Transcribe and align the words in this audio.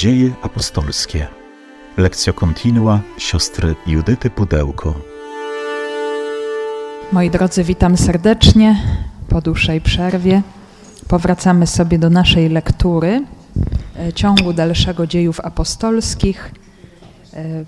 Dzieje 0.00 0.30
apostolskie. 0.42 1.26
Lekcja 1.96 2.32
kontinua 2.32 3.00
siostry 3.18 3.74
Judyty 3.86 4.30
Pudełko. 4.30 4.94
Moi 7.12 7.30
drodzy, 7.30 7.64
witam 7.64 7.96
serdecznie 7.96 8.82
po 9.28 9.40
dłuższej 9.40 9.80
przerwie. 9.80 10.42
Powracamy 11.08 11.66
sobie 11.66 11.98
do 11.98 12.10
naszej 12.10 12.48
lektury 12.48 13.24
e, 13.98 14.12
ciągu 14.12 14.52
dalszego 14.52 15.06
dziejów 15.06 15.40
apostolskich. 15.40 16.50
E, 17.34 17.64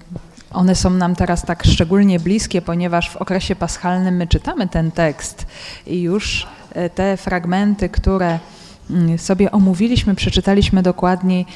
one 0.53 0.75
są 0.75 0.91
nam 0.91 1.17
teraz 1.17 1.45
tak 1.45 1.65
szczególnie 1.65 2.21
bliskie, 2.21 2.63
ponieważ 2.63 3.11
w 3.11 3.17
okresie 3.17 3.57
paschalnym 3.57 4.17
my 4.17 4.27
czytamy 4.27 4.69
ten 4.69 4.91
tekst 4.91 5.47
i 5.87 6.03
już 6.03 6.47
e, 6.75 6.91
te 6.91 7.17
fragmenty, 7.17 7.89
które 7.89 8.39
sobie 9.17 9.53
omówiliśmy, 9.53 10.15
przeczytaliśmy 10.15 10.83
dokładniej, 10.83 11.47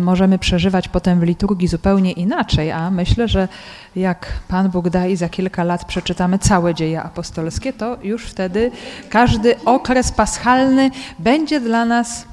możemy 0.00 0.38
przeżywać 0.38 0.88
potem 0.88 1.20
w 1.20 1.22
liturgii 1.22 1.68
zupełnie 1.68 2.12
inaczej, 2.12 2.70
a 2.70 2.90
myślę, 2.90 3.28
że 3.28 3.48
jak 3.96 4.32
Pan 4.48 4.70
Bóg 4.70 4.90
da 4.90 5.06
i 5.06 5.16
za 5.16 5.28
kilka 5.28 5.64
lat 5.64 5.84
przeczytamy 5.84 6.38
całe 6.38 6.74
dzieje 6.74 7.02
apostolskie, 7.02 7.72
to 7.72 7.98
już 8.02 8.26
wtedy 8.26 8.70
każdy 9.08 9.64
okres 9.64 10.12
paschalny 10.12 10.90
będzie 11.18 11.60
dla 11.60 11.84
nas 11.84 12.24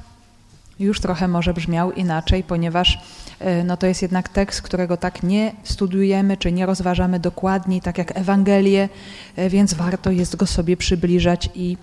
już 0.80 1.00
trochę 1.00 1.28
może 1.28 1.54
brzmiał 1.54 1.92
inaczej, 1.92 2.44
ponieważ 2.44 2.98
e, 3.38 3.64
no 3.64 3.76
to 3.76 3.86
jest 3.86 4.02
jednak 4.02 4.28
tekst, 4.28 4.62
którego 4.62 4.96
tak 4.96 5.22
nie 5.22 5.52
studiujemy, 5.64 6.36
czy 6.36 6.52
nie 6.52 6.66
rozważamy 6.66 7.20
dokładniej, 7.20 7.80
tak 7.80 7.98
jak 7.98 8.16
Ewangelię, 8.16 8.88
e, 9.36 9.48
więc 9.50 9.74
warto 9.74 10.10
jest 10.10 10.36
go 10.36 10.46
sobie 10.46 10.76
przybliżać 10.76 11.50
i 11.54 11.76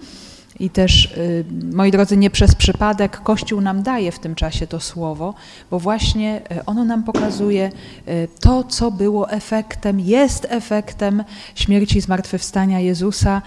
i 0.59 0.69
też, 0.69 1.05
y, 1.05 1.45
moi 1.73 1.91
drodzy, 1.91 2.17
nie 2.17 2.29
przez 2.29 2.55
przypadek 2.55 3.21
Kościół 3.23 3.61
nam 3.61 3.83
daje 3.83 4.11
w 4.11 4.19
tym 4.19 4.35
czasie 4.35 4.67
to 4.67 4.79
słowo, 4.79 5.33
bo 5.71 5.79
właśnie 5.79 6.41
y, 6.51 6.65
ono 6.65 6.85
nam 6.85 7.03
pokazuje 7.03 7.71
y, 8.07 8.27
to, 8.39 8.63
co 8.63 8.91
było 8.91 9.31
efektem, 9.31 9.99
jest 9.99 10.47
efektem 10.49 11.23
śmierci 11.55 11.97
i 11.97 12.01
zmartwychwstania 12.01 12.79
Jezusa, 12.79 13.41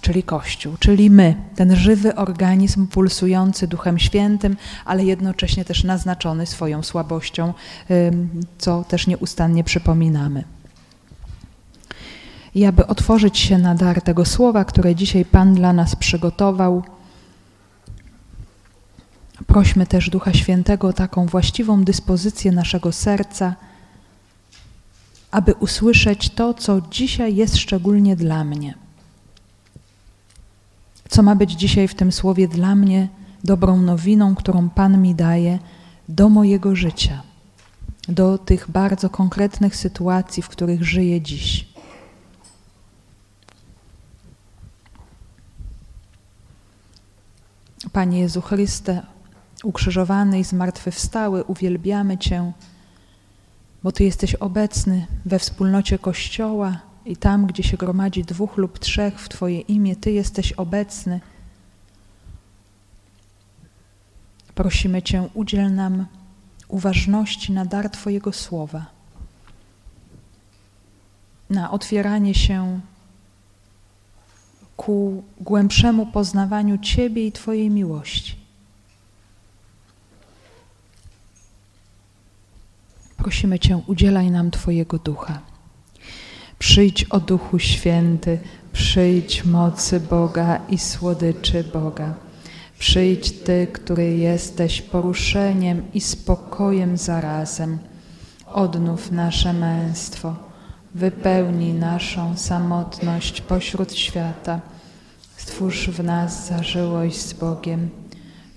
czyli 0.00 0.22
Kościół, 0.22 0.74
czyli 0.80 1.10
my, 1.10 1.34
ten 1.56 1.76
żywy 1.76 2.14
organizm 2.14 2.86
pulsujący 2.86 3.68
Duchem 3.68 3.98
Świętym, 3.98 4.56
ale 4.84 5.04
jednocześnie 5.04 5.64
też 5.64 5.84
naznaczony 5.84 6.46
swoją 6.46 6.82
słabością, 6.82 7.54
co 8.58 8.84
też 8.84 9.06
nieustannie 9.06 9.64
przypominamy 9.64 10.44
i 12.58 12.64
aby 12.64 12.86
otworzyć 12.86 13.38
się 13.38 13.58
na 13.58 13.74
dar 13.74 14.02
tego 14.02 14.24
słowa, 14.24 14.64
które 14.64 14.94
dzisiaj 14.94 15.24
Pan 15.24 15.54
dla 15.54 15.72
nas 15.72 15.96
przygotował. 15.96 16.82
Prośmy 19.46 19.86
też 19.86 20.10
Ducha 20.10 20.32
Świętego 20.32 20.88
o 20.88 20.92
taką 20.92 21.26
właściwą 21.26 21.84
dyspozycję 21.84 22.52
naszego 22.52 22.92
serca, 22.92 23.54
aby 25.30 25.54
usłyszeć 25.54 26.30
to, 26.30 26.54
co 26.54 26.80
dzisiaj 26.90 27.36
jest 27.36 27.56
szczególnie 27.56 28.16
dla 28.16 28.44
mnie. 28.44 28.74
Co 31.08 31.22
ma 31.22 31.34
być 31.34 31.52
dzisiaj 31.52 31.88
w 31.88 31.94
tym 31.94 32.12
słowie 32.12 32.48
dla 32.48 32.74
mnie 32.74 33.08
dobrą 33.44 33.82
nowiną, 33.82 34.34
którą 34.34 34.70
Pan 34.70 35.02
mi 35.02 35.14
daje 35.14 35.58
do 36.08 36.28
mojego 36.28 36.76
życia, 36.76 37.22
do 38.08 38.38
tych 38.38 38.70
bardzo 38.70 39.10
konkretnych 39.10 39.76
sytuacji, 39.76 40.42
w 40.42 40.48
których 40.48 40.84
żyję 40.84 41.20
dziś. 41.20 41.77
Panie 47.92 48.20
Jezu 48.20 48.40
Chryste, 48.40 49.02
ukrzyżowany 49.64 50.40
i 50.40 50.44
zmartwychwstały, 50.44 51.44
uwielbiamy 51.44 52.18
Cię, 52.18 52.52
bo 53.82 53.92
Ty 53.92 54.04
jesteś 54.04 54.34
obecny 54.34 55.06
we 55.24 55.38
wspólnocie 55.38 55.98
Kościoła 55.98 56.80
i 57.04 57.16
tam, 57.16 57.46
gdzie 57.46 57.62
się 57.62 57.76
gromadzi 57.76 58.24
dwóch 58.24 58.56
lub 58.56 58.78
trzech 58.78 59.20
w 59.20 59.28
Twoje 59.28 59.60
imię, 59.60 59.96
Ty 59.96 60.12
jesteś 60.12 60.52
obecny. 60.52 61.20
Prosimy 64.54 65.02
Cię, 65.02 65.28
udziel 65.34 65.74
nam 65.74 66.06
uważności 66.68 67.52
na 67.52 67.64
dar 67.64 67.90
Twojego 67.90 68.32
słowa, 68.32 68.86
na 71.50 71.70
otwieranie 71.70 72.34
się 72.34 72.80
ku 74.78 75.22
głębszemu 75.40 76.06
poznawaniu 76.06 76.78
Ciebie 76.78 77.26
i 77.26 77.32
Twojej 77.32 77.70
miłości. 77.70 78.36
Prosimy 83.16 83.58
Cię, 83.58 83.82
udzielaj 83.86 84.30
nam 84.30 84.50
Twojego 84.50 84.98
ducha. 84.98 85.40
Przyjdź 86.58 87.04
o 87.04 87.20
Duchu 87.20 87.58
Święty, 87.58 88.38
przyjdź 88.72 89.44
mocy 89.44 90.00
Boga 90.00 90.60
i 90.68 90.78
słodyczy 90.78 91.64
Boga. 91.64 92.14
Przyjdź 92.78 93.32
Ty, 93.32 93.66
który 93.72 94.16
jesteś 94.16 94.82
poruszeniem 94.82 95.82
i 95.94 96.00
spokojem 96.00 96.96
zarazem. 96.96 97.78
Odnów 98.46 99.10
nasze 99.10 99.52
męstwo 99.52 100.47
wypełnij 100.94 101.72
naszą 101.74 102.36
samotność 102.36 103.40
pośród 103.40 103.94
świata. 103.94 104.60
Stwórz 105.36 105.90
w 105.90 106.04
nas 106.04 106.46
zażyłość 106.46 107.16
z 107.16 107.32
Bogiem. 107.32 107.88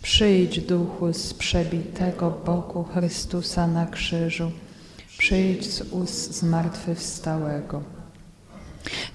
Przyjdź, 0.02 0.60
duchu 0.60 1.14
z 1.14 1.34
przebitego 1.34 2.32
boku 2.46 2.84
Chrystusa 2.84 3.68
na 3.68 3.86
krzyżu. 3.86 4.52
Przyjdź 5.18 5.74
z 5.74 5.82
ust 5.82 6.34
zmartwychwstałego. 6.34 7.82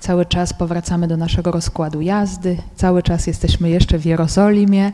Cały 0.01 0.27
czas 0.27 0.53
powracamy 0.53 1.09
do 1.09 1.17
naszego 1.17 1.51
rozkładu 1.51 2.01
jazdy, 2.01 2.57
cały 2.77 3.03
czas 3.03 3.27
jesteśmy 3.27 3.71
jeszcze 3.71 3.99
w 3.99 4.05
Jerozolimie, 4.07 4.93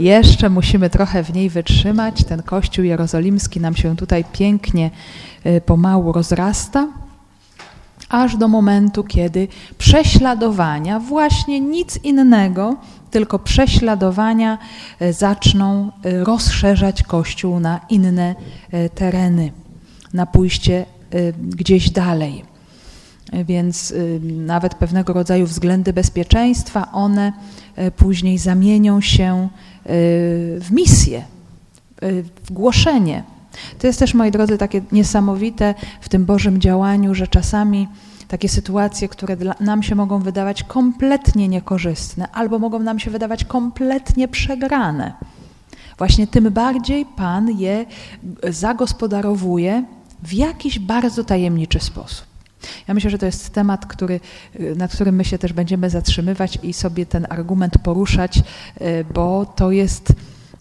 jeszcze 0.00 0.50
musimy 0.50 0.90
trochę 0.90 1.24
w 1.24 1.32
niej 1.34 1.50
wytrzymać. 1.50 2.24
Ten 2.24 2.42
kościół 2.42 2.84
jerozolimski 2.84 3.60
nam 3.60 3.76
się 3.76 3.96
tutaj 3.96 4.24
pięknie 4.32 4.90
y, 5.46 5.60
pomału 5.60 6.12
rozrasta 6.12 6.88
aż 8.10 8.36
do 8.36 8.48
momentu, 8.48 9.04
kiedy 9.04 9.48
prześladowania, 9.78 11.00
właśnie 11.00 11.60
nic 11.60 12.04
innego, 12.04 12.76
tylko 13.10 13.38
prześladowania 13.38 14.58
e, 15.00 15.12
zaczną 15.12 15.90
e, 16.04 16.24
rozszerzać 16.24 17.02
Kościół 17.02 17.60
na 17.60 17.80
inne 17.88 18.34
e, 18.70 18.88
tereny, 18.88 19.52
na 20.12 20.26
pójście 20.26 20.86
gdzieś 21.40 21.90
dalej. 21.90 22.44
Więc 23.32 23.94
nawet 24.22 24.74
pewnego 24.74 25.12
rodzaju 25.12 25.46
względy 25.46 25.92
bezpieczeństwa, 25.92 26.92
one 26.92 27.32
później 27.96 28.38
zamienią 28.38 29.00
się 29.00 29.48
w 30.60 30.66
misję, 30.70 31.24
w 32.44 32.52
głoszenie 32.52 33.22
to 33.78 33.86
jest 33.86 33.98
też, 33.98 34.14
moi 34.14 34.30
drodzy, 34.30 34.58
takie 34.58 34.82
niesamowite 34.92 35.74
w 36.00 36.08
tym 36.08 36.24
Bożym 36.24 36.60
działaniu, 36.60 37.14
że 37.14 37.28
czasami 37.28 37.88
takie 38.28 38.48
sytuacje, 38.48 39.08
które 39.08 39.36
nam 39.60 39.82
się 39.82 39.94
mogą 39.94 40.18
wydawać 40.18 40.62
kompletnie 40.62 41.48
niekorzystne, 41.48 42.28
albo 42.32 42.58
mogą 42.58 42.78
nam 42.78 42.98
się 42.98 43.10
wydawać 43.10 43.44
kompletnie 43.44 44.28
przegrane. 44.28 45.12
Właśnie 45.98 46.26
tym 46.26 46.50
bardziej 46.50 47.06
Pan 47.06 47.50
je 47.50 47.86
zagospodarowuje 48.48 49.84
w 50.22 50.32
jakiś 50.32 50.78
bardzo 50.78 51.24
tajemniczy 51.24 51.80
sposób. 51.80 52.26
Ja 52.88 52.94
myślę, 52.94 53.10
że 53.10 53.18
to 53.18 53.26
jest 53.26 53.50
temat, 53.50 53.86
który, 53.86 54.20
nad 54.76 54.92
którym 54.92 55.14
my 55.14 55.24
się 55.24 55.38
też 55.38 55.52
będziemy 55.52 55.90
zatrzymywać 55.90 56.58
i 56.62 56.72
sobie 56.72 57.06
ten 57.06 57.26
argument 57.30 57.78
poruszać, 57.78 58.38
y, 58.38 58.42
bo 59.14 59.46
to 59.46 59.70
jest 59.70 60.12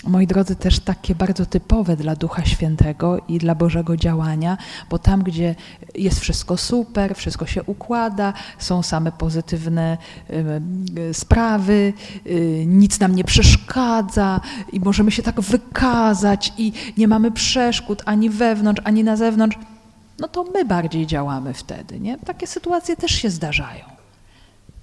moi 0.04 0.28
drodzy, 0.28 0.56
też 0.56 0.80
takie 0.80 1.16
bardzo 1.16 1.46
typowe 1.46 1.96
dla 1.96 2.16
Ducha 2.16 2.46
Świętego 2.46 3.18
i 3.28 3.38
dla 3.38 3.56
Bożego 3.56 3.98
działania, 3.98 4.58
bo 4.90 5.00
tam, 5.00 5.24
gdzie 5.24 5.56
jest 5.96 6.20
wszystko 6.20 6.58
super, 6.58 7.16
wszystko 7.16 7.46
się 7.46 7.64
układa, 7.64 8.34
są 8.58 8.84
same 8.84 9.12
pozytywne 9.12 9.98
y, 11.10 11.14
sprawy, 11.14 11.94
y, 12.28 12.64
nic 12.68 13.00
nam 13.00 13.16
nie 13.16 13.24
przeszkadza 13.24 14.42
i 14.72 14.80
możemy 14.80 15.12
się 15.12 15.24
tak 15.24 15.42
wykazać 15.42 16.54
i 16.58 16.74
nie 16.98 17.08
mamy 17.08 17.32
przeszkód 17.32 18.02
ani 18.06 18.30
wewnątrz, 18.30 18.82
ani 18.86 19.04
na 19.04 19.16
zewnątrz, 19.16 19.58
no 20.20 20.28
to 20.28 20.44
my 20.44 20.66
bardziej 20.66 21.08
działamy 21.08 21.54
wtedy. 21.54 22.00
Nie? 22.00 22.18
Takie 22.18 22.48
sytuacje 22.48 22.96
też 22.96 23.12
się 23.12 23.30
zdarzają. 23.30 23.99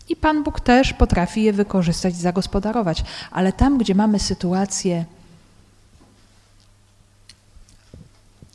I 0.08 0.16
Pan 0.16 0.42
Bóg 0.44 0.60
też 0.60 0.92
potrafi 0.92 1.42
je 1.42 1.52
wykorzystać, 1.52 2.16
zagospodarować. 2.16 3.04
Ale 3.30 3.52
tam, 3.52 3.78
gdzie 3.78 3.94
mamy 3.94 4.18
sytuację, 4.18 5.04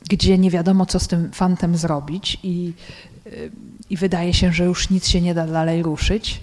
gdzie 0.08 0.38
nie 0.38 0.50
wiadomo, 0.50 0.86
co 0.86 1.00
z 1.00 1.08
tym 1.08 1.32
fantem 1.32 1.76
zrobić 1.76 2.38
i, 2.42 2.72
i 3.90 3.96
wydaje 3.96 4.34
się, 4.34 4.52
że 4.52 4.64
już 4.64 4.90
nic 4.90 5.08
się 5.08 5.20
nie 5.20 5.34
da 5.34 5.46
dalej 5.46 5.82
ruszyć, 5.82 6.40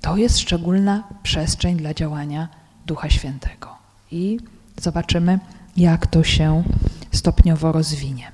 to 0.00 0.16
jest 0.16 0.38
szczególna 0.38 1.04
przestrzeń 1.22 1.76
dla 1.76 1.94
działania 1.94 2.48
Ducha 2.86 3.10
Świętego. 3.10 3.68
I 4.10 4.38
zobaczymy, 4.80 5.38
jak 5.76 6.06
to 6.06 6.24
się 6.24 6.62
stopniowo 7.12 7.72
rozwinie. 7.72 8.32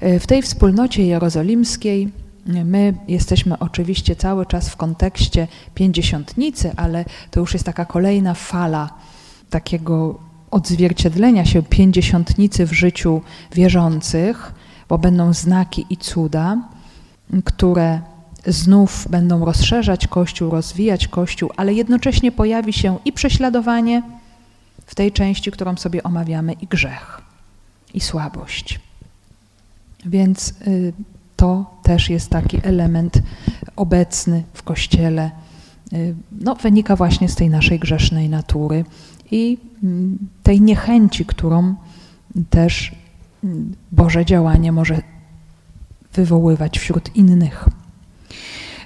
W 0.00 0.26
tej 0.26 0.42
wspólnocie 0.42 1.06
jerozolimskiej 1.06 2.12
My 2.46 2.94
jesteśmy 3.08 3.58
oczywiście 3.58 4.16
cały 4.16 4.46
czas 4.46 4.68
w 4.68 4.76
kontekście 4.76 5.48
pięćdziesiątnicy, 5.74 6.72
ale 6.76 7.04
to 7.30 7.40
już 7.40 7.52
jest 7.52 7.64
taka 7.64 7.84
kolejna 7.84 8.34
fala 8.34 8.90
takiego 9.50 10.18
odzwierciedlenia 10.50 11.44
się 11.44 11.62
pięćdziesiątnicy 11.62 12.66
w 12.66 12.72
życiu 12.72 13.22
wierzących, 13.52 14.54
bo 14.88 14.98
będą 14.98 15.32
znaki 15.32 15.86
i 15.90 15.96
cuda, 15.96 16.58
które 17.44 18.00
znów 18.46 19.06
będą 19.10 19.44
rozszerzać 19.44 20.06
Kościół, 20.06 20.50
rozwijać 20.50 21.08
Kościół, 21.08 21.50
ale 21.56 21.74
jednocześnie 21.74 22.32
pojawi 22.32 22.72
się 22.72 22.98
i 23.04 23.12
prześladowanie 23.12 24.02
w 24.86 24.94
tej 24.94 25.12
części, 25.12 25.50
którą 25.50 25.76
sobie 25.76 26.02
omawiamy, 26.02 26.52
i 26.52 26.66
grzech, 26.66 27.20
i 27.94 28.00
słabość. 28.00 28.80
Więc 30.06 30.54
y, 30.66 30.92
to 31.44 31.64
też 31.82 32.10
jest 32.10 32.30
taki 32.30 32.60
element 32.62 33.22
obecny 33.76 34.42
w 34.52 34.62
Kościele. 34.62 35.30
Y, 35.92 36.14
no, 36.32 36.54
wynika 36.54 36.96
właśnie 36.96 37.28
z 37.28 37.34
tej 37.34 37.50
naszej 37.50 37.78
grzesznej 37.78 38.28
natury 38.28 38.84
i 39.30 39.58
mm, 39.82 40.18
tej 40.42 40.60
niechęci, 40.60 41.24
którą 41.26 41.74
też 42.50 42.92
mm, 43.44 43.74
Boże 43.92 44.24
działanie 44.24 44.72
może 44.72 45.02
wywoływać 46.12 46.78
wśród 46.78 47.16
innych. 47.16 47.68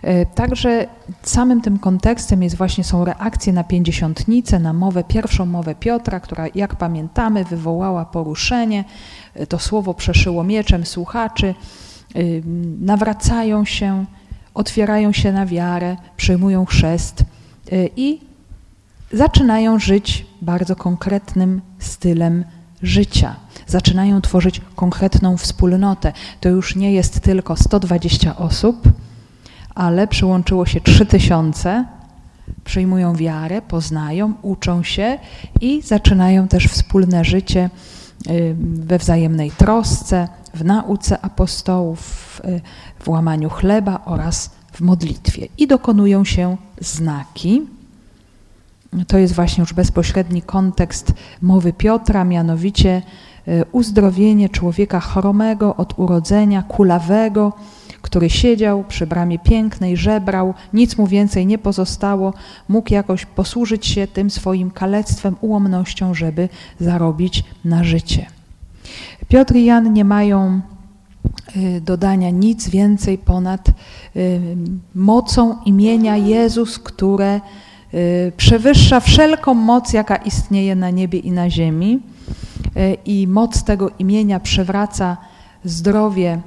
Y, 0.05 0.27
także 0.35 0.87
samym 1.23 1.61
tym 1.61 1.79
kontekstem 1.79 2.43
jest 2.43 2.57
właśnie 2.57 2.85
są 2.85 3.05
reakcje 3.05 3.53
na 3.53 3.65
pięćdziesiątnicę, 3.65 4.59
na 4.59 4.73
mowę, 4.73 5.05
pierwszą 5.05 5.47
mowę 5.47 5.75
Piotra, 5.75 6.21
która 6.21 6.47
jak 6.55 6.77
pamiętamy 6.77 7.45
wywołała 7.45 8.05
poruszenie. 8.05 8.85
Y, 9.41 9.47
to 9.47 9.59
słowo 9.59 9.95
przeszyło 9.95 10.45
mieczem 10.45 10.87
słuchaczy 10.87 11.55
nawracają 12.81 13.65
się, 13.65 14.05
otwierają 14.55 15.13
się 15.13 15.33
na 15.33 15.47
wiarę, 15.47 15.97
przyjmują 16.17 16.65
chrzest 16.65 17.25
y, 17.73 17.91
i 17.97 18.21
zaczynają 19.13 19.79
żyć 19.79 20.27
bardzo 20.43 20.77
konkretnym 20.77 21.61
stylem 21.79 22.45
życia. 22.83 23.37
Zaczynają 23.67 24.21
tworzyć 24.21 24.61
konkretną 24.75 25.37
wspólnotę. 25.37 26.13
To 26.41 26.49
już 26.49 26.77
nie 26.77 26.93
jest 26.93 27.21
tylko 27.21 27.57
120 27.57 28.37
osób, 28.37 28.93
ale 29.75 30.07
przyłączyło 30.07 30.67
się 30.67 30.81
3000, 30.81 31.85
przyjmują 32.65 33.17
wiarę, 33.17 33.63
poznają, 33.63 34.35
uczą 34.43 34.83
się 34.83 35.19
i 35.61 35.83
zaczynają 35.83 36.49
też 36.49 36.67
wspólne 36.67 37.25
życie 37.25 37.71
we 38.61 38.99
wzajemnej 38.99 39.51
trosce, 39.51 40.29
w 40.55 40.65
nauce 40.65 41.21
apostołów, 41.21 42.43
w 42.99 43.09
łamaniu 43.09 43.51
chleba 43.51 44.01
oraz 44.05 44.51
w 44.73 44.81
modlitwie. 44.81 45.49
I 45.59 45.67
dokonują 45.67 46.25
się 46.25 46.57
znaki. 46.81 47.63
To 49.07 49.19
jest 49.19 49.35
właśnie 49.35 49.61
już 49.61 49.73
bezpośredni 49.73 50.43
kontekst 50.43 51.13
mowy 51.43 51.73
Piotra, 51.73 52.25
mianowicie 52.25 53.03
e, 53.47 53.65
uzdrowienie 53.73 54.49
człowieka 54.49 55.01
chromego 55.01 55.77
od 55.77 55.99
urodzenia, 55.99 56.63
kulawego, 56.63 57.53
który 58.03 58.31
siedział 58.31 58.85
przy 58.85 59.07
bramie 59.07 59.39
pięknej, 59.39 59.97
żebrał, 59.97 60.55
nic 60.73 60.99
mu 60.99 61.07
więcej 61.07 61.47
nie 61.47 61.59
pozostało, 61.59 62.35
mógł 62.69 62.93
jakoś 62.93 63.27
posłużyć 63.27 63.87
się 63.87 64.07
tym 64.07 64.31
swoim 64.31 64.71
kalectwem, 64.71 65.37
ułomnością, 65.41 66.15
żeby 66.15 66.49
zarobić 66.81 67.45
na 67.65 67.85
życie. 67.85 68.38
Piotr 69.29 69.57
i 69.57 69.65
Jan 69.65 69.93
nie 69.93 70.05
mają 70.05 70.61
y, 71.57 71.81
dodania 71.81 72.31
nic 72.31 72.69
więcej 72.69 73.19
ponad 73.19 73.69
y, 74.17 74.41
mocą 74.95 75.63
imienia 75.65 76.17
Jezus, 76.17 76.79
które 76.79 77.41
y, 77.95 78.33
przewyższa 78.37 79.01
wszelką 79.01 79.55
moc, 79.55 79.93
jaka 79.93 80.17
istnieje 80.17 80.77
na 80.77 80.91
niebie 80.91 81.19
i 81.19 81.33
na 81.33 81.51
ziemi. 81.51 82.01
I 83.05 83.27
moc 83.27 83.63
tego 83.65 83.91
imienia 83.99 84.41
przywraca 84.41 85.17
zdrowie 85.65 86.41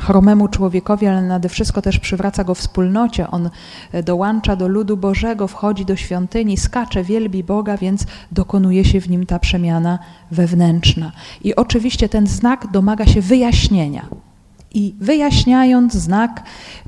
chromemu 0.00 0.48
człowiekowi, 0.48 1.06
ale 1.06 1.22
nade 1.22 1.48
wszystko 1.48 1.82
też 1.82 1.98
przywraca 1.98 2.44
go 2.44 2.54
wspólnocie. 2.54 3.30
On 3.30 3.50
e, 3.92 4.02
dołącza 4.02 4.56
do 4.56 4.68
ludu 4.68 4.96
Bożego, 4.96 5.48
wchodzi 5.48 5.84
do 5.84 5.96
świątyni, 5.96 6.56
skacze, 6.56 7.04
wielbi 7.04 7.44
Boga, 7.44 7.76
więc 7.76 8.06
dokonuje 8.32 8.84
się 8.84 9.00
w 9.00 9.10
nim 9.10 9.26
ta 9.26 9.38
przemiana 9.38 9.98
wewnętrzna. 10.30 11.12
I 11.44 11.56
oczywiście 11.56 12.08
ten 12.08 12.26
znak 12.26 12.66
domaga 12.72 13.06
się 13.06 13.20
wyjaśnienia. 13.20 14.06
I 14.74 14.94
wyjaśniając 15.00 15.94
znak, 15.94 16.42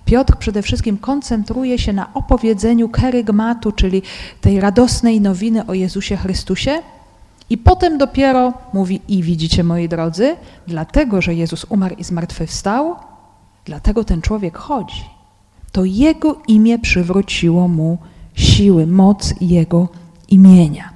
Piotr 0.04 0.36
przede 0.36 0.62
wszystkim 0.62 0.98
koncentruje 0.98 1.78
się 1.78 1.92
na 1.92 2.14
opowiedzeniu 2.14 2.88
kerygmatu, 2.88 3.72
czyli 3.72 4.02
tej 4.40 4.60
radosnej 4.60 5.20
nowiny 5.20 5.66
o 5.66 5.74
Jezusie 5.74 6.16
Chrystusie, 6.16 6.82
i 7.52 7.58
potem 7.58 7.98
dopiero 7.98 8.52
mówi, 8.72 9.00
i 9.08 9.22
widzicie 9.22 9.64
moi 9.64 9.88
drodzy, 9.88 10.36
dlatego, 10.66 11.22
że 11.22 11.34
Jezus 11.34 11.66
umarł 11.68 11.94
i 11.98 12.04
zmartwychwstał, 12.04 12.96
dlatego 13.64 14.04
ten 14.04 14.22
człowiek 14.22 14.58
chodzi. 14.58 15.04
To 15.72 15.84
Jego 15.84 16.36
imię 16.48 16.78
przywróciło 16.78 17.68
mu 17.68 17.98
siły, 18.34 18.86
moc 18.86 19.34
Jego 19.40 19.88
imienia. 20.28 20.90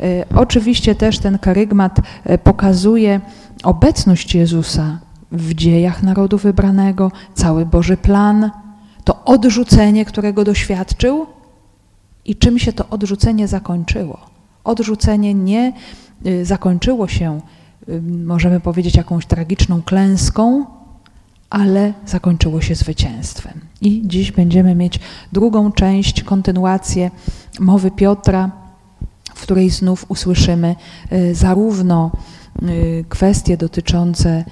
E, 0.00 0.24
oczywiście 0.36 0.94
też 0.94 1.18
ten 1.18 1.38
karygmat 1.38 2.00
e, 2.24 2.38
pokazuje 2.38 3.20
obecność 3.62 4.34
Jezusa 4.34 4.98
w 5.32 5.54
dziejach 5.54 6.02
narodu 6.02 6.38
wybranego, 6.38 7.12
cały 7.34 7.66
Boży 7.66 7.96
plan, 7.96 8.50
to 9.04 9.24
odrzucenie, 9.24 10.04
którego 10.04 10.44
doświadczył 10.44 11.26
i 12.24 12.36
czym 12.36 12.58
się 12.58 12.72
to 12.72 12.88
odrzucenie 12.90 13.48
zakończyło. 13.48 14.31
Odrzucenie 14.64 15.34
nie 15.34 15.72
y, 16.26 16.44
zakończyło 16.44 17.08
się, 17.08 17.40
y, 17.88 18.02
możemy 18.24 18.60
powiedzieć, 18.60 18.96
jakąś 18.96 19.26
tragiczną 19.26 19.82
klęską, 19.82 20.66
ale 21.50 21.92
zakończyło 22.06 22.60
się 22.60 22.74
zwycięstwem. 22.74 23.60
I 23.80 24.02
dziś 24.04 24.32
będziemy 24.32 24.74
mieć 24.74 25.00
drugą 25.32 25.72
część, 25.72 26.22
kontynuację 26.22 27.10
mowy 27.60 27.90
Piotra, 27.90 28.50
w 29.34 29.42
której 29.42 29.70
znów 29.70 30.06
usłyszymy 30.08 30.76
y, 31.12 31.34
zarówno 31.34 32.10
kwestie 33.08 33.56
dotyczące 33.56 34.44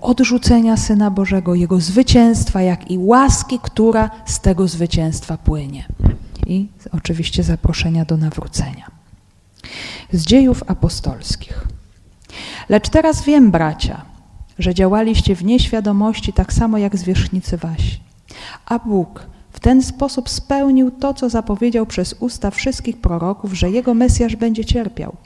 odrzucenia 0.00 0.76
Syna 0.76 1.10
Bożego, 1.10 1.54
Jego 1.54 1.80
zwycięstwa, 1.80 2.62
jak 2.62 2.90
i 2.90 2.98
łaski, 2.98 3.58
która 3.62 4.10
z 4.26 4.40
tego 4.40 4.68
zwycięstwa 4.68 5.36
płynie. 5.36 5.84
I 6.46 6.68
oczywiście 6.92 7.42
zaproszenia 7.42 8.04
do 8.04 8.16
nawrócenia 8.16 9.01
z 10.12 10.24
dziejów 10.26 10.62
apostolskich. 10.66 11.66
Lecz 12.68 12.88
teraz 12.88 13.24
wiem, 13.24 13.50
bracia, 13.50 14.02
że 14.58 14.74
działaliście 14.74 15.36
w 15.36 15.44
nieświadomości 15.44 16.32
tak 16.32 16.52
samo 16.52 16.78
jak 16.78 16.96
zwierzchnicy 16.96 17.56
wasi. 17.56 18.00
A 18.66 18.78
Bóg 18.78 19.26
w 19.52 19.60
ten 19.60 19.82
sposób 19.82 20.28
spełnił 20.28 20.90
to, 20.90 21.14
co 21.14 21.28
zapowiedział 21.28 21.86
przez 21.86 22.14
usta 22.20 22.50
wszystkich 22.50 22.96
proroków, 22.96 23.52
że 23.52 23.70
Jego 23.70 23.94
Mesjasz 23.94 24.36
będzie 24.36 24.64
cierpiał. 24.64 25.16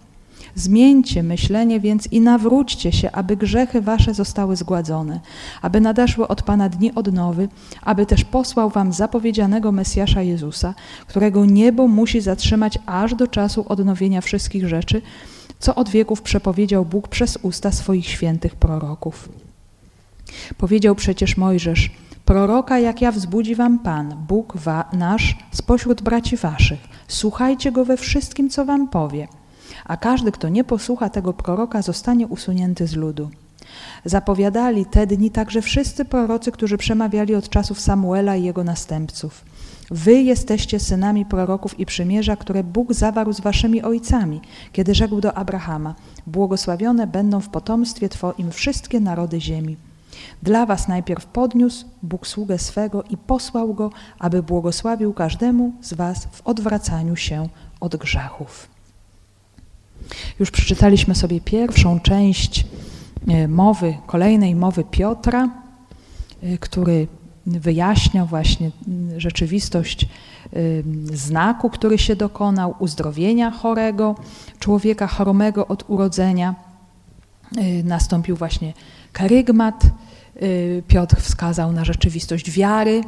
Zmieńcie 0.56 1.22
myślenie 1.22 1.80
więc 1.80 2.12
i 2.12 2.20
nawróćcie 2.20 2.92
się, 2.92 3.12
aby 3.12 3.36
grzechy 3.36 3.80
wasze 3.80 4.14
zostały 4.14 4.56
zgładzone, 4.56 5.20
aby 5.62 5.80
nadeszły 5.80 6.28
od 6.28 6.42
Pana 6.42 6.68
dni 6.68 6.94
odnowy, 6.94 7.48
aby 7.82 8.06
też 8.06 8.24
posłał 8.24 8.70
wam 8.70 8.92
zapowiedzianego 8.92 9.72
Mesjasza 9.72 10.22
Jezusa, 10.22 10.74
którego 11.06 11.44
niebo 11.44 11.88
musi 11.88 12.20
zatrzymać 12.20 12.78
aż 12.86 13.14
do 13.14 13.26
czasu 13.28 13.64
odnowienia 13.68 14.20
wszystkich 14.20 14.68
rzeczy, 14.68 15.02
co 15.58 15.74
od 15.74 15.88
wieków 15.88 16.22
przepowiedział 16.22 16.84
Bóg 16.84 17.08
przez 17.08 17.38
usta 17.42 17.72
swoich 17.72 18.08
świętych 18.08 18.54
proroków. 18.54 19.28
Powiedział 20.58 20.94
przecież 20.94 21.36
Mojżesz, 21.36 21.90
proroka 22.24 22.78
jak 22.78 23.02
ja 23.02 23.12
wzbudzi 23.12 23.54
wam 23.54 23.78
Pan, 23.78 24.24
Bóg 24.28 24.56
wa, 24.56 24.84
nasz, 24.92 25.38
spośród 25.52 26.02
braci 26.02 26.36
waszych. 26.36 26.80
Słuchajcie 27.08 27.72
go 27.72 27.84
we 27.84 27.96
wszystkim, 27.96 28.50
co 28.50 28.64
wam 28.64 28.88
powie– 28.88 29.28
a 29.84 29.96
każdy, 29.96 30.32
kto 30.32 30.48
nie 30.48 30.64
posłucha 30.64 31.10
tego 31.10 31.32
proroka, 31.32 31.82
zostanie 31.82 32.26
usunięty 32.26 32.86
z 32.86 32.96
ludu. 32.96 33.30
Zapowiadali 34.04 34.86
te 34.86 35.06
dni 35.06 35.30
także 35.30 35.62
wszyscy 35.62 36.04
prorocy, 36.04 36.52
którzy 36.52 36.78
przemawiali 36.78 37.34
od 37.34 37.48
czasów 37.48 37.80
Samuela 37.80 38.36
i 38.36 38.44
jego 38.44 38.64
następców. 38.64 39.44
Wy 39.90 40.12
jesteście 40.12 40.80
synami 40.80 41.24
proroków 41.24 41.80
i 41.80 41.86
przymierza, 41.86 42.36
które 42.36 42.64
Bóg 42.64 42.92
zawarł 42.92 43.32
z 43.32 43.40
waszymi 43.40 43.82
ojcami, 43.82 44.40
kiedy 44.72 44.94
rzekł 44.94 45.20
do 45.20 45.34
Abrahama: 45.34 45.94
Błogosławione 46.26 47.06
będą 47.06 47.40
w 47.40 47.48
potomstwie 47.48 48.08
Twoim 48.08 48.50
wszystkie 48.50 49.00
narody 49.00 49.40
ziemi. 49.40 49.76
Dla 50.42 50.66
was 50.66 50.88
najpierw 50.88 51.26
podniósł 51.26 51.86
Bóg 52.02 52.26
sługę 52.26 52.58
swego 52.58 53.02
i 53.02 53.16
posłał 53.16 53.74
go, 53.74 53.90
aby 54.18 54.42
błogosławił 54.42 55.12
każdemu 55.12 55.72
z 55.80 55.94
was 55.94 56.28
w 56.32 56.46
odwracaniu 56.46 57.16
się 57.16 57.48
od 57.80 57.96
grzechów. 57.96 58.75
Już 60.38 60.50
przeczytaliśmy 60.50 61.14
sobie 61.14 61.40
pierwszą 61.40 62.00
część 62.00 62.64
e, 63.28 63.48
mowy, 63.48 63.94
kolejnej 64.06 64.54
mowy 64.54 64.84
Piotra, 64.84 65.48
e, 66.42 66.58
który 66.58 67.06
wyjaśniał 67.46 68.26
właśnie 68.26 68.70
rzeczywistość 69.16 70.08
znaku, 71.12 71.70
który 71.70 71.98
się 71.98 72.16
dokonał, 72.16 72.74
uzdrowienia 72.78 73.50
chorego, 73.50 74.14
człowieka 74.58 75.06
choromego 75.06 75.66
od 75.66 75.84
urodzenia. 75.88 76.54
Nastąpił 77.84 78.36
właśnie 78.36 78.72
karygmat. 79.12 79.84
Piotr 80.88 81.16
wskazał 81.16 81.72
na 81.72 81.84
rzeczywistość 81.84 82.50
wiary, 82.50 83.02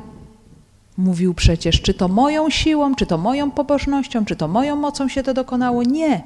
Mówił 0.98 1.34
przecież, 1.34 1.82
czy 1.82 1.94
to 1.94 2.08
moją 2.08 2.50
siłą, 2.50 2.94
czy 2.94 3.06
to 3.06 3.18
moją 3.18 3.50
pobożnością, 3.50 4.24
czy 4.24 4.36
to 4.36 4.48
moją 4.48 4.76
mocą 4.76 5.08
się 5.08 5.22
to 5.22 5.34
dokonało. 5.34 5.82
Nie. 5.82 6.22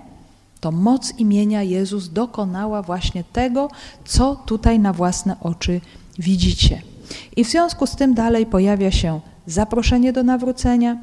To 0.62 0.72
moc 0.72 1.18
imienia 1.18 1.62
Jezus 1.62 2.08
dokonała 2.08 2.82
właśnie 2.82 3.24
tego, 3.24 3.70
co 4.04 4.36
tutaj 4.36 4.78
na 4.78 4.92
własne 4.92 5.36
oczy 5.40 5.80
widzicie. 6.18 6.82
I 7.36 7.44
w 7.44 7.48
związku 7.48 7.86
z 7.86 7.96
tym 7.96 8.14
dalej 8.14 8.46
pojawia 8.46 8.90
się 8.90 9.20
zaproszenie 9.46 10.12
do 10.12 10.22
nawrócenia, 10.22 10.96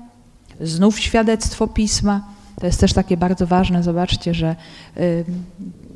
znów 0.61 0.99
świadectwo 0.99 1.67
pisma. 1.67 2.23
To 2.59 2.65
jest 2.65 2.79
też 2.79 2.93
takie 2.93 3.17
bardzo 3.17 3.47
ważne. 3.47 3.83
Zobaczcie, 3.83 4.33
że 4.33 4.55
y, 4.97 5.25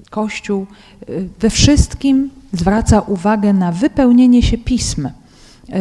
Kościół 0.10 0.66
y, 1.10 1.30
we 1.40 1.50
wszystkim 1.50 2.30
zwraca 2.54 3.02
uwagę 3.02 3.54
na 3.54 3.72
wypełnienie 3.72 4.44
się 4.44 4.58
pism 4.58 5.10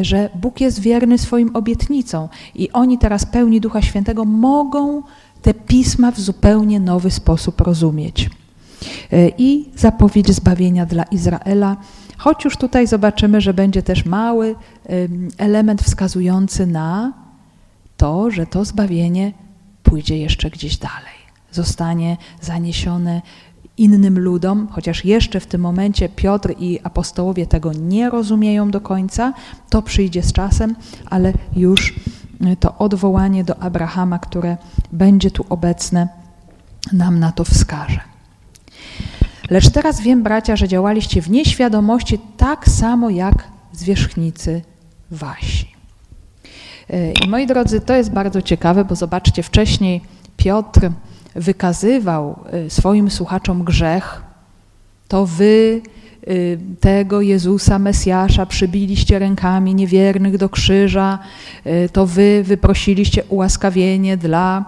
że 0.02 0.30
Bóg 0.34 0.60
jest 0.60 0.80
wierny 0.80 1.18
swoim 1.18 1.56
obietnicom 1.56 2.28
i 2.54 2.72
oni 2.72 2.98
teraz 2.98 3.26
pełni 3.26 3.60
Ducha 3.60 3.82
Świętego 3.82 4.24
mogą 4.24 5.02
te 5.42 5.54
pisma 5.54 6.10
w 6.10 6.20
zupełnie 6.20 6.80
nowy 6.80 7.10
sposób 7.10 7.60
rozumieć. 7.60 8.30
E, 9.12 9.28
I 9.38 9.70
zapowiedź 9.76 10.32
zbawienia 10.32 10.86
dla 10.86 11.02
Izraela, 11.02 11.76
choć 12.18 12.44
już 12.44 12.56
tutaj 12.56 12.86
zobaczymy, 12.86 13.40
że 13.40 13.54
będzie 13.54 13.82
też 13.82 14.04
mały 14.04 14.54
element 15.38 15.82
wskazujący 15.82 16.66
na 16.66 17.12
to, 17.96 18.30
że 18.30 18.46
to 18.46 18.64
zbawienie 18.64 19.32
pójdzie 19.82 20.18
jeszcze 20.18 20.50
gdzieś 20.50 20.76
dalej. 20.76 21.22
Zostanie 21.52 22.16
zaniesione 22.40 23.22
innym 23.78 24.18
ludom, 24.18 24.68
chociaż 24.70 25.04
jeszcze 25.04 25.40
w 25.40 25.46
tym 25.46 25.60
momencie 25.60 26.08
Piotr 26.08 26.54
i 26.58 26.80
apostołowie 26.82 27.46
tego 27.46 27.72
nie 27.72 28.10
rozumieją 28.10 28.70
do 28.70 28.80
końca, 28.80 29.32
to 29.70 29.82
przyjdzie 29.82 30.22
z 30.22 30.32
czasem, 30.32 30.76
ale 31.06 31.32
już 31.56 31.94
to 32.60 32.78
odwołanie 32.78 33.44
do 33.44 33.58
Abrahama, 33.58 34.18
które 34.18 34.56
będzie 34.92 35.30
tu 35.30 35.44
obecne, 35.48 36.08
nam 36.92 37.18
na 37.18 37.32
to 37.32 37.44
wskaże. 37.44 38.00
Lecz 39.50 39.70
teraz 39.70 40.00
wiem, 40.00 40.22
bracia, 40.22 40.56
że 40.56 40.68
działaliście 40.68 41.22
w 41.22 41.30
nieświadomości 41.30 42.18
tak 42.36 42.68
samo 42.68 43.10
jak 43.10 43.44
zwierzchnicy 43.72 44.62
wasi. 45.10 45.72
Y, 46.90 47.12
I 47.24 47.28
moi 47.28 47.46
drodzy, 47.46 47.80
to 47.80 47.94
jest 47.94 48.10
bardzo 48.10 48.42
ciekawe, 48.42 48.84
bo 48.84 48.94
zobaczcie, 48.94 49.42
wcześniej 49.42 50.00
Piotr 50.36 50.90
wykazywał 51.34 52.38
y, 52.66 52.70
swoim 52.70 53.10
słuchaczom 53.10 53.64
grzech, 53.64 54.22
to 55.08 55.26
wy 55.26 55.82
tego 56.80 57.20
Jezusa, 57.20 57.78
Mesjasza, 57.78 58.46
przybiliście 58.46 59.18
rękami 59.18 59.74
niewiernych 59.74 60.38
do 60.38 60.48
krzyża, 60.48 61.18
y, 61.66 61.88
to 61.92 62.06
wy 62.06 62.42
wyprosiliście 62.44 63.24
ułaskawienie 63.24 64.16
dla 64.16 64.64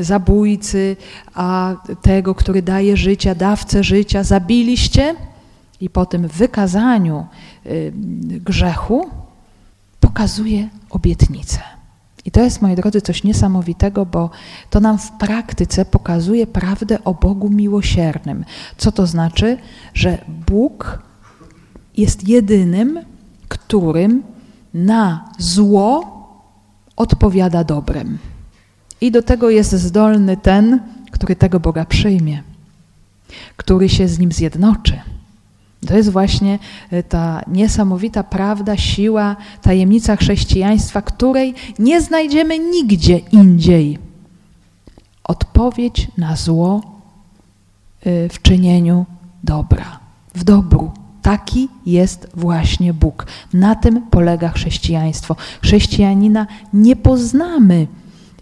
zabójcy, 0.00 0.96
a 1.34 1.74
tego, 2.02 2.34
który 2.34 2.62
daje 2.62 2.96
życia, 2.96 3.34
dawcę 3.34 3.84
życia, 3.84 4.22
zabiliście 4.22 5.14
i 5.80 5.90
po 5.90 6.06
tym 6.06 6.28
wykazaniu 6.28 7.26
grzechu 8.40 9.10
pokazuje 10.00 10.68
obietnicę. 10.90 11.60
I 12.24 12.30
to 12.30 12.40
jest, 12.40 12.62
moi 12.62 12.76
drodzy, 12.76 13.00
coś 13.00 13.24
niesamowitego, 13.24 14.06
bo 14.06 14.30
to 14.70 14.80
nam 14.80 14.98
w 14.98 15.10
praktyce 15.10 15.84
pokazuje 15.84 16.46
prawdę 16.46 17.04
o 17.04 17.14
Bogu 17.14 17.50
miłosiernym. 17.50 18.44
Co 18.76 18.92
to 18.92 19.06
znaczy? 19.06 19.58
Że 19.94 20.18
Bóg 20.46 21.02
jest 21.96 22.28
jedynym, 22.28 23.00
którym 23.48 24.22
na 24.74 25.28
zło 25.38 26.14
odpowiada 26.96 27.64
dobrem. 27.64 28.18
I 29.00 29.10
do 29.10 29.22
tego 29.22 29.50
jest 29.50 29.72
zdolny 29.72 30.36
ten, 30.36 30.80
który 31.10 31.36
tego 31.36 31.60
Boga 31.60 31.84
przyjmie, 31.84 32.42
który 33.56 33.88
się 33.88 34.08
z 34.08 34.18
nim 34.18 34.32
zjednoczy. 34.32 35.00
To 35.86 35.96
jest 35.96 36.10
właśnie 36.10 36.58
e, 36.90 37.02
ta 37.02 37.42
niesamowita 37.46 38.22
prawda, 38.22 38.76
siła, 38.76 39.36
tajemnica 39.62 40.16
chrześcijaństwa, 40.16 41.02
której 41.02 41.54
nie 41.78 42.00
znajdziemy 42.00 42.58
nigdzie 42.58 43.18
indziej. 43.18 43.98
Odpowiedź 45.24 46.08
na 46.18 46.36
zło 46.36 46.82
e, 48.00 48.28
w 48.28 48.42
czynieniu 48.42 49.06
dobra, 49.44 49.98
w 50.34 50.44
dobru. 50.44 50.92
Taki 51.22 51.68
jest 51.86 52.28
właśnie 52.34 52.94
Bóg. 52.94 53.26
Na 53.52 53.74
tym 53.74 54.02
polega 54.02 54.48
chrześcijaństwo. 54.48 55.36
Chrześcijanina 55.62 56.46
nie 56.72 56.96
poznamy 56.96 57.86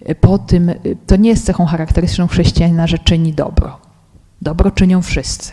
e, 0.04 0.14
po 0.14 0.38
tym, 0.38 0.72
to 1.06 1.16
nie 1.16 1.30
jest 1.30 1.46
cechą 1.46 1.66
charakterystyczną 1.66 2.26
chrześcijanina, 2.26 2.86
że 2.86 2.98
czyni 2.98 3.32
dobro. 3.32 3.78
Dobro 4.42 4.70
czynią 4.70 5.02
wszyscy 5.02 5.52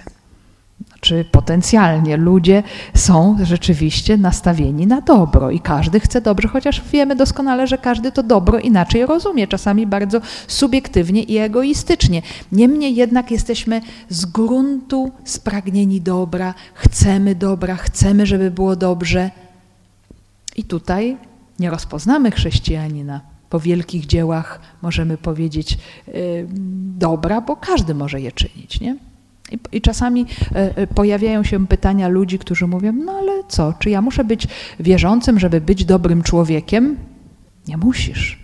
czy 1.01 1.25
potencjalnie 1.25 2.17
ludzie 2.17 2.63
są 2.93 3.37
rzeczywiście 3.43 4.17
nastawieni 4.17 4.87
na 4.87 5.01
dobro 5.01 5.51
i 5.51 5.59
każdy 5.59 5.99
chce 5.99 6.21
dobrze, 6.21 6.47
chociaż 6.47 6.81
wiemy 6.91 7.15
doskonale, 7.15 7.67
że 7.67 7.77
każdy 7.77 8.11
to 8.11 8.23
dobro 8.23 8.59
inaczej 8.59 9.05
rozumie, 9.05 9.47
czasami 9.47 9.87
bardzo 9.87 10.21
subiektywnie 10.47 11.23
i 11.23 11.37
egoistycznie. 11.37 12.21
Niemniej 12.51 12.95
jednak 12.95 13.31
jesteśmy 13.31 13.81
z 14.09 14.25
gruntu 14.25 15.11
spragnieni 15.23 16.01
dobra, 16.01 16.53
chcemy 16.73 17.35
dobra, 17.35 17.75
chcemy, 17.75 18.25
żeby 18.25 18.51
było 18.51 18.75
dobrze. 18.75 19.31
I 20.55 20.63
tutaj 20.63 21.17
nie 21.59 21.69
rozpoznamy 21.69 22.31
chrześcijanina. 22.31 23.21
Po 23.49 23.59
wielkich 23.59 24.05
dziełach 24.05 24.59
możemy 24.81 25.17
powiedzieć 25.17 25.77
yy, 26.07 26.47
dobra, 26.97 27.41
bo 27.41 27.55
każdy 27.55 27.95
może 27.95 28.21
je 28.21 28.31
czynić, 28.31 28.79
nie? 28.81 29.08
I, 29.51 29.77
I, 29.77 29.81
czasami 29.81 30.25
e, 30.55 30.77
e, 30.77 30.87
pojawiają 30.87 31.43
się 31.43 31.67
pytania 31.67 32.07
ludzi, 32.07 32.39
którzy 32.39 32.67
mówią: 32.67 32.93
No 32.93 33.11
ale 33.11 33.31
co, 33.47 33.73
czy 33.79 33.89
ja 33.89 34.01
muszę 34.01 34.23
być 34.23 34.47
wierzącym, 34.79 35.39
żeby 35.39 35.61
być 35.61 35.85
dobrym 35.85 36.23
człowiekiem? 36.23 36.97
Nie 37.67 37.77
musisz. 37.77 38.39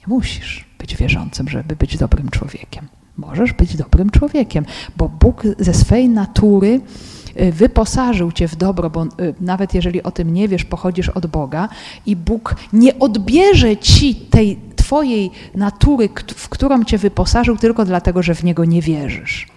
Nie 0.00 0.14
musisz 0.14 0.64
być 0.78 0.96
wierzącym, 0.96 1.48
żeby 1.48 1.76
być 1.76 1.98
dobrym 1.98 2.28
człowiekiem. 2.28 2.88
Możesz 3.16 3.52
być 3.52 3.76
dobrym 3.76 4.10
człowiekiem, 4.10 4.64
bo 4.96 5.08
Bóg 5.08 5.42
ze 5.58 5.74
swej 5.74 6.08
natury 6.08 6.80
e, 7.34 7.52
wyposażył 7.52 8.32
cię 8.32 8.48
w 8.48 8.56
dobro, 8.56 8.90
bo 8.90 9.06
nawet 9.40 9.74
jeżeli 9.74 10.02
o 10.02 10.10
tym 10.10 10.34
nie 10.34 10.48
wiesz, 10.48 10.64
pochodzisz 10.64 11.08
od 11.08 11.26
Boga 11.26 11.68
i 12.06 12.16
Bóg 12.16 12.56
nie 12.72 12.98
odbierze 12.98 13.76
ci 13.76 14.14
tej 14.14 14.58
twojej 14.76 15.30
natury, 15.54 16.08
w 16.36 16.48
którą 16.48 16.84
cię 16.84 16.98
wyposażył, 16.98 17.56
tylko 17.56 17.84
dlatego, 17.84 18.22
że 18.22 18.34
w 18.34 18.44
niego 18.44 18.64
nie 18.64 18.82
wierzysz. 18.82 19.51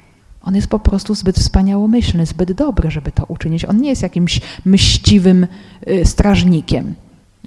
On 0.45 0.55
jest 0.55 0.67
po 0.67 0.79
prostu 0.79 1.15
zbyt 1.15 1.39
wspaniałomyślny, 1.39 2.25
zbyt 2.25 2.51
dobry, 2.51 2.91
żeby 2.91 3.11
to 3.11 3.25
uczynić. 3.27 3.65
On 3.65 3.81
nie 3.81 3.89
jest 3.89 4.01
jakimś 4.01 4.41
myśliwym 4.65 5.47
y, 5.87 6.05
strażnikiem, 6.05 6.95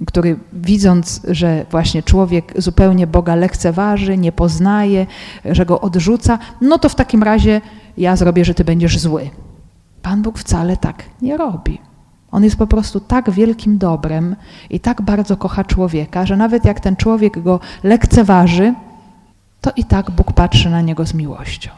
który 0.07 0.39
widząc, 0.53 1.21
że 1.27 1.65
właśnie 1.71 2.03
człowiek 2.03 2.53
zupełnie 2.57 3.07
Boga 3.07 3.35
lekceważy, 3.35 4.17
nie 4.17 4.31
poznaje, 4.31 5.05
że 5.45 5.65
go 5.65 5.81
odrzuca, 5.81 6.39
no 6.61 6.79
to 6.79 6.89
w 6.89 6.95
takim 6.95 7.23
razie 7.23 7.61
ja 7.97 8.15
zrobię, 8.15 8.45
że 8.45 8.53
ty 8.53 8.63
będziesz 8.63 8.99
zły. 8.99 9.29
Pan 10.01 10.21
Bóg 10.21 10.39
wcale 10.39 10.77
tak 10.77 11.03
nie 11.21 11.37
robi. 11.37 11.77
On 12.31 12.43
jest 12.43 12.55
po 12.55 12.67
prostu 12.67 12.99
tak 12.99 13.31
wielkim 13.31 13.77
dobrem 13.77 14.35
i 14.69 14.79
tak 14.79 15.01
bardzo 15.01 15.37
kocha 15.37 15.63
człowieka, 15.63 16.25
że 16.25 16.37
nawet 16.37 16.65
jak 16.65 16.79
ten 16.79 16.95
człowiek 16.95 17.43
go 17.43 17.59
lekceważy, 17.83 18.73
to 19.61 19.71
i 19.75 19.83
tak 19.83 20.11
Bóg 20.11 20.33
patrzy 20.33 20.69
na 20.69 20.81
niego 20.81 21.05
z 21.05 21.13
miłością. 21.13 21.69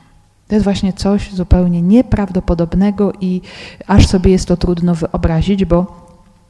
To 0.51 0.55
jest 0.55 0.63
właśnie 0.63 0.93
coś 0.93 1.34
zupełnie 1.34 1.81
nieprawdopodobnego 1.81 3.13
i 3.22 3.41
aż 3.88 4.08
sobie 4.08 4.31
jest 4.31 4.48
to 4.48 4.58
trudno 4.58 4.96
wyobrazić, 4.96 5.65
bo 5.65 6.08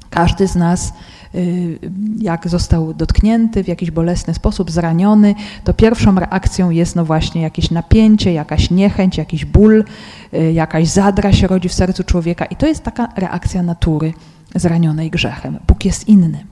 każdy 0.10 0.48
z 0.48 0.56
nas, 0.56 0.94
y, 1.36 1.80
jak 2.18 2.48
został 2.48 2.94
dotknięty 2.94 3.64
w 3.64 3.68
jakiś 3.68 3.92
bolesny 3.92 4.34
sposób, 4.34 4.72
zraniony, 4.72 5.36
to 5.64 5.74
pierwszą 5.74 6.16
reakcją 6.16 6.70
jest 6.70 6.96
no 6.96 7.06
właśnie 7.06 7.42
jakieś 7.42 7.72
napięcie, 7.72 8.34
jakaś 8.34 8.72
niechęć, 8.72 9.18
jakiś 9.18 9.46
ból, 9.46 9.84
y, 10.34 10.54
jakaś 10.54 10.88
zadra 10.88 11.34
się 11.34 11.48
rodzi 11.48 11.70
w 11.70 11.74
sercu 11.74 12.04
człowieka 12.04 12.46
i 12.46 12.56
to 12.56 12.68
jest 12.68 12.84
taka 12.84 13.10
reakcja 13.16 13.64
natury 13.64 14.14
zranionej 14.56 15.10
grzechem. 15.10 15.60
Bóg 15.68 15.86
jest 15.86 16.08
inny. 16.08 16.46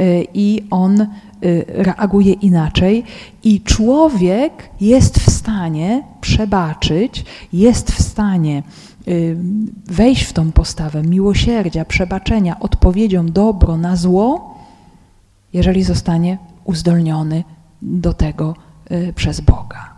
Y, 0.00 0.26
I 0.34 0.62
On 0.70 1.06
reaguje 1.66 2.32
inaczej 2.32 3.04
i 3.44 3.60
człowiek 3.60 4.70
jest 4.80 5.18
w 5.18 5.30
stanie 5.30 6.02
przebaczyć, 6.20 7.24
jest 7.52 7.90
w 7.90 8.02
stanie 8.02 8.62
y, 9.08 9.36
wejść 9.86 10.22
w 10.22 10.32
tą 10.32 10.52
postawę 10.52 11.02
miłosierdzia, 11.02 11.84
przebaczenia, 11.84 12.60
odpowiedzią 12.60 13.26
dobro 13.26 13.76
na 13.76 13.96
zło, 13.96 14.58
jeżeli 15.52 15.82
zostanie 15.82 16.38
uzdolniony 16.64 17.44
do 17.82 18.12
tego 18.12 18.54
y, 18.90 19.12
przez 19.16 19.40
Boga. 19.40 19.97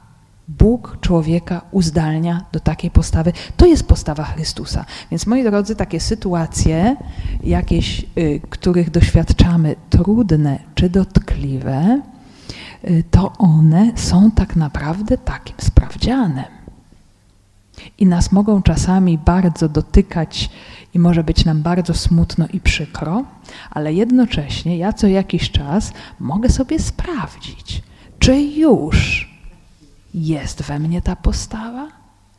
Bóg 0.58 0.98
człowieka 1.00 1.62
uzdalnia 1.70 2.44
do 2.52 2.60
takiej 2.60 2.90
postawy. 2.90 3.32
To 3.56 3.66
jest 3.66 3.86
postawa 3.86 4.24
Chrystusa. 4.24 4.84
Więc 5.10 5.26
moi 5.26 5.44
drodzy, 5.44 5.76
takie 5.76 6.00
sytuacje, 6.00 6.96
jakieś, 7.44 8.06
y, 8.18 8.40
których 8.50 8.90
doświadczamy, 8.90 9.76
trudne 9.90 10.58
czy 10.74 10.90
dotkliwe, 10.90 12.00
y, 12.84 13.04
to 13.10 13.32
one 13.38 13.92
są 13.94 14.30
tak 14.30 14.56
naprawdę 14.56 15.18
takim 15.18 15.56
sprawdzianem. 15.58 16.44
I 17.98 18.06
nas 18.06 18.32
mogą 18.32 18.62
czasami 18.62 19.18
bardzo 19.18 19.68
dotykać 19.68 20.50
i 20.94 20.98
może 20.98 21.24
być 21.24 21.44
nam 21.44 21.62
bardzo 21.62 21.94
smutno 21.94 22.46
i 22.52 22.60
przykro, 22.60 23.24
ale 23.70 23.92
jednocześnie 23.92 24.76
ja 24.76 24.92
co 24.92 25.06
jakiś 25.06 25.50
czas 25.50 25.92
mogę 26.20 26.48
sobie 26.48 26.78
sprawdzić, 26.78 27.82
czy 28.18 28.40
już 28.40 29.29
jest 30.14 30.62
we 30.62 30.78
mnie 30.78 31.02
ta 31.02 31.16
postawa? 31.16 31.88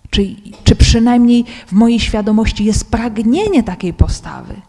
Czy, 0.10 0.36
czy 0.63 0.75
przynajmniej 0.75 1.46
w 1.68 1.72
mojej 1.72 2.00
świadomości 2.00 2.66
jest 2.66 2.92
pragnienie 2.92 3.63
takiej 3.63 3.94
postawy? 3.94 4.62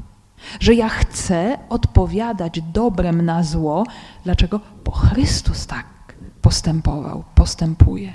Że 0.61 0.75
ja 0.75 0.88
chcę 0.88 1.59
odpowiadać 1.68 2.61
dobrem 2.61 3.25
na 3.25 3.42
zło. 3.42 3.85
Dlaczego? 4.25 4.61
Bo 4.85 4.90
Chrystus 4.90 5.66
tak 5.66 5.87
postępował, 6.42 7.25
postępuje. 7.35 8.12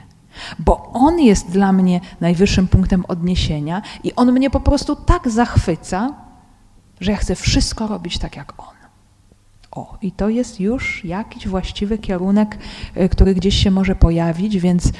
Bo 0.60 0.92
On 0.94 1.20
jest 1.20 1.50
dla 1.50 1.74
mnie 1.74 2.02
najwyższym 2.22 2.68
punktem 2.68 3.06
odniesienia 3.08 3.82
i 4.04 4.16
On 4.16 4.32
mnie 4.32 4.50
po 4.50 4.60
prostu 4.60 4.96
tak 4.96 5.30
zachwyca, 5.30 6.14
że 7.00 7.12
ja 7.12 7.18
chcę 7.18 7.36
wszystko 7.36 7.88
robić 7.88 8.18
tak 8.18 8.36
jak 8.36 8.54
On. 8.58 8.77
O, 9.78 9.98
i 10.02 10.12
to 10.12 10.30
jest 10.30 10.60
już 10.60 11.06
jakiś 11.06 11.48
właściwy 11.48 11.98
kierunek, 11.98 12.58
e, 12.96 13.10
który 13.10 13.36
gdzieś 13.36 13.64
się 13.64 13.72
może 13.72 13.96
pojawić, 13.96 14.60
więc 14.60 14.92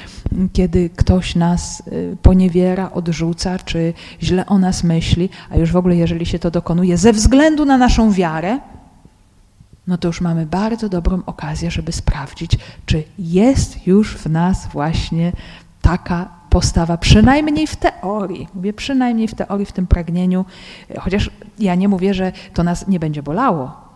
kiedy 0.52 0.90
ktoś 0.90 1.36
nas 1.36 1.82
e, 1.86 2.16
poniewiera, 2.16 2.90
odrzuca, 2.92 3.58
czy 3.58 3.94
źle 4.22 4.46
o 4.46 4.58
nas 4.58 4.84
myśli, 4.84 5.30
a 5.50 5.56
już 5.56 5.72
w 5.72 5.76
ogóle 5.76 5.96
jeżeli 5.96 6.26
się 6.26 6.38
to 6.38 6.50
dokonuje 6.50 6.96
ze 6.96 7.12
względu 7.12 7.64
na 7.64 7.78
naszą 7.78 8.12
wiarę, 8.12 8.58
no 9.86 9.98
to 9.98 10.08
już 10.08 10.20
mamy 10.20 10.46
bardzo 10.46 10.88
dobrą 10.88 11.22
okazję, 11.26 11.70
żeby 11.70 11.92
sprawdzić, 11.92 12.58
czy 12.86 13.04
jest 13.18 13.86
już 13.86 14.16
w 14.16 14.26
nas 14.26 14.68
właśnie 14.72 15.32
taka 15.82 16.28
postawa, 16.50 16.96
przynajmniej 16.96 17.66
w 17.66 17.76
teorii. 17.76 18.48
Mówię 18.54 18.72
przynajmniej 18.72 19.28
w 19.28 19.34
teorii, 19.34 19.66
w 19.66 19.72
tym 19.72 19.86
pragnieniu, 19.86 20.44
chociaż 20.98 21.30
ja 21.58 21.74
nie 21.74 21.88
mówię, 21.88 22.14
że 22.14 22.32
to 22.54 22.62
nas 22.62 22.88
nie 22.88 23.00
będzie 23.00 23.22
bolało, 23.22 23.87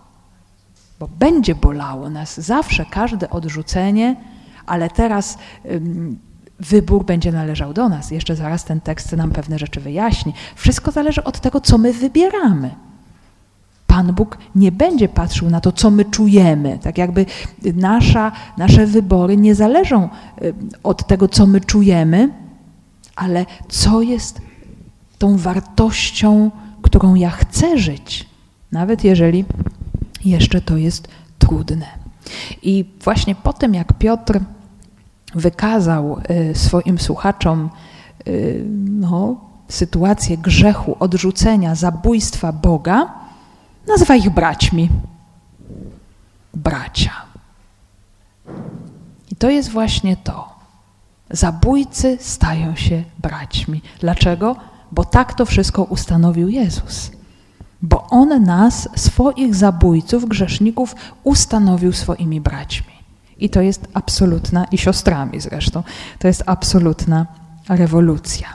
bo 1.03 1.09
będzie 1.19 1.55
bolało 1.55 2.11
nas 2.11 2.41
zawsze 2.41 2.85
każde 2.85 3.31
odrzucenie, 3.31 4.17
ale 4.67 4.91
teraz 4.91 5.39
wybór 6.61 7.05
będzie 7.05 7.33
należał 7.33 7.73
do 7.73 7.89
nas. 7.89 8.11
Jeszcze 8.11 8.37
zaraz 8.37 8.65
ten 8.65 8.81
tekst 8.81 9.13
nam 9.13 9.31
pewne 9.31 9.59
rzeczy 9.59 9.81
wyjaśni. 9.81 10.33
Wszystko 10.57 10.91
zależy 10.91 11.25
od 11.25 11.41
tego, 11.41 11.61
co 11.61 11.79
my 11.79 11.93
wybieramy. 11.93 12.71
Pan 13.87 14.13
Bóg 14.13 14.39
nie 14.55 14.73
będzie 14.73 15.09
patrzył 15.09 15.51
na 15.51 15.61
to, 15.61 15.73
co 15.73 15.91
my 15.91 16.05
czujemy. 16.05 16.79
Tak 16.83 16.99
jakby 16.99 17.27
nasza, 17.75 18.33
nasze 18.57 18.87
wybory 18.87 19.37
nie 19.37 19.55
zależą 19.55 20.09
od 20.83 21.07
tego, 21.07 21.29
co 21.29 21.47
my 21.47 21.61
czujemy, 21.61 22.29
ale 23.17 23.47
co 23.69 24.03
jest 24.03 24.41
tą 25.19 25.37
wartością, 25.37 26.51
którą 26.83 27.15
ja 27.15 27.31
chcę 27.31 27.79
żyć. 27.79 28.29
Nawet 28.73 29.05
jeżeli 29.05 29.45
jeszcze 30.25 30.61
to 30.61 30.77
jest 30.77 31.09
trudne. 31.39 31.87
I 32.63 32.85
właśnie 33.05 33.35
po 33.35 33.53
tym, 33.53 33.75
jak 33.75 33.93
Piotr 33.93 34.41
wykazał 35.35 36.21
y, 36.31 36.55
swoim 36.55 36.99
słuchaczom 36.99 37.71
y, 38.29 38.65
no, 38.89 39.37
sytuację 39.69 40.39
grzechu, 40.39 40.97
odrzucenia, 41.01 41.75
zabójstwa 41.75 42.53
Boga, 42.53 43.15
nazywa 43.89 44.17
ich 44.17 44.31
braćmi. 44.31 44.89
Bracia. 46.55 47.13
I 49.31 49.37
to 49.37 49.51
jest 49.51 49.71
właśnie 49.71 50.17
to. 50.17 50.53
Zabójcy 51.31 52.19
stają 52.21 52.77
się 52.77 53.05
braćmi. 53.19 53.83
Dlaczego? 54.01 54.57
Bo 54.93 55.05
tak 55.05 55.35
to 55.35 55.47
wszystko 55.47 55.85
ustanowił 55.85 56.49
Jezus 56.49 57.11
bo 57.83 58.07
On 58.11 58.45
nas, 58.45 58.89
swoich 58.97 59.55
zabójców, 59.55 60.29
grzeszników, 60.29 60.97
ustanowił 61.25 61.93
swoimi 61.93 62.41
braćmi. 62.41 62.93
I 63.39 63.51
to 63.51 63.61
jest 63.61 63.89
absolutna, 63.95 64.65
i 64.65 64.79
siostrami 64.79 65.41
zresztą, 65.41 65.83
to 66.19 66.29
jest 66.29 66.43
absolutna 66.47 67.27
rewolucja. 67.69 68.49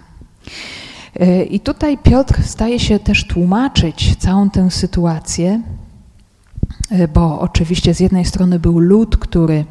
E, 1.19 1.43
I 1.43 1.59
tutaj 1.59 1.97
Piotr 1.97 2.43
staje 2.43 2.79
się 2.79 2.99
też 2.99 3.27
tłumaczyć 3.27 4.15
całą 4.15 4.49
tę 4.49 4.71
sytuację, 4.71 5.61
e, 6.89 7.07
bo 7.07 7.39
oczywiście 7.39 7.93
z 7.93 7.99
jednej 7.99 8.25
strony 8.25 8.59
był 8.59 8.79
lud, 8.79 9.17
który 9.17 9.65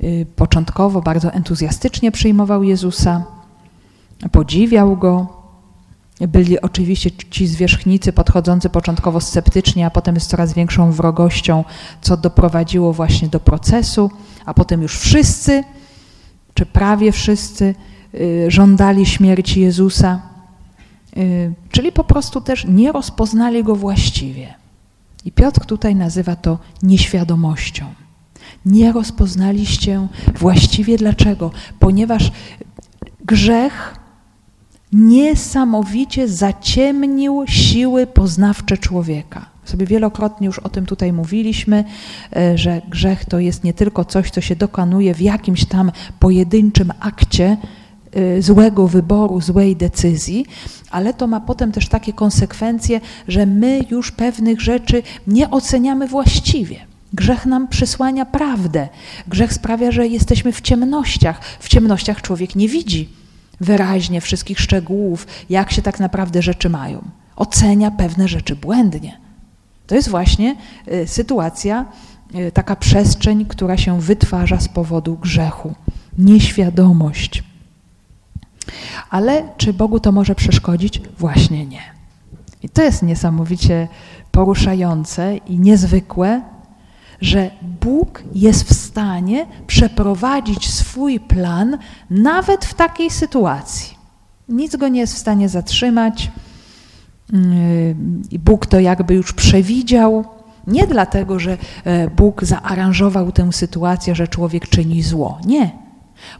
e, 0.00 0.24
początkowo 0.36 1.02
bardzo 1.02 1.32
entuzjastycznie 1.32 2.12
przyjmował 2.12 2.62
Jezusa, 2.62 3.24
podziwiał 4.32 4.96
go, 4.96 5.35
byli 6.20 6.60
oczywiście 6.60 7.10
ci 7.30 7.46
zwierzchnicy 7.46 8.12
podchodzący 8.12 8.70
początkowo 8.70 9.20
sceptycznie, 9.20 9.86
a 9.86 9.90
potem 9.90 10.20
z 10.20 10.26
coraz 10.26 10.52
większą 10.52 10.92
wrogością, 10.92 11.64
co 12.00 12.16
doprowadziło 12.16 12.92
właśnie 12.92 13.28
do 13.28 13.40
procesu, 13.40 14.10
a 14.44 14.54
potem 14.54 14.82
już 14.82 14.98
wszyscy, 14.98 15.64
czy 16.54 16.66
prawie 16.66 17.12
wszyscy, 17.12 17.74
y, 18.14 18.46
żądali 18.48 19.06
śmierci 19.06 19.60
Jezusa, 19.60 20.22
y, 21.16 21.52
czyli 21.70 21.92
po 21.92 22.04
prostu 22.04 22.40
też 22.40 22.64
nie 22.64 22.92
rozpoznali 22.92 23.64
go 23.64 23.76
właściwie. 23.76 24.54
I 25.24 25.32
Piotr 25.32 25.60
tutaj 25.66 25.94
nazywa 25.94 26.36
to 26.36 26.58
nieświadomością. 26.82 27.86
Nie 28.66 28.92
rozpoznaliście 28.92 30.08
właściwie 30.34 30.96
dlaczego? 30.96 31.50
Ponieważ 31.78 32.32
grzech 33.24 34.05
niesamowicie 34.92 36.28
zaciemnił 36.28 37.44
siły 37.46 38.06
poznawcze 38.06 38.78
człowieka. 38.78 39.46
Sobie 39.64 39.86
wielokrotnie 39.86 40.46
już 40.46 40.58
o 40.58 40.68
tym 40.68 40.86
tutaj 40.86 41.12
mówiliśmy, 41.12 41.84
e, 42.36 42.58
że 42.58 42.82
grzech 42.88 43.24
to 43.24 43.38
jest 43.38 43.64
nie 43.64 43.74
tylko 43.74 44.04
coś, 44.04 44.30
co 44.30 44.40
się 44.40 44.56
dokonuje 44.56 45.14
w 45.14 45.20
jakimś 45.20 45.64
tam 45.64 45.92
pojedynczym 46.20 46.92
akcie 47.00 47.56
e, 48.12 48.42
złego 48.42 48.88
wyboru, 48.88 49.40
złej 49.40 49.76
decyzji, 49.76 50.46
ale 50.90 51.14
to 51.14 51.26
ma 51.26 51.40
potem 51.40 51.72
też 51.72 51.88
takie 51.88 52.12
konsekwencje, 52.12 53.00
że 53.28 53.46
my 53.46 53.84
już 53.90 54.12
pewnych 54.12 54.60
rzeczy 54.60 55.02
nie 55.26 55.50
oceniamy 55.50 56.08
właściwie. 56.08 56.76
Grzech 57.12 57.46
nam 57.46 57.68
przysłania 57.68 58.26
prawdę. 58.26 58.88
Grzech 59.28 59.52
sprawia, 59.52 59.90
że 59.90 60.06
jesteśmy 60.06 60.52
w 60.52 60.60
ciemnościach. 60.60 61.40
W 61.60 61.68
ciemnościach 61.68 62.22
człowiek 62.22 62.56
nie 62.56 62.68
widzi 62.68 63.08
wyraźnie 63.60 64.20
wszystkich 64.20 64.60
szczegółów, 64.60 65.26
jak 65.50 65.72
się 65.72 65.82
tak 65.82 66.00
naprawdę 66.00 66.42
rzeczy 66.42 66.70
mają. 66.70 67.04
Ocenia 67.36 67.90
pewne 67.90 68.28
rzeczy 68.28 68.56
błędnie. 68.56 69.20
To 69.86 69.94
jest 69.94 70.08
właśnie 70.08 70.56
y, 70.92 71.08
sytuacja, 71.08 71.84
y, 72.34 72.52
taka 72.52 72.76
przestrzeń, 72.76 73.44
która 73.46 73.76
się 73.76 74.00
wytwarza 74.00 74.60
z 74.60 74.68
powodu 74.68 75.16
grzechu. 75.16 75.74
Nieświadomość. 76.18 77.44
Ale 79.10 79.42
czy 79.56 79.72
Bogu 79.72 80.00
to 80.00 80.12
może 80.12 80.34
przeszkodzić? 80.34 81.00
Właśnie 81.18 81.66
nie. 81.66 81.80
I 82.62 82.68
to 82.68 82.82
jest 82.82 83.02
niesamowicie 83.02 83.88
poruszające 84.32 85.36
i 85.36 85.58
niezwykłe, 85.58 86.42
że 87.20 87.50
Bóg 87.80 88.22
jest 88.34 88.68
w 88.68 88.74
stanie 88.74 89.46
przeprowadzić 89.66 90.70
swój 90.70 91.20
plan 91.20 91.78
nawet 92.10 92.64
w 92.64 92.74
takiej 92.74 93.10
sytuacji. 93.10 93.96
Nic 94.48 94.76
go 94.76 94.88
nie 94.88 95.00
jest 95.00 95.14
w 95.14 95.18
stanie 95.18 95.48
zatrzymać. 95.48 96.30
Yy, 98.30 98.38
Bóg 98.38 98.66
to 98.66 98.80
jakby 98.80 99.14
już 99.14 99.32
przewidział. 99.32 100.24
Nie 100.66 100.86
dlatego, 100.86 101.38
że 101.38 101.58
e, 101.84 102.10
Bóg 102.10 102.44
zaaranżował 102.44 103.32
tę 103.32 103.52
sytuację, 103.52 104.14
że 104.14 104.28
człowiek 104.28 104.68
czyni 104.68 105.02
zło. 105.02 105.38
Nie. 105.44 105.70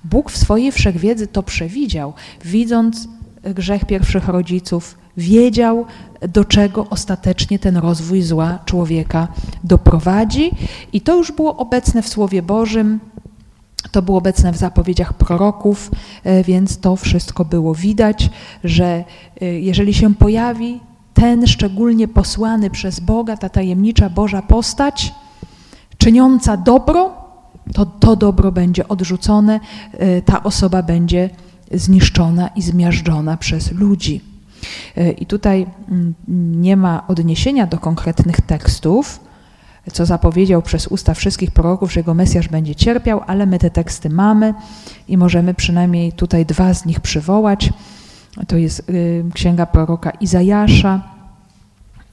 Bóg 0.04 0.30
w 0.30 0.38
swojej 0.38 0.72
wszechwiedzy 0.72 1.26
to 1.26 1.42
przewidział, 1.42 2.12
widząc 2.44 3.08
grzech 3.54 3.84
pierwszych 3.84 4.28
rodziców, 4.28 4.98
wiedział, 5.16 5.84
do 6.28 6.44
czego 6.44 6.86
ostatecznie 6.90 7.58
ten 7.58 7.76
rozwój 7.76 8.22
zła 8.22 8.58
człowieka 8.64 9.28
doprowadzi, 9.64 10.50
i 10.92 11.00
to 11.00 11.16
już 11.16 11.32
było 11.32 11.56
obecne 11.56 12.02
w 12.02 12.08
Słowie 12.08 12.42
Bożym. 12.42 13.00
To 13.90 14.02
było 14.02 14.18
obecne 14.18 14.52
w 14.52 14.56
zapowiedziach 14.56 15.14
proroków, 15.14 15.90
e, 16.24 16.44
więc 16.44 16.78
to 16.78 16.96
wszystko 16.96 17.44
było 17.44 17.74
widać, 17.74 18.30
że 18.64 19.04
e, 19.40 19.44
jeżeli 19.44 19.94
się 19.94 20.14
pojawi 20.14 20.80
ten 21.14 21.46
szczególnie 21.46 22.08
posłany 22.08 22.70
przez 22.70 23.00
Boga, 23.00 23.36
ta 23.36 23.48
tajemnicza 23.48 24.10
Boża 24.10 24.42
postać, 24.42 25.14
czyniąca 25.98 26.56
dobro, 26.56 27.14
to 27.74 27.86
to 27.86 28.16
dobro 28.16 28.52
będzie 28.52 28.88
odrzucone, 28.88 29.60
e, 29.92 30.22
ta 30.22 30.42
osoba 30.42 30.82
będzie 30.82 31.30
zniszczona 31.72 32.48
i 32.48 32.62
zmiażdżona 32.62 33.36
przez 33.36 33.72
ludzi. 33.72 34.20
I 35.18 35.26
tutaj 35.26 35.66
mm, 35.88 36.14
nie 36.62 36.76
ma 36.76 37.06
odniesienia 37.06 37.66
do 37.66 37.78
konkretnych 37.78 38.40
tekstów, 38.40 39.20
co 39.92 40.06
zapowiedział 40.06 40.62
przez 40.62 40.86
usta 40.86 41.14
wszystkich 41.14 41.50
proroków, 41.50 41.92
że 41.92 42.00
jego 42.00 42.14
Mesjasz 42.14 42.48
będzie 42.48 42.74
cierpiał, 42.74 43.20
ale 43.26 43.46
my 43.46 43.58
te 43.58 43.70
teksty 43.70 44.10
mamy 44.10 44.54
i 45.08 45.16
możemy 45.16 45.54
przynajmniej 45.54 46.12
tutaj 46.12 46.46
dwa 46.46 46.74
z 46.74 46.86
nich 46.86 47.00
przywołać. 47.00 47.72
To 48.48 48.56
jest 48.56 48.90
y, 48.90 49.24
księga 49.34 49.66
proroka 49.66 50.10
Izajasza, 50.10 51.00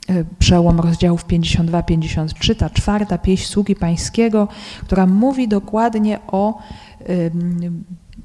y, 0.09 0.25
przełom 0.39 0.79
rozdziałów 0.79 1.25
52-53, 1.25 2.55
ta 2.55 2.69
czwarta 2.69 3.17
pieśń 3.17 3.45
sługi 3.45 3.75
pańskiego, 3.75 4.47
która 4.81 5.05
mówi 5.05 5.47
dokładnie 5.47 6.19
o 6.27 6.59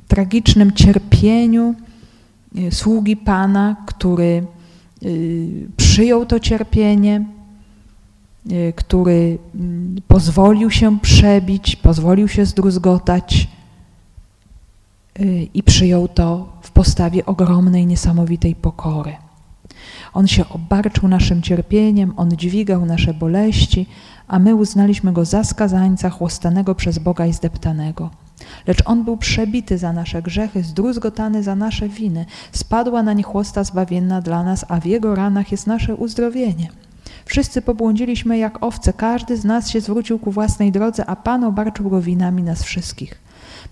tragicznym 0.09 0.73
cierpieniu 0.73 1.75
sługi 2.71 3.17
Pana, 3.17 3.77
który 3.87 4.47
przyjął 5.77 6.27
to 6.27 6.41
cierpienie, 6.41 7.25
Y, 8.53 8.73
który 8.77 9.39
mm, 9.55 9.97
pozwolił 10.09 10.71
się 10.71 11.01
przebić, 11.01 11.77
pozwolił 11.77 12.29
się 12.29 12.47
zdruzgotać 12.47 13.49
y, 15.21 15.49
i 15.55 15.63
przyjął 15.63 16.09
to 16.09 16.53
w 16.63 16.71
postawie 16.71 17.27
ogromnej, 17.27 17.87
niesamowitej 17.87 18.55
pokory. 18.55 19.17
On 20.15 20.27
się 20.29 20.49
obarczył 20.49 21.09
naszym 21.09 21.43
cierpieniem, 21.43 22.13
On 22.17 22.31
dźwigał 22.31 22.87
nasze 22.87 23.15
boleści, 23.15 23.87
a 24.29 24.39
my 24.39 24.55
uznaliśmy 24.55 25.13
Go 25.13 25.25
za 25.25 25.45
skazańca, 25.45 26.11
chłostanego 26.11 26.75
przez 26.75 26.99
Boga 26.99 27.27
i 27.27 27.33
zdeptanego. 27.33 28.11
Lecz 28.67 28.83
On 28.85 29.05
był 29.05 29.17
przebity 29.17 29.79
za 29.79 29.93
nasze 29.93 30.23
grzechy, 30.23 30.63
zdruzgotany 30.63 31.43
za 31.43 31.55
nasze 31.55 31.89
winy. 31.89 32.27
Spadła 32.53 33.03
na 33.03 33.13
nie 33.13 33.23
chłosta 33.23 33.65
zbawienna 33.65 34.21
dla 34.21 34.43
nas, 34.43 34.65
a 34.69 34.81
w 34.81 34.87
Jego 34.87 35.15
ranach 35.15 35.53
jest 35.53 35.67
nasze 35.67 35.95
uzdrowienie. 35.95 36.69
Wszyscy 37.25 37.63
pobłądziliśmy 37.63 38.39
jak 38.39 38.63
owce, 38.63 38.93
każdy 38.93 39.37
z 39.37 39.45
nas 39.45 39.69
się 39.69 39.81
zwrócił 39.81 40.19
ku 40.19 40.31
własnej 40.31 40.73
drodze, 40.73 41.07
a 41.07 41.17
Pan 41.17 41.45
obarczył 41.45 41.91
go 41.91 42.01
winami 42.03 42.43
nas 42.43 42.63
wszystkich. 42.63 43.15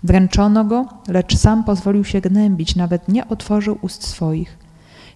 Dręczono 0.03 0.65
go, 0.65 0.85
lecz 1.07 1.37
sam 1.37 1.63
pozwolił 1.63 2.03
się 2.03 2.21
gnębić, 2.21 2.75
nawet 2.75 3.07
nie 3.07 3.27
otworzył 3.27 3.77
ust 3.81 4.03
swoich. 4.03 4.57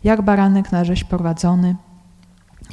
Jak 0.04 0.22
baranek 0.22 0.72
na 0.72 0.86
rzeź 0.86 1.04
prowadzony, 1.04 1.76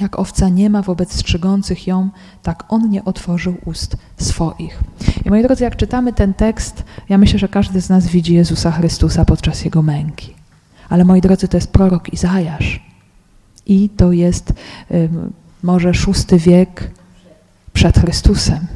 jak 0.01 0.18
owca 0.18 0.48
nie 0.48 0.70
ma 0.70 0.83
wobec 0.83 1.12
strzygących 1.12 1.87
ją, 1.87 2.11
tak 2.42 2.64
on 2.68 2.90
nie 2.90 3.05
otworzył 3.05 3.55
ust 3.64 3.96
swoich. 4.16 4.83
I 5.24 5.31
moi 5.31 5.42
drodzy, 5.42 5.64
jak 5.64 5.77
czytamy 5.77 6.12
ten 6.12 6.35
tekst, 6.35 6.85
ja 7.09 7.18
myślę, 7.18 7.38
że 7.38 7.48
każdy 7.48 7.81
z 7.81 7.88
nas 7.88 8.07
widzi 8.07 8.35
Jezusa 8.35 8.70
Chrystusa 8.70 9.24
podczas 9.24 9.64
jego 9.64 9.83
męki. 9.83 10.35
Ale 10.88 11.05
moi 11.05 11.20
drodzy, 11.20 11.48
to 11.48 11.57
jest 11.57 11.72
prorok 11.72 12.12
Izajasz. 12.12 12.81
I 13.66 13.88
to 13.88 14.12
jest 14.12 14.53
może 15.62 15.94
szósty 15.94 16.38
wiek 16.38 16.90
przed 17.72 17.98
Chrystusem. 17.98 18.66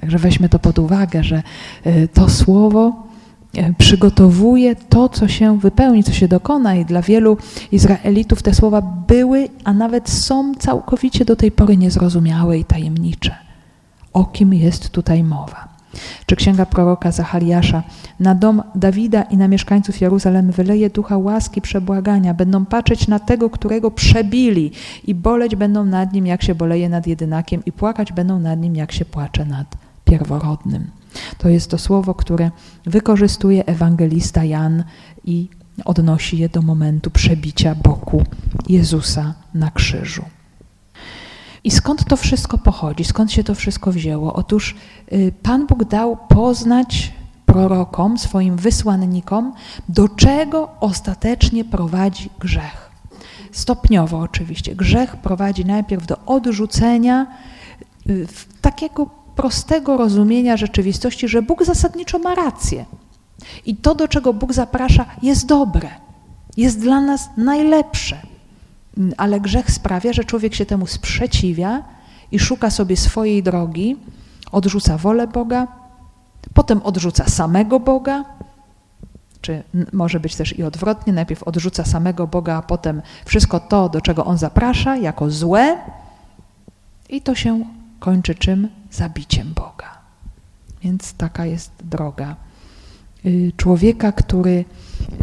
Także 0.00 0.18
weźmy 0.18 0.48
to 0.48 0.58
pod 0.58 0.78
uwagę, 0.78 1.24
że 1.24 1.42
e, 1.84 2.08
to 2.08 2.28
słowo 2.28 3.07
przygotowuje 3.78 4.76
to, 4.76 5.08
co 5.08 5.28
się 5.28 5.58
wypełni, 5.58 6.04
co 6.04 6.12
się 6.12 6.28
dokona, 6.28 6.74
i 6.74 6.84
dla 6.84 7.02
wielu 7.02 7.36
Izraelitów 7.72 8.42
te 8.42 8.54
słowa 8.54 8.82
były, 8.82 9.48
a 9.64 9.72
nawet 9.72 10.10
są 10.10 10.54
całkowicie 10.54 11.24
do 11.24 11.36
tej 11.36 11.52
pory 11.52 11.76
niezrozumiałe 11.76 12.58
i 12.58 12.64
tajemnicze. 12.64 13.34
O 14.12 14.24
kim 14.24 14.54
jest 14.54 14.90
tutaj 14.90 15.24
mowa? 15.24 15.68
Czy 16.26 16.36
księga 16.36 16.66
proroka 16.66 17.12
Zachariasza 17.12 17.82
na 18.20 18.34
dom 18.34 18.62
Dawida 18.74 19.22
i 19.22 19.36
na 19.36 19.48
mieszkańców 19.48 20.00
Jeruzalem 20.00 20.50
wyleje 20.50 20.90
ducha 20.90 21.18
łaski, 21.18 21.60
przebłagania. 21.60 22.34
Będą 22.34 22.66
patrzeć 22.66 23.08
na 23.08 23.18
tego, 23.18 23.50
którego 23.50 23.90
przebili 23.90 24.70
i 25.04 25.14
boleć 25.14 25.56
będą 25.56 25.84
nad 25.84 26.12
nim, 26.12 26.26
jak 26.26 26.42
się 26.42 26.54
boleje 26.54 26.88
nad 26.88 27.06
jedynakiem 27.06 27.64
i 27.66 27.72
płakać 27.72 28.12
będą 28.12 28.38
nad 28.38 28.60
nim, 28.60 28.76
jak 28.76 28.92
się 28.92 29.04
płacze 29.04 29.44
nad 29.44 29.76
pierworodnym. 30.04 30.97
To 31.38 31.48
jest 31.48 31.70
to 31.70 31.78
słowo, 31.78 32.14
które 32.14 32.50
wykorzystuje 32.86 33.66
ewangelista 33.66 34.44
Jan 34.44 34.84
i 35.24 35.48
odnosi 35.84 36.38
je 36.38 36.48
do 36.48 36.62
momentu 36.62 37.10
przebicia 37.10 37.74
boku 37.74 38.22
Jezusa 38.68 39.34
na 39.54 39.70
krzyżu. 39.70 40.24
I 41.64 41.70
skąd 41.70 42.04
to 42.04 42.16
wszystko 42.16 42.58
pochodzi? 42.58 43.04
Skąd 43.04 43.32
się 43.32 43.44
to 43.44 43.54
wszystko 43.54 43.92
wzięło? 43.92 44.32
Otóż 44.32 44.76
y, 45.12 45.32
Pan 45.42 45.66
Bóg 45.66 45.84
dał 45.84 46.16
poznać 46.28 47.12
prorokom, 47.46 48.18
swoim 48.18 48.56
wysłannikom, 48.56 49.52
do 49.88 50.08
czego 50.08 50.68
ostatecznie 50.80 51.64
prowadzi 51.64 52.30
grzech. 52.38 52.90
Stopniowo 53.52 54.18
oczywiście. 54.18 54.76
Grzech 54.76 55.16
prowadzi 55.16 55.64
najpierw 55.64 56.06
do 56.06 56.16
odrzucenia 56.26 57.26
y, 58.08 58.26
takiego 58.60 59.10
prostego 59.38 59.96
rozumienia 59.96 60.56
rzeczywistości, 60.56 61.28
że 61.28 61.42
Bóg 61.42 61.64
zasadniczo 61.64 62.18
ma 62.18 62.34
rację. 62.34 62.84
I 63.66 63.76
to, 63.76 63.94
do 63.94 64.08
czego 64.08 64.32
Bóg 64.32 64.52
zaprasza, 64.52 65.06
jest 65.22 65.46
dobre, 65.46 65.88
jest 66.56 66.80
dla 66.80 67.00
nas 67.00 67.30
najlepsze. 67.36 68.16
Ale 69.16 69.40
grzech 69.40 69.70
sprawia, 69.70 70.12
że 70.12 70.24
człowiek 70.24 70.54
się 70.54 70.66
temu 70.66 70.86
sprzeciwia 70.86 71.82
i 72.32 72.38
szuka 72.38 72.70
sobie 72.70 72.96
swojej 72.96 73.42
drogi, 73.42 73.96
odrzuca 74.52 74.98
wolę 74.98 75.26
Boga, 75.26 75.66
potem 76.54 76.82
odrzuca 76.82 77.24
samego 77.24 77.80
Boga, 77.80 78.24
czy 79.40 79.62
może 79.92 80.20
być 80.20 80.36
też 80.36 80.58
i 80.58 80.62
odwrotnie, 80.62 81.12
najpierw 81.12 81.42
odrzuca 81.42 81.84
samego 81.84 82.26
Boga, 82.26 82.56
a 82.56 82.62
potem 82.62 83.02
wszystko 83.24 83.60
to, 83.60 83.88
do 83.88 84.00
czego 84.00 84.24
On 84.24 84.38
zaprasza, 84.38 84.96
jako 84.96 85.30
złe 85.30 85.78
i 87.08 87.22
to 87.22 87.34
się 87.34 87.64
kończy 88.00 88.34
czym? 88.34 88.77
Zabiciem 88.90 89.54
Boga. 89.54 89.98
Więc 90.82 91.12
taka 91.12 91.46
jest 91.46 91.70
droga 91.84 92.36
y, 93.26 93.52
człowieka, 93.56 94.12
który 94.12 94.64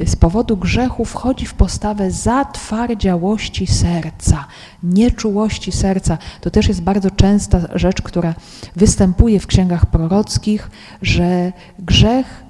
z 0.05 0.15
powodu 0.15 0.57
grzechu 0.57 1.05
wchodzi 1.05 1.45
w 1.45 1.53
postawę 1.53 2.11
zatwardziałości 2.11 3.67
serca, 3.67 4.45
nieczułości 4.83 5.71
serca. 5.71 6.17
To 6.41 6.51
też 6.51 6.67
jest 6.67 6.81
bardzo 6.81 7.11
częsta 7.11 7.59
rzecz, 7.77 8.01
która 8.01 8.35
występuje 8.75 9.39
w 9.39 9.47
księgach 9.47 9.85
prorockich, 9.85 10.71
że 11.01 11.53
grzech 11.79 12.44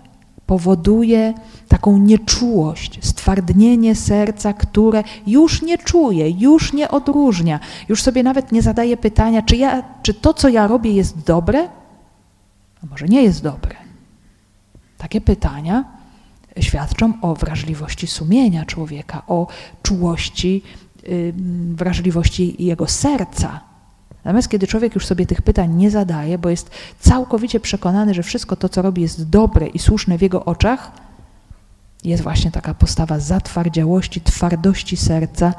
powoduje 0.47 1.33
taką 1.67 1.97
nieczułość, 1.97 2.99
stwardnienie 3.05 3.95
serca, 3.95 4.53
które 4.53 5.03
już 5.27 5.61
nie 5.61 5.77
czuje, 5.77 6.29
już 6.29 6.73
nie 6.73 6.89
odróżnia, 6.89 7.59
już 7.89 8.03
sobie 8.03 8.23
nawet 8.23 8.51
nie 8.51 8.61
zadaje 8.61 8.97
pytania, 8.97 9.41
czy, 9.41 9.55
ja, 9.55 9.83
czy 10.03 10.13
to, 10.13 10.33
co 10.33 10.49
ja 10.49 10.67
robię, 10.67 10.91
jest 10.91 11.25
dobre, 11.25 11.69
a 12.83 12.85
może 12.85 13.05
nie 13.05 13.23
jest 13.23 13.43
dobre. 13.43 13.75
Takie 14.97 15.21
pytania 15.21 15.83
świadczą 16.59 17.13
o 17.21 17.35
wrażliwości 17.35 18.07
sumienia 18.07 18.65
człowieka, 18.65 19.21
o 19.27 19.47
czułości, 19.83 20.61
wrażliwości 21.75 22.63
jego 22.65 22.87
serca. 22.87 23.74
Natomiast 24.25 24.49
kiedy 24.49 24.67
człowiek 24.67 24.95
już 24.95 25.05
sobie 25.05 25.25
tych 25.25 25.41
pytań 25.41 25.75
nie 25.75 25.91
zadaje, 25.91 26.37
bo 26.37 26.49
jest 26.49 26.71
całkowicie 26.99 27.59
przekonany, 27.59 28.13
że 28.13 28.23
wszystko 28.23 28.55
to, 28.55 28.69
co 28.69 28.81
robi, 28.81 29.01
jest 29.01 29.29
dobre 29.29 29.67
i 29.67 29.79
słuszne 29.79 30.17
w 30.17 30.21
jego 30.21 30.45
oczach, 30.45 30.91
jest 32.03 32.23
właśnie 32.23 32.51
taka 32.51 32.73
postawa 32.73 33.19
zatwardziałości, 33.19 34.21
twardości 34.21 34.97
serca, 34.97 35.53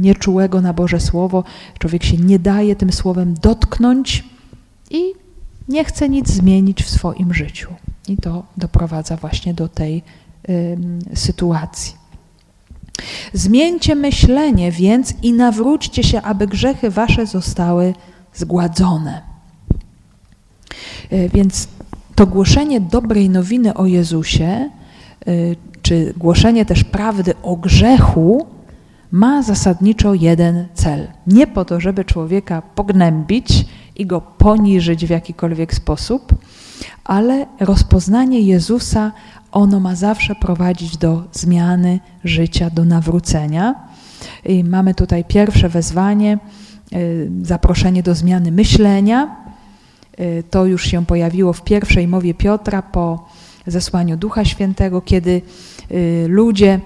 nieczułego 0.00 0.60
na 0.60 0.72
Boże 0.72 1.00
Słowo. 1.00 1.44
Człowiek 1.78 2.04
się 2.04 2.16
nie 2.16 2.38
daje 2.38 2.76
tym 2.76 2.92
słowem 2.92 3.34
dotknąć 3.34 4.24
i 4.90 5.12
nie 5.68 5.84
chce 5.84 6.08
nic 6.08 6.30
zmienić 6.30 6.82
w 6.82 6.90
swoim 6.90 7.34
życiu. 7.34 7.74
I 8.08 8.16
to 8.16 8.46
doprowadza 8.56 9.16
właśnie 9.16 9.54
do 9.54 9.68
tej 9.68 10.02
y, 10.48 10.76
sytuacji. 11.14 12.03
Zmieńcie 13.32 13.94
myślenie 13.94 14.72
więc 14.72 15.14
i 15.22 15.32
nawróćcie 15.32 16.02
się, 16.02 16.22
aby 16.22 16.46
grzechy 16.46 16.90
wasze 16.90 17.26
zostały 17.26 17.94
zgładzone. 18.34 19.22
Y, 21.12 21.30
więc 21.34 21.68
to 22.14 22.26
głoszenie 22.26 22.80
dobrej 22.80 23.30
nowiny 23.30 23.74
o 23.74 23.86
Jezusie 23.86 24.70
y, 25.28 25.56
czy 25.82 26.14
głoszenie 26.16 26.64
też 26.64 26.84
prawdy 26.84 27.34
o 27.42 27.56
grzechu 27.56 28.46
ma 29.10 29.42
zasadniczo 29.42 30.14
jeden 30.14 30.66
cel. 30.74 31.08
Nie 31.26 31.46
po 31.46 31.64
to, 31.64 31.80
żeby 31.80 32.04
człowieka 32.04 32.62
pognębić 32.62 33.66
i 33.96 34.06
go 34.06 34.20
poniżyć 34.20 35.06
w 35.06 35.10
jakikolwiek 35.10 35.74
sposób, 35.74 36.34
ale 37.04 37.46
rozpoznanie 37.60 38.40
Jezusa, 38.40 39.12
ono 39.54 39.80
ma 39.80 39.94
zawsze 39.94 40.34
prowadzić 40.34 40.96
do 40.96 41.22
zmiany 41.32 42.00
życia, 42.24 42.70
do 42.70 42.84
nawrócenia. 42.84 43.74
I 44.44 44.64
mamy 44.64 44.94
tutaj 44.94 45.24
pierwsze 45.24 45.68
wezwanie, 45.68 46.38
y, 46.92 47.30
zaproszenie 47.42 48.02
do 48.02 48.14
zmiany 48.14 48.52
myślenia. 48.52 49.36
Y, 50.20 50.44
to 50.50 50.66
już 50.66 50.84
się 50.84 51.06
pojawiło 51.06 51.52
w 51.52 51.64
pierwszej 51.64 52.08
mowie 52.08 52.34
Piotra 52.34 52.82
po 52.82 53.28
zesłaniu 53.66 54.16
Ducha 54.16 54.44
Świętego, 54.44 55.00
kiedy 55.00 55.42
y, 55.90 56.26
ludzie 56.28 56.80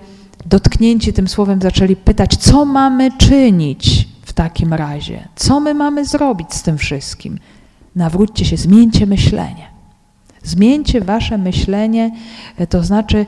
dotknięci 0.47 1.13
tym 1.13 1.29
słowem 1.29 1.61
zaczęli 1.61 1.97
pytać, 1.97 2.37
co 2.37 2.65
mamy 2.65 3.13
czynić 3.19 4.09
w 4.23 4.33
takim 4.33 4.75
razie? 4.75 5.29
Co 5.37 5.61
my 5.61 5.75
mamy 5.75 6.05
zrobić 6.05 6.55
z 6.55 6.63
tym 6.63 6.79
wszystkim? 6.79 7.39
Nawróćcie 7.97 8.45
się, 8.45 8.57
zmieńcie 8.57 9.07
myślenie. 9.07 9.78
Zmieńcie 10.49 11.01
wasze 11.01 11.39
myślenie, 11.39 12.11
e, 12.57 12.67
to 12.67 12.85
znaczy 12.85 13.27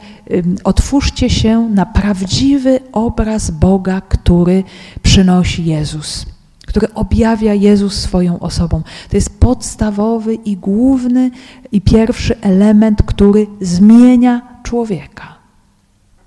otwórzcie 0.65 1.31
się 1.31 1.69
na 1.69 1.87
prawdziwy 1.87 2.81
obraz 2.93 3.51
Boga, 3.51 4.01
który 4.01 4.65
przynosi 5.03 5.65
Jezus, 5.65 6.27
który 6.67 6.95
objawia 6.95 7.55
Jezus 7.55 7.95
swoją 7.95 8.41
osobą. 8.41 8.83
To 9.11 9.17
jest 9.17 9.41
podstawowy 9.41 10.35
i 10.35 10.57
główny 10.57 11.31
i 11.73 11.81
pierwszy 11.81 12.41
element, 12.41 13.03
który 13.03 13.47
zmienia 13.61 14.43
człowieka. 14.63 15.37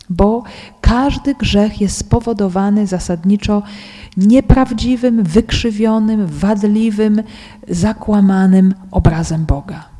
Bo 0.10 0.44
każdy 0.82 1.36
grzech 1.36 1.82
jest 1.82 1.98
spowodowany 1.98 2.88
zasadniczo 2.88 3.64
nieprawdziwym, 4.18 5.24
wykrzywionym, 5.24 6.28
wadliwym, 6.28 7.24
zakłamanym 7.68 8.74
obrazem 8.92 9.46
Boga. 9.46 9.93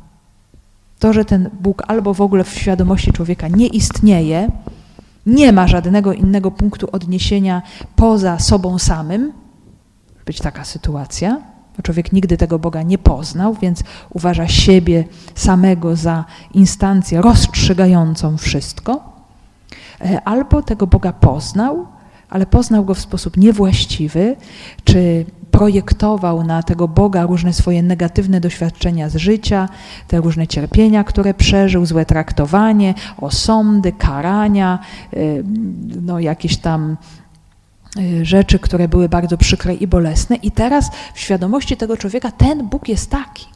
To, 1.04 1.12
że 1.12 1.24
ten 1.24 1.50
Bóg 1.60 1.82
albo 1.88 2.14
w 2.14 2.20
ogóle 2.20 2.44
w 2.44 2.54
świadomości 2.54 3.12
człowieka 3.12 3.48
nie 3.48 3.66
istnieje, 3.66 4.50
nie 5.26 5.52
ma 5.52 5.68
żadnego 5.68 6.12
innego 6.12 6.50
punktu 6.50 6.88
odniesienia 6.92 7.62
poza 7.96 8.38
sobą 8.38 8.78
samym, 8.78 9.32
być 10.26 10.38
taka 10.38 10.64
sytuacja, 10.64 11.40
bo 11.76 11.82
człowiek 11.82 12.12
nigdy 12.12 12.36
tego 12.36 12.58
Boga 12.58 12.82
nie 12.82 12.98
poznał, 12.98 13.54
więc 13.54 13.82
uważa 14.10 14.48
siebie 14.48 15.04
samego 15.34 15.96
za 15.96 16.24
instancję 16.54 17.20
rozstrzygającą 17.20 18.36
wszystko, 18.36 19.12
e, 20.00 20.20
albo 20.24 20.62
tego 20.62 20.86
Boga 20.86 21.12
poznał, 21.12 21.86
ale 22.30 22.46
poznał 22.46 22.84
go 22.84 22.94
w 22.94 23.00
sposób 23.00 23.36
niewłaściwy, 23.36 24.36
czy 24.84 25.26
projektował 25.54 26.44
na 26.44 26.62
tego 26.62 26.88
Boga 26.88 27.26
różne 27.26 27.52
swoje 27.52 27.82
negatywne 27.82 28.40
doświadczenia 28.40 29.08
z 29.08 29.16
życia, 29.16 29.68
te 30.08 30.20
różne 30.20 30.46
cierpienia, 30.46 31.04
które 31.04 31.34
przeżył, 31.34 31.86
złe 31.86 32.06
traktowanie, 32.06 32.94
osądy, 33.16 33.92
karania, 33.92 34.78
y, 35.14 35.44
no 36.02 36.20
jakieś 36.20 36.56
tam 36.56 36.96
y, 37.98 38.24
rzeczy, 38.24 38.58
które 38.58 38.88
były 38.88 39.08
bardzo 39.08 39.36
przykre 39.36 39.74
i 39.74 39.86
bolesne. 39.86 40.36
I 40.36 40.50
teraz 40.50 40.90
w 41.14 41.20
świadomości 41.20 41.76
tego 41.76 41.96
człowieka 41.96 42.30
ten 42.30 42.68
Bóg 42.68 42.88
jest 42.88 43.10
taki. 43.10 43.46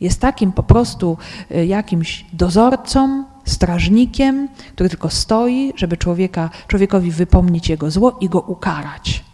Jest 0.00 0.20
takim 0.20 0.52
po 0.52 0.62
prostu 0.62 1.18
y, 1.50 1.66
jakimś 1.66 2.26
dozorcą, 2.32 3.24
strażnikiem, 3.44 4.48
który 4.74 4.88
tylko 4.88 5.10
stoi, 5.10 5.72
żeby 5.76 5.96
człowieka, 5.96 6.50
człowiekowi 6.68 7.10
wypomnieć 7.10 7.68
jego 7.68 7.90
zło 7.90 8.18
i 8.20 8.28
go 8.28 8.40
ukarać. 8.40 9.31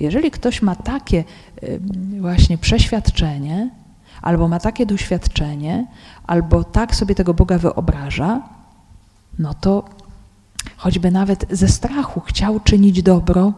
Jeżeli 0.00 0.30
ktoś 0.30 0.62
ma 0.62 0.76
takie 0.76 1.24
właśnie 2.20 2.58
przeświadczenie, 2.58 3.70
albo 4.22 4.48
ma 4.48 4.60
takie 4.60 4.86
doświadczenie, 4.86 5.86
albo 6.26 6.64
tak 6.64 6.94
sobie 6.94 7.14
tego 7.14 7.34
Boga 7.34 7.58
wyobraża, 7.58 8.42
no 9.38 9.54
to 9.54 9.84
choćby 10.76 11.10
nawet 11.10 11.46
ze 11.50 11.68
strachu 11.68 12.20
chciał 12.20 12.60
czynić 12.60 13.02
dobro, 13.02 13.52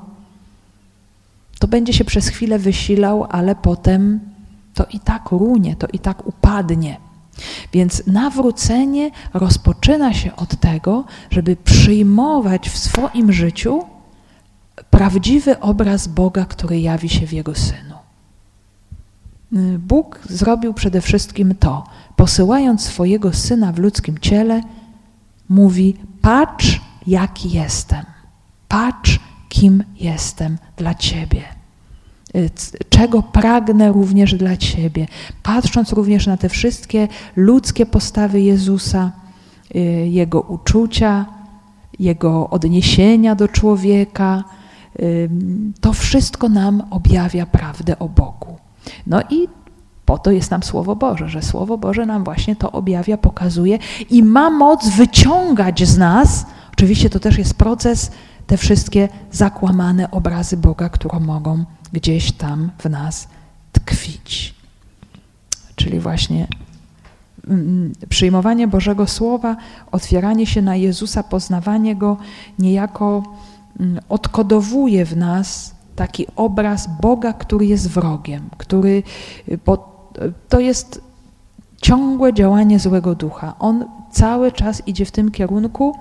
to 1.59 1.68
będzie 1.68 1.92
się 1.92 2.04
przez 2.04 2.28
chwilę 2.28 2.59
wysilał, 2.59 3.26
ale 3.30 3.54
potem 3.54 4.20
to 4.74 4.85
i 4.85 5.00
tak 5.00 5.30
runie, 5.30 5.76
to 5.76 5.87
i 5.92 5.98
tak 5.98 6.26
upadnie. 6.26 6.96
Więc 7.72 8.02
nawrócenie 8.06 9.11
rozpoczyna 9.35 10.14
się 10.14 10.37
od 10.37 10.56
tego, 10.61 11.04
żeby 11.30 11.56
przyjmować 11.56 12.70
w 12.70 12.78
swoim 12.78 13.33
życiu 13.33 13.85
prawdziwy 14.90 15.60
obraz 15.60 16.08
Boga, 16.08 16.44
który 16.44 16.80
jawi 16.80 17.08
się 17.08 17.26
w 17.26 17.32
Jego 17.32 17.54
Synu. 17.54 17.94
Bóg 19.78 20.20
zrobił 20.28 20.74
przede 20.74 21.00
wszystkim 21.00 21.54
to, 21.54 21.84
posyłając 22.16 22.84
swojego 22.84 23.32
Syna 23.32 23.72
w 23.72 23.78
ludzkim 23.78 24.18
ciele, 24.18 24.60
mówi: 25.48 25.96
Patrz, 26.22 26.80
jaki 27.06 27.50
jestem, 27.50 28.04
patrz, 28.68 29.20
kim 29.48 29.84
jestem 29.98 30.58
dla 30.76 30.94
Ciebie 30.94 31.60
czego 32.90 33.22
pragnę 33.22 33.92
również 33.92 34.34
dla 34.34 34.56
Ciebie. 34.56 35.06
Patrząc 35.42 35.92
również 35.92 36.26
na 36.26 36.36
te 36.36 36.48
wszystkie 36.48 37.08
ludzkie 37.36 37.86
postawy 37.86 38.40
Jezusa, 38.40 39.12
y, 39.74 39.78
Jego 40.08 40.40
uczucia, 40.40 41.26
Jego 41.98 42.50
odniesienia 42.50 43.34
do 43.34 43.48
człowieka, 43.48 44.44
to 45.81 45.92
wszystko 45.92 46.48
nam 46.48 46.83
objawia 46.90 47.46
prawdę 47.46 47.98
o 47.98 48.09
Bogu. 48.09 48.57
No 49.07 49.22
i 49.31 49.48
po 50.07 50.18
to 50.18 50.31
jest 50.31 50.50
nam 50.50 50.62
Słowo 50.62 50.96
Boże, 50.96 51.29
że 51.29 51.42
Słowo 51.42 51.79
Boże 51.79 52.07
nam 52.07 52.24
właśnie 52.24 52.57
to 52.57 52.72
objawia, 52.72 53.18
pokazuje 53.18 53.79
i 54.11 54.22
ma 54.22 54.50
moc 54.50 54.88
wyciągać 54.88 55.88
z 55.88 55.98
nas, 55.98 56.46
oczywiście 56.72 57.11
to 57.11 57.20
też 57.20 57.38
jest 57.38 57.55
proces, 57.55 58.11
te 58.46 58.57
wszystkie 58.57 59.09
zakłamane 59.33 60.11
obrazy 60.11 60.57
Boga, 60.57 60.88
które 60.88 61.20
mogą 61.20 61.64
gdzieś 61.92 62.33
tam 62.33 62.70
w 62.79 62.90
nas 62.90 63.29
tkwić. 63.72 64.55
Czyli 65.76 66.00
właśnie 66.00 66.46
mm, 67.48 67.92
przyjmowanie 68.09 68.68
Bożego 68.68 69.07
Słowa, 69.07 69.57
otwieranie 69.92 70.46
się 70.46 70.62
na 70.62 70.76
Jezusa, 70.76 71.22
poznawanie 71.22 71.96
Go 71.96 72.16
niejako 72.59 73.22
mm, 73.22 73.49
odkodowuje 74.09 75.04
w 75.04 75.16
nas 75.16 75.74
taki 75.96 76.26
obraz 76.37 76.88
Boga, 77.00 77.33
który 77.33 77.66
jest 77.66 77.88
wrogiem, 77.88 78.50
który, 78.59 79.02
bo 79.66 80.04
to 80.48 80.61
jest 80.61 81.00
ciągłe 81.83 82.35
działanie 82.35 82.78
złego 82.78 83.14
ducha. 83.14 83.54
On 83.59 83.85
cały 84.12 84.52
czas 84.52 84.83
idzie 84.87 85.04
w 85.04 85.11
tym 85.11 85.30
kierunku, 85.30 85.96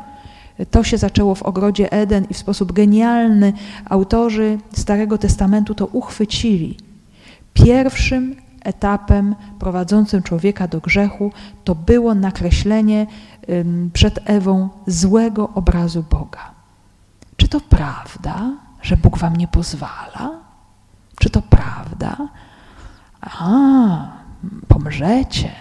to 0.71 0.83
się 0.83 0.97
zaczęło 0.97 1.35
w 1.35 1.43
ogrodzie 1.43 1.91
Eden 1.91 2.25
i 2.29 2.33
w 2.33 2.37
sposób 2.37 2.71
genialny 2.71 3.53
autorzy 3.85 4.57
Starego 4.73 5.17
Testamentu 5.17 5.75
to 5.75 5.85
uchwycili. 5.85 6.77
Pierwszym 7.53 8.35
etapem 8.63 9.35
prowadzącym 9.59 10.23
człowieka 10.23 10.67
do 10.67 10.79
grzechu 10.79 11.31
to 11.63 11.75
było 11.75 12.15
nakreślenie 12.15 13.07
przed 13.93 14.19
Ewą 14.25 14.69
złego 14.87 15.49
obrazu 15.55 16.03
Boga. 16.09 16.58
Czy 17.39 17.47
to 17.47 17.59
prawda, 17.59 18.51
że 18.81 18.97
Bóg 18.97 19.17
wam 19.17 19.35
nie 19.35 19.47
pozwala? 19.47 20.31
Czy 21.19 21.29
to 21.29 21.41
prawda? 21.41 22.17
A, 23.21 24.07
pomrzecie. 24.67 25.51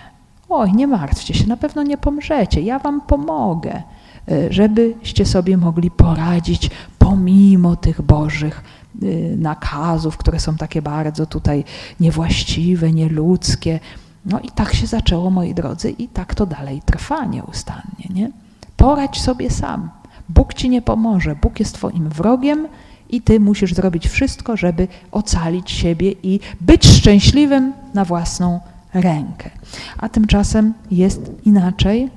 Oj, 0.49 0.73
nie 0.73 0.87
martwcie 0.87 1.35
się, 1.35 1.47
na 1.47 1.57
pewno 1.57 1.83
nie 1.83 1.99
pomrzecie, 1.99 2.61
ja 2.61 2.79
wam 2.79 3.01
pomogę. 3.01 3.83
E, 4.29 4.53
żebyście 4.53 5.27
sobie 5.27 5.57
mogli 5.57 5.91
poradzić 5.91 6.71
pomimo 6.99 7.77
tych 7.77 8.03
Bożych 8.03 8.63
e, 9.03 9.07
nakazów, 9.37 10.17
które 10.17 10.41
są 10.41 10.57
takie 10.57 10.83
bardzo 10.83 11.27
tutaj 11.27 11.65
niewłaściwe, 12.01 12.93
nieludzkie. 12.93 13.81
No 14.27 14.41
i 14.41 14.51
tak 14.51 14.75
się 14.75 14.87
zaczęło, 14.87 15.31
moi 15.31 15.55
drodzy, 15.55 15.91
i 15.91 16.09
tak 16.09 16.35
to 16.35 16.47
dalej 16.47 16.83
trwa 16.85 17.25
nieustannie. 17.25 18.07
Nie? 18.11 18.31
Poradź 18.77 19.21
sobie 19.21 19.51
sam. 19.51 19.91
Bóg 20.29 20.55
ci 20.55 20.69
nie 20.69 20.83
pomoże. 20.83 21.37
Bóg 21.43 21.61
jest 21.61 21.75
twoim 21.75 22.09
wrogiem 22.09 22.69
i 23.11 23.23
ty 23.23 23.41
musisz 23.41 23.75
zrobić 23.75 24.09
wszystko, 24.09 24.57
żeby 24.57 24.89
ocalić 25.13 25.71
siebie 25.71 26.15
i 26.23 26.41
być 26.61 26.87
szczęśliwym 26.87 27.73
na 27.95 28.05
własną 28.05 28.61
rękę. 28.95 29.51
A 29.99 30.09
tymczasem 30.09 30.75
jest 30.91 31.31
inaczej 31.45 32.11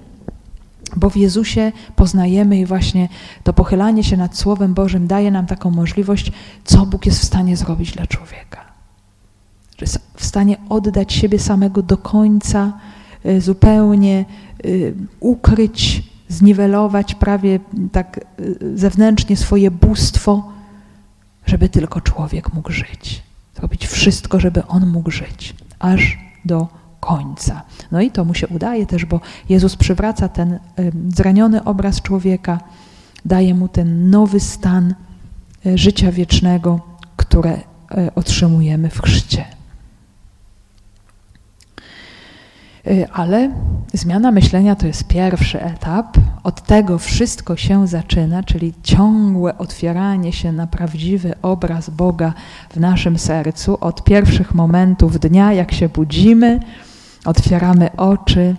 bo 0.95 1.09
w 1.09 1.17
Jezusie 1.17 1.71
poznajemy 1.95 2.59
i 2.59 2.65
właśnie 2.65 3.09
to 3.43 3.53
pochylanie 3.53 4.03
się 4.03 4.17
nad 4.17 4.37
Słowem 4.37 4.73
Bożym 4.73 5.07
daje 5.07 5.31
nam 5.31 5.45
taką 5.45 5.71
możliwość, 5.71 6.31
co 6.63 6.85
Bóg 6.85 7.05
jest 7.05 7.19
w 7.19 7.25
stanie 7.25 7.57
zrobić 7.57 7.91
dla 7.91 8.07
człowieka. 8.07 8.61
Że 9.77 9.83
jest 9.83 9.99
w 10.15 10.25
stanie 10.25 10.57
oddać 10.69 11.13
siebie 11.13 11.39
samego 11.39 11.81
do 11.81 11.97
końca, 11.97 12.73
y, 13.25 13.41
zupełnie 13.41 14.25
y, 14.65 14.93
ukryć, 15.19 16.03
zniwelować 16.31 17.15
prawie 17.15 17.59
tak 17.91 18.19
y, 18.39 18.77
zewnętrznie 18.77 19.37
swoje 19.37 19.71
bóstwo, 19.71 20.51
żeby 21.45 21.69
tylko 21.69 22.01
człowiek 22.01 22.53
mógł 22.53 22.71
żyć. 22.71 23.23
Zrobić 23.55 23.87
wszystko, 23.87 24.39
żeby 24.39 24.67
on 24.67 24.87
mógł 24.87 25.11
żyć, 25.11 25.55
aż 25.79 26.17
do 26.45 26.67
końca. 26.99 27.61
No 27.91 28.01
i 28.01 28.11
to 28.11 28.25
mu 28.25 28.33
się 28.33 28.47
udaje 28.47 28.85
też, 28.85 29.05
bo 29.05 29.19
Jezus 29.49 29.75
przywraca 29.75 30.29
ten 30.29 30.59
zraniony 31.09 31.63
obraz 31.63 32.01
człowieka, 32.01 32.59
daje 33.25 33.53
mu 33.55 33.67
ten 33.67 34.09
nowy 34.09 34.39
stan 34.39 34.95
e, 35.65 35.77
życia 35.77 36.11
wiecznego, 36.11 36.79
które 37.17 37.51
e, 37.51 37.61
otrzymujemy 38.15 38.89
w 38.89 39.01
chrzcie. 39.01 39.45
E, 42.87 43.11
ale 43.11 43.51
zmiana 43.93 44.31
myślenia 44.31 44.75
to 44.75 44.87
jest 44.87 45.03
pierwszy 45.03 45.61
etap. 45.61 46.17
Od 46.43 46.61
tego 46.61 46.97
wszystko 46.97 47.55
się 47.55 47.87
zaczyna, 47.87 48.43
czyli 48.43 48.73
ciągłe 48.83 49.57
otwieranie 49.57 50.33
się 50.33 50.51
na 50.51 50.67
prawdziwy 50.67 51.33
obraz 51.41 51.89
Boga 51.89 52.33
w 52.69 52.79
naszym 52.79 53.17
sercu. 53.17 53.77
Od 53.81 54.03
pierwszych 54.03 54.55
momentów 54.55 55.19
dnia, 55.19 55.53
jak 55.53 55.71
się 55.71 55.89
budzimy, 55.89 56.59
otwieramy 57.25 57.89
oczy 57.97 58.55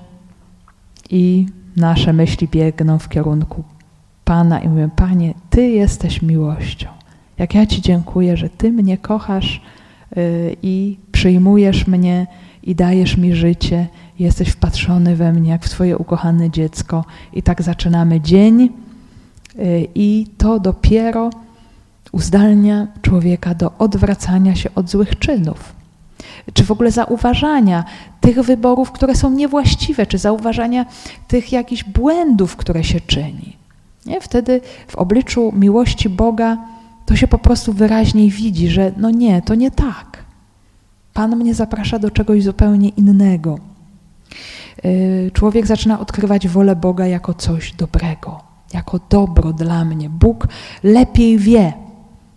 i 1.11 1.47
nasze 1.77 2.13
myśli 2.13 2.49
biegną 2.49 2.99
w 2.99 3.09
kierunku 3.09 3.65
Pana 4.25 4.61
i 4.61 4.69
mówię, 4.69 4.89
Panie, 4.97 5.35
Ty 5.51 5.69
jesteś 5.69 6.23
miłością. 6.23 6.89
Jak 7.39 7.55
ja 7.55 7.67
Ci 7.67 7.83
dziękuję, 7.83 8.37
że 8.37 8.49
Ty 8.49 8.73
mnie 8.73 8.99
kochasz 8.99 9.63
yy, 10.17 10.57
i 10.63 10.99
przyjmujesz 11.13 11.87
mnie 11.87 12.27
i 12.63 12.75
dajesz 12.75 13.17
mi 13.17 13.35
życie, 13.35 13.87
jesteś 14.23 14.49
wpatrzony 14.49 15.17
we 15.17 15.33
mnie 15.33 15.51
jak 15.51 15.65
w 15.65 15.69
Twoje 15.71 15.99
ukochane 15.99 16.51
dziecko. 16.51 17.05
I 17.33 17.43
tak 17.43 17.63
zaczynamy 17.63 18.21
dzień 18.21 18.61
yy, 19.55 19.89
i 19.95 20.27
to 20.39 20.61
dopiero 20.61 21.31
uzdalnia 22.13 22.87
człowieka 23.03 23.55
do 23.55 23.73
odwracania 23.79 24.55
się 24.55 24.71
od 24.75 24.91
złych 24.91 25.19
czynów 25.19 25.83
czy 26.55 26.65
w 26.65 26.71
ogóle 26.71 26.91
zauważania 26.91 27.85
tych 28.21 28.41
wyborów, 28.41 28.93
które 28.93 29.15
są 29.15 29.31
niewłaściwe, 29.31 30.07
czy 30.07 30.19
zauważania 30.19 30.87
tych 31.29 31.53
jakichś 31.53 31.85
błędów, 31.85 32.57
które 32.57 32.85
się 32.85 33.01
czyni. 33.01 33.57
Nie? 34.07 34.21
Wtedy 34.21 34.61
w 34.89 34.97
obliczu 34.97 35.53
miłości 35.57 36.09
Boga 36.09 36.59
to 37.07 37.17
się 37.17 37.29
po 37.29 37.39
prostu 37.39 37.73
wyraźniej 37.73 38.31
widzi, 38.31 38.69
że 38.69 38.93
no 38.97 39.11
nie, 39.11 39.43
to 39.43 39.55
nie 39.55 39.71
tak. 39.71 40.25
Pan 41.15 41.37
mnie 41.37 41.55
zaprasza 41.55 41.99
do 41.99 42.11
czegoś 42.11 42.43
zupełnie 42.43 42.89
innego. 42.89 43.59
Y, 44.85 45.31
człowiek 45.35 45.67
zaczyna 45.67 46.01
odkrywać 46.01 46.49
wolę 46.49 46.77
Boga 46.77 47.07
jako 47.07 47.35
coś 47.35 47.73
dobrego, 47.73 48.41
jako 48.75 49.01
dobro 49.11 49.53
dla 49.53 49.85
mnie. 49.85 50.11
Bóg 50.11 50.49
lepiej 50.83 51.39
wie, 51.39 51.73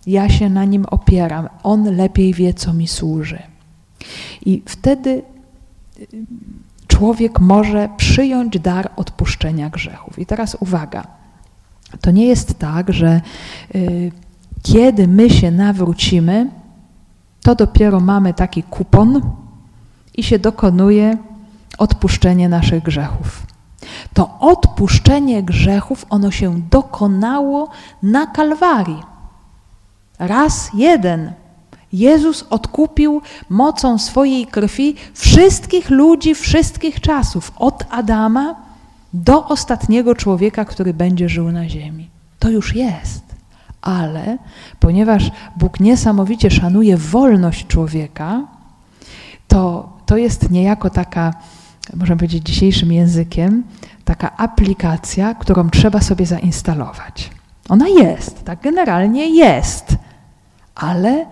ja 0.06 0.28
się 0.28 0.50
na 0.50 0.64
nim 0.64 0.86
opieram, 0.90 1.48
On 1.62 1.96
lepiej 1.96 2.34
wie, 2.34 2.54
co 2.54 2.72
mi 2.72 2.88
służy. 2.88 3.38
I 4.46 4.62
wtedy 4.66 5.10
y, 5.10 6.06
człowiek 6.86 7.40
może 7.40 7.88
przyjąć 7.96 8.58
dar 8.58 8.90
odpuszczenia 8.96 9.70
grzechów. 9.70 10.18
I 10.18 10.26
teraz 10.26 10.56
uwaga. 10.60 11.06
To 12.00 12.10
nie 12.10 12.26
jest 12.26 12.58
tak, 12.58 12.92
że 12.92 13.20
y, 13.74 14.12
kiedy 14.62 15.08
my 15.08 15.30
się 15.30 15.50
nawrócimy, 15.50 16.50
to 17.42 17.54
dopiero 17.54 18.00
mamy 18.00 18.34
taki 18.34 18.62
kupon 18.62 19.20
i 20.14 20.22
się 20.22 20.38
dokonuje 20.38 21.16
odpuszczenie 21.78 22.48
naszych 22.48 22.82
grzechów. 22.82 23.46
To 24.14 24.38
odpuszczenie 24.40 25.42
grzechów, 25.42 26.06
ono 26.10 26.30
się 26.30 26.60
dokonało 26.70 27.68
na 28.02 28.26
Kalwarii. 28.26 29.02
Raz 30.18 30.70
jeden. 30.74 31.32
Jezus 31.92 32.44
odkupił 32.50 33.22
mocą 33.48 33.98
swojej 33.98 34.46
krwi 34.46 34.94
wszystkich 35.14 35.90
ludzi 35.90 36.34
wszystkich 36.34 37.00
czasów, 37.00 37.52
od 37.56 37.84
Adama 37.90 38.54
do 39.12 39.48
ostatniego 39.48 40.14
człowieka, 40.14 40.64
który 40.64 40.94
będzie 40.94 41.28
żył 41.28 41.52
na 41.52 41.68
ziemi. 41.68 42.10
To 42.38 42.50
już 42.50 42.74
jest. 42.74 43.22
Ale 43.82 44.38
ponieważ 44.80 45.30
Bóg 45.56 45.80
niesamowicie 45.80 46.50
szanuje 46.50 46.96
wolność 46.96 47.66
człowieka, 47.66 48.42
to, 49.48 49.88
to 50.06 50.16
jest 50.16 50.50
niejako 50.50 50.90
taka, 50.90 51.34
można 51.94 52.16
powiedzieć 52.16 52.46
dzisiejszym 52.46 52.92
językiem, 52.92 53.62
taka 54.04 54.36
aplikacja, 54.36 55.34
którą 55.34 55.70
trzeba 55.70 56.00
sobie 56.00 56.26
zainstalować. 56.26 57.30
Ona 57.68 57.88
jest, 57.88 58.44
tak 58.44 58.62
generalnie 58.62 59.30
jest, 59.36 59.96
ale 60.74 61.26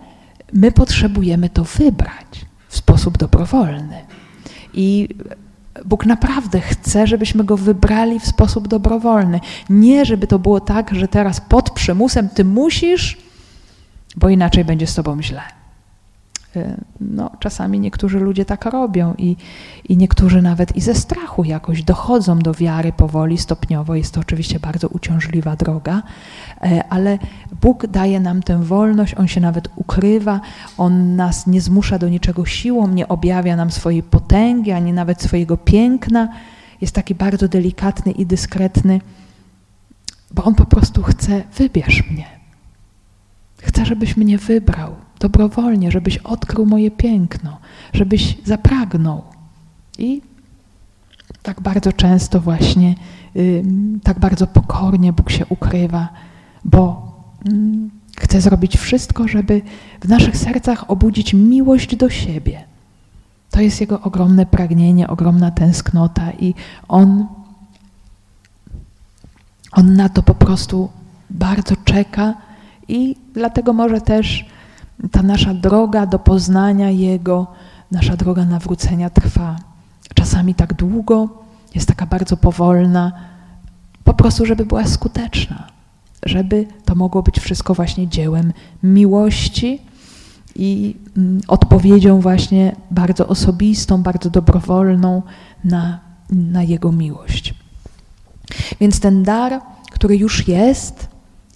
my 0.53 0.73
potrzebujemy 0.73 1.49
to 1.49 1.65
wybrać 1.65 2.47
w 2.69 2.77
sposób 2.77 3.19
dobrowolny. 3.19 4.05
I 4.75 5.09
Bóg 5.85 6.07
naprawdę 6.07 6.61
chce, 6.61 7.07
żebyśmy 7.07 7.45
go 7.45 7.57
wybrali 7.57 8.21
w 8.21 8.27
sposób 8.27 8.69
dobrowolny. 8.69 9.41
Nie, 9.71 10.05
żeby 10.05 10.27
to 10.27 10.39
było 10.39 10.61
tak, 10.61 10.95
że 10.95 11.09
teraz 11.09 11.41
pod 11.41 11.71
przymusem 11.71 12.29
ty 12.29 12.45
musisz, 12.45 13.19
bo 14.17 14.29
inaczej 14.29 14.65
będzie 14.65 14.87
z 14.87 14.95
tobą 14.95 15.23
źle. 15.23 15.43
Y, 16.57 16.77
no, 17.01 17.31
czasami 17.41 17.81
niektórzy 17.81 18.19
ludzie 18.21 18.45
tak 18.45 18.65
robią 18.65 19.15
i, 19.19 19.37
i 19.89 19.97
niektórzy 19.97 20.43
nawet 20.43 20.77
i 20.77 20.81
ze 20.81 20.95
strachu 20.95 21.45
jakoś 21.45 21.83
dochodzą 21.83 22.39
do 22.39 22.55
wiary 22.55 22.93
powoli, 22.93 23.39
stopniowo. 23.39 23.95
Jest 23.95 24.15
to 24.15 24.21
oczywiście 24.21 24.61
bardzo 24.61 24.89
uciążliwa 24.89 25.57
droga, 25.57 26.03
e, 26.63 26.85
ale 26.91 27.19
Bóg 27.61 27.87
daje 27.87 28.21
nam 28.21 28.43
tę 28.43 28.63
wolność, 28.63 29.15
On 29.15 29.29
się 29.29 29.41
nawet 29.41 29.69
ukrywa, 29.77 30.41
On 30.79 31.17
nas 31.17 31.47
nie 31.47 31.61
zmusza 31.61 31.99
do 31.99 32.09
niczego 32.09 32.47
siłą, 32.47 32.89
nie 32.89 33.09
objawia 33.09 33.57
nam 33.57 33.71
swojej 33.71 34.03
potęgi, 34.03 34.73
ani 34.73 34.93
nawet 34.93 35.23
swojego 35.23 35.57
piękna. 35.57 36.29
Jest 36.81 36.95
taki 36.95 37.15
bardzo 37.15 37.49
delikatny 37.49 38.13
i 38.13 38.27
dyskretny, 38.27 39.01
bo 40.31 40.45
On 40.45 40.55
po 40.55 40.65
prostu 40.65 41.03
chce, 41.03 41.43
wybierz 41.57 42.11
mnie. 42.11 42.27
Chcę, 43.63 43.87
żebyś 43.87 44.17
mnie 44.17 44.39
wybrał 44.39 44.95
dobrowolnie, 45.25 45.91
żebyś 45.91 46.19
odkrył 46.19 46.67
moje 46.67 46.91
piękno, 46.91 47.59
żebyś 47.93 48.37
zapragnął. 48.45 49.23
I 49.99 50.23
tak 51.43 51.61
bardzo 51.61 51.93
często 51.93 52.41
właśnie, 52.41 52.95
tak 54.03 54.19
bardzo 54.19 54.47
pokornie 54.47 55.13
Bóg 55.13 55.31
się 55.31 55.47
ukrywa, 55.47 56.09
bo 56.65 57.13
mm, 57.49 57.91
chce 58.19 58.41
zrobić 58.41 58.77
wszystko, 58.77 59.29
żeby 59.29 59.63
w 60.01 60.09
naszych 60.09 60.37
sercach 60.37 60.91
obudzić 60.91 61.35
miłość 61.35 61.97
do 61.97 62.11
siebie. 62.11 62.65
To 63.51 63.61
jest 63.61 63.81
Jego 63.81 64.01
ogromne 64.01 64.47
pragnienie, 64.47 65.09
ogromna 65.09 65.51
tęsknota 65.51 66.33
i 66.33 66.55
On, 66.89 67.27
on 69.73 69.97
na 69.97 70.09
to 70.09 70.23
po 70.23 70.35
prostu 70.35 70.89
bardzo 71.31 71.75
czeka 71.85 72.35
i 72.89 73.17
dlatego 73.35 73.73
może 73.73 74.01
też 74.01 74.54
ta 75.11 75.23
nasza 75.23 75.55
droga 75.55 76.07
do 76.07 76.19
poznania 76.19 76.91
Jego, 76.91 77.47
nasza 77.91 78.17
droga 78.17 78.45
nawrócenia 78.45 79.11
trwa 79.11 79.57
czasami 80.15 80.55
tak 80.55 80.75
długo, 80.75 81.29
jest 81.75 81.89
taka 81.89 82.07
bardzo 82.07 82.37
powolna, 82.37 83.13
po 84.05 84.15
prostu, 84.15 84.47
żeby 84.47 84.67
była 84.67 84.87
skuteczna, 84.87 85.67
żeby 86.23 86.67
to 86.85 86.95
mogło 86.95 87.23
być 87.23 87.39
wszystko 87.39 87.75
właśnie 87.75 88.09
dziełem 88.09 88.53
miłości 88.83 89.79
i 90.57 90.97
mm, 91.17 91.41
odpowiedzią 91.49 92.21
właśnie 92.21 92.77
bardzo 92.91 93.27
osobistą, 93.27 94.03
bardzo 94.03 94.31
dobrowolną 94.31 95.23
na, 95.65 96.01
na 96.31 96.63
Jego 96.63 96.93
miłość. 96.93 97.55
Więc 98.81 99.01
ten 99.01 99.23
dar, 99.23 99.61
który 99.91 100.17
już 100.17 100.49
jest, 100.49 101.09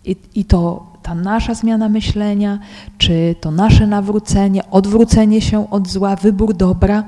i, 0.04 0.16
i 0.34 0.44
to 0.44 0.86
ta 1.08 1.14
nasza 1.14 1.54
zmiana 1.54 1.88
myślenia, 1.88 2.58
czy 2.98 3.34
to 3.40 3.50
nasze 3.50 3.86
nawrócenie, 3.86 4.70
odwrócenie 4.70 5.40
się 5.40 5.70
od 5.70 5.88
zła, 5.88 6.16
wybór 6.16 6.54
dobra 6.54 7.04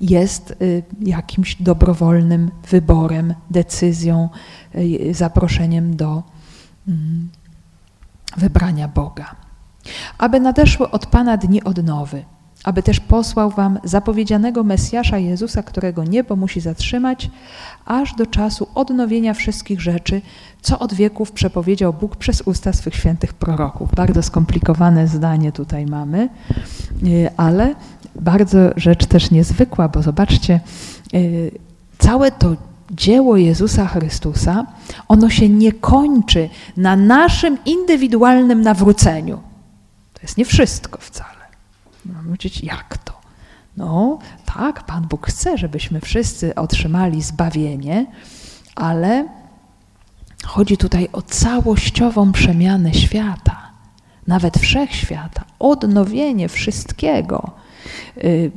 jest 0.00 0.50
y, 0.50 0.82
jakimś 1.00 1.62
dobrowolnym 1.62 2.50
wyborem, 2.70 3.34
decyzją, 3.50 4.28
y, 4.74 5.14
zaproszeniem 5.14 5.96
do 5.96 6.22
mm, 6.88 7.28
wybrania 8.36 8.88
Boga. 8.88 9.36
Aby 10.18 10.40
nadeszły 10.40 10.90
od 10.90 11.06
Pana 11.06 11.36
dni 11.36 11.64
odnowy, 11.64 12.24
aby 12.64 12.82
też 12.82 13.00
posłał 13.00 13.50
wam 13.50 13.78
zapowiedzianego 13.84 14.64
Mesjasza 14.64 15.18
Jezusa, 15.18 15.62
którego 15.62 16.04
niebo 16.04 16.36
musi 16.36 16.60
zatrzymać, 16.60 17.30
aż 17.86 18.14
do 18.14 18.26
czasu 18.26 18.68
odnowienia 18.74 19.34
wszystkich 19.34 19.80
rzeczy, 19.80 20.22
co 20.62 20.78
od 20.78 20.94
wieków 20.94 21.32
przepowiedział 21.32 21.92
Bóg 21.92 22.16
przez 22.16 22.42
usta 22.42 22.72
swych 22.72 22.94
świętych 22.94 23.34
proroków. 23.34 23.94
Bardzo 23.94 24.22
skomplikowane 24.22 25.08
zdanie 25.08 25.52
tutaj 25.52 25.86
mamy, 25.86 26.28
y, 27.06 27.30
ale 27.36 27.74
bardzo 28.20 28.58
rzecz 28.76 29.06
też 29.06 29.30
niezwykła, 29.30 29.88
bo 29.88 30.02
zobaczcie, 30.02 30.60
y, 31.14 31.50
całe 31.98 32.30
to 32.30 32.56
dzieło 32.90 33.36
Jezusa 33.36 33.86
Chrystusa, 33.86 34.66
ono 35.08 35.30
się 35.30 35.48
nie 35.48 35.72
kończy 35.72 36.48
na 36.76 36.96
naszym 36.96 37.58
indywidualnym 37.64 38.62
nawróceniu. 38.62 39.36
To 40.14 40.20
jest 40.22 40.36
nie 40.38 40.44
wszystko 40.44 40.98
wcale. 41.00 41.37
Powiedzieć, 42.14 42.64
jak 42.64 42.98
to? 42.98 43.12
No, 43.76 44.18
tak, 44.54 44.84
Pan 44.84 45.06
Bóg 45.06 45.26
chce, 45.26 45.58
żebyśmy 45.58 46.00
wszyscy 46.00 46.54
otrzymali 46.54 47.22
zbawienie, 47.22 48.06
ale 48.74 49.28
chodzi 50.44 50.76
tutaj 50.76 51.08
o 51.12 51.22
całościową 51.22 52.32
przemianę 52.32 52.94
świata, 52.94 53.70
nawet 54.26 54.58
wszechświata, 54.58 55.44
odnowienie 55.58 56.48
wszystkiego. 56.48 57.50
Y, 58.24 58.50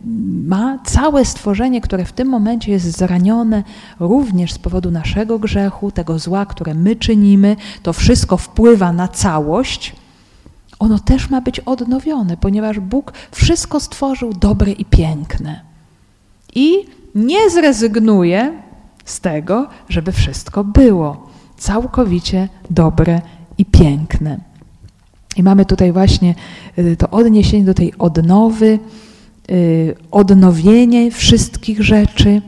ma 0.45 0.80
całe 0.86 1.26
stworzenie, 1.26 1.82
które 1.82 2.06
w 2.06 2.14
tym 2.14 2.28
momencie 2.28 2.72
jest 2.72 2.97
zranione 2.97 3.64
również 3.99 4.54
z 4.54 4.60
powodu 4.60 4.91
naszego 4.91 5.39
grzechu, 5.39 5.91
tego 5.91 6.20
zła, 6.20 6.45
które 6.45 6.74
my 6.74 6.95
czynimy. 6.95 7.56
To 7.84 7.93
wszystko 7.93 8.38
wpływa 8.38 8.93
na 8.93 9.08
całość. 9.08 9.95
Ono 10.82 11.00
też 11.00 11.30
ma 11.30 11.42
być 11.42 11.60
odnowione, 11.60 12.38
ponieważ 12.38 12.80
Bóg 12.80 13.14
wszystko 13.32 13.80
stworzył 13.80 14.34
dobre 14.34 14.72
i 14.72 14.86
piękne. 14.86 15.62
I 16.56 16.74
nie 17.16 17.50
zrezygnuje 17.50 18.54
z 19.06 19.20
tego, 19.20 19.68
żeby 19.90 20.12
wszystko 20.12 20.64
było 20.64 21.30
całkowicie 21.58 22.50
dobre 22.70 23.22
i 23.58 23.66
piękne. 23.66 24.40
I 25.38 25.44
mamy 25.44 25.66
tutaj 25.66 25.92
właśnie 25.92 26.36
y, 26.78 26.96
to 26.98 27.10
odniesienie 27.10 27.66
do 27.66 27.74
tej 27.74 27.98
odnowy, 27.98 28.80
Y, 29.52 29.96
odnowienie 30.12 31.12
wszystkich 31.12 31.84
rzeczy. 31.84 32.42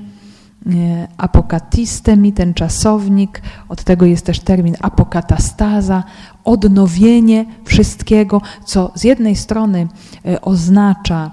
Y, 0.68 1.07
apokatistemi, 1.18 2.34
ten 2.34 2.53
czasownik, 2.53 3.41
od 3.70 3.84
tego 3.84 4.05
jest 4.05 4.26
też 4.26 4.39
termin 4.39 4.76
apokatastaza, 4.82 6.03
odnowienie 6.43 7.45
wszystkiego, 7.66 8.41
co 8.66 8.91
z 8.95 9.03
jednej 9.03 9.36
strony 9.36 9.88
y, 10.26 10.41
oznacza 10.41 11.32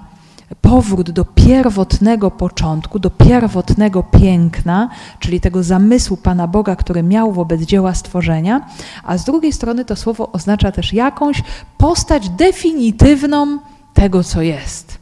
powrót 0.61 1.11
do 1.11 1.25
pierwotnego 1.25 2.31
początku, 2.31 2.99
do 2.99 3.09
pierwotnego 3.09 4.03
piękna, 4.03 4.89
czyli 5.19 5.41
tego 5.41 5.63
zamysłu 5.63 6.17
Pana 6.17 6.47
Boga, 6.47 6.75
który 6.75 7.03
miał 7.03 7.31
wobec 7.31 7.61
dzieła 7.61 7.93
stworzenia, 7.93 8.65
a 9.03 9.17
z 9.17 9.25
drugiej 9.25 9.53
strony 9.53 9.85
to 9.85 9.95
słowo 9.95 10.31
oznacza 10.31 10.71
też 10.71 10.93
jakąś 10.93 11.43
postać 11.77 12.29
definitywną 12.29 13.59
tego, 13.93 14.23
co 14.23 14.41
jest. 14.41 14.97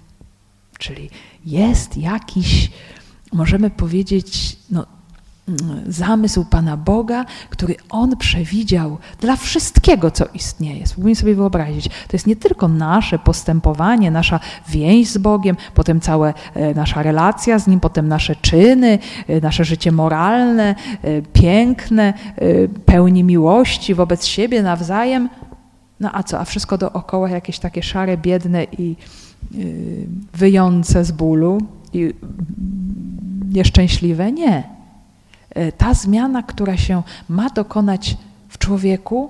Czyli 0.77 1.09
jest 1.45 1.97
jakiś, 1.97 2.71
możemy 3.33 3.69
powiedzieć, 3.69 4.57
no, 4.71 4.85
zamysł 5.87 6.45
Pana 6.45 6.77
Boga, 6.77 7.25
który 7.49 7.75
On 7.89 8.17
przewidział 8.17 8.97
dla 9.21 9.35
wszystkiego, 9.35 10.11
co 10.11 10.25
istnieje. 10.33 10.87
Spróbujmy 10.87 11.15
sobie 11.15 11.35
wyobrazić. 11.35 11.87
To 11.87 12.13
jest 12.13 12.27
nie 12.27 12.35
tylko 12.35 12.67
nasze 12.67 13.19
postępowanie, 13.19 14.11
nasza 14.11 14.39
więź 14.69 15.09
z 15.09 15.17
Bogiem, 15.17 15.57
potem 15.73 15.99
cała 15.99 16.33
e, 16.53 16.73
nasza 16.73 17.03
relacja 17.03 17.59
z 17.59 17.67
Nim, 17.67 17.79
potem 17.79 18.07
nasze 18.07 18.35
czyny, 18.35 18.99
e, 19.27 19.41
nasze 19.41 19.63
życie 19.63 19.91
moralne, 19.91 20.75
e, 21.03 21.21
piękne, 21.21 22.13
pełni 22.85 23.23
miłości 23.23 23.95
wobec 23.95 24.25
siebie 24.25 24.63
nawzajem. 24.63 25.29
No 25.99 26.09
a 26.13 26.23
co? 26.23 26.39
A 26.39 26.45
wszystko 26.45 26.77
dookoła 26.77 27.29
jakieś 27.29 27.59
takie 27.59 27.83
szare, 27.83 28.17
biedne 28.17 28.63
i 28.63 28.95
Y, 29.55 30.07
wyjące 30.33 31.05
z 31.05 31.11
bólu 31.11 31.57
i 31.93 32.13
nieszczęśliwe. 33.49 34.31
Nie. 34.31 34.63
Y, 35.57 35.71
ta 35.77 35.93
zmiana, 35.93 36.43
która 36.43 36.77
się 36.77 37.03
ma 37.29 37.49
dokonać 37.49 38.17
w 38.49 38.57
człowieku, 38.57 39.29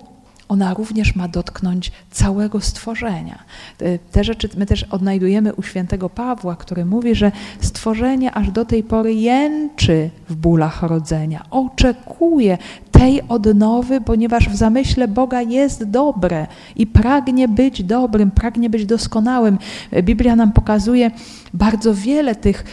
ona 0.49 0.73
również 0.73 1.15
ma 1.15 1.27
dotknąć 1.27 1.91
całego 2.11 2.61
stworzenia. 2.61 3.39
Y, 3.81 3.99
te 4.11 4.23
rzeczy 4.23 4.49
my 4.57 4.65
też 4.65 4.83
odnajdujemy 4.83 5.55
u 5.55 5.63
świętego 5.63 6.09
Pawła, 6.09 6.55
który 6.55 6.85
mówi, 6.85 7.15
że 7.15 7.31
stworzenie 7.61 8.31
aż 8.31 8.51
do 8.51 8.65
tej 8.65 8.83
pory 8.83 9.13
jęczy 9.13 10.09
w 10.29 10.35
bólach 10.35 10.83
rodzenia, 10.83 11.45
oczekuje 11.51 12.57
tej 12.91 13.21
odnowy, 13.27 14.01
ponieważ 14.01 14.49
w 14.49 14.55
zamyśle 14.55 15.07
Boga 15.07 15.41
jest 15.41 15.83
dobre 15.83 16.47
i 16.75 16.87
pragnie 16.87 17.47
być 17.47 17.83
dobrym, 17.83 18.31
pragnie 18.31 18.69
być 18.69 18.85
doskonałym. 18.85 19.57
Biblia 20.03 20.35
nam 20.35 20.51
pokazuje 20.51 21.11
bardzo 21.53 21.93
wiele 21.93 22.35
tych 22.35 22.63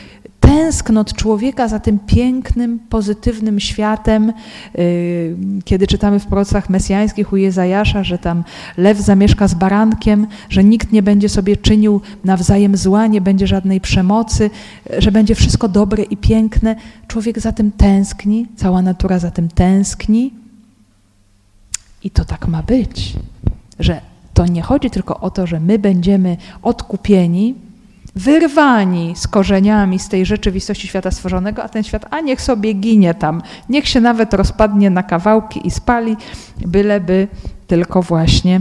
tęsknot 0.41 1.15
człowieka 1.15 1.69
za 1.69 1.79
tym 1.79 1.99
pięknym, 1.99 2.79
pozytywnym 2.79 3.61
światem. 3.61 4.33
Y, 4.79 5.37
kiedy 5.65 5.87
czytamy 5.87 6.21
w 6.21 6.27
proroctwach 6.27 6.71
mesjańskich 6.71 7.33
u 7.33 7.37
Jezajasza, 7.37 8.05
że 8.05 8.19
tam 8.19 8.45
lew 8.77 8.99
zamieszka 8.99 9.49
z 9.49 9.55
barankiem, 9.55 10.27
że 10.49 10.65
nikt 10.65 10.93
nie 10.93 11.03
będzie 11.03 11.29
sobie 11.29 11.57
czynił 11.57 12.01
nawzajem 12.25 12.77
zła, 12.77 13.07
nie 13.07 13.21
będzie 13.21 13.47
żadnej 13.47 13.81
przemocy, 13.81 14.51
że 14.99 15.13
będzie 15.13 15.35
wszystko 15.35 15.69
dobre 15.69 16.03
i 16.03 16.17
piękne. 16.17 16.77
Człowiek 17.07 17.41
za 17.41 17.53
tym 17.53 17.73
tęskni, 17.73 18.47
cała 18.57 18.83
natura 18.83 19.19
za 19.19 19.31
tym 19.31 19.49
tęskni. 19.49 20.35
I 22.05 22.11
to 22.11 22.25
tak 22.25 22.49
ma 22.49 22.63
być, 22.63 23.17
że 23.79 24.01
to 24.35 24.47
nie 24.47 24.63
chodzi 24.63 24.91
tylko 24.91 25.21
o 25.21 25.31
to, 25.31 25.47
że 25.47 25.61
my 25.61 25.79
będziemy 25.79 26.37
odkupieni, 26.63 27.55
wyrwani 28.17 29.17
z 29.17 29.29
korzeniami 29.29 29.99
z 29.99 30.09
tej 30.09 30.27
rzeczywistości 30.27 30.89
świata 30.89 31.11
stworzonego, 31.11 31.63
a 31.63 31.69
ten 31.69 31.85
świat, 31.85 32.07
a 32.11 32.21
niech 32.21 32.43
sobie 32.43 32.73
ginie 32.73 33.15
tam, 33.15 33.43
niech 33.69 33.89
się 33.89 34.01
nawet 34.01 34.35
rozpadnie 34.35 34.91
na 34.91 35.03
kawałki 35.03 35.67
i 35.67 35.71
spali, 35.71 36.17
byleby 36.67 37.29
tylko 37.67 38.03
właśnie 38.03 38.61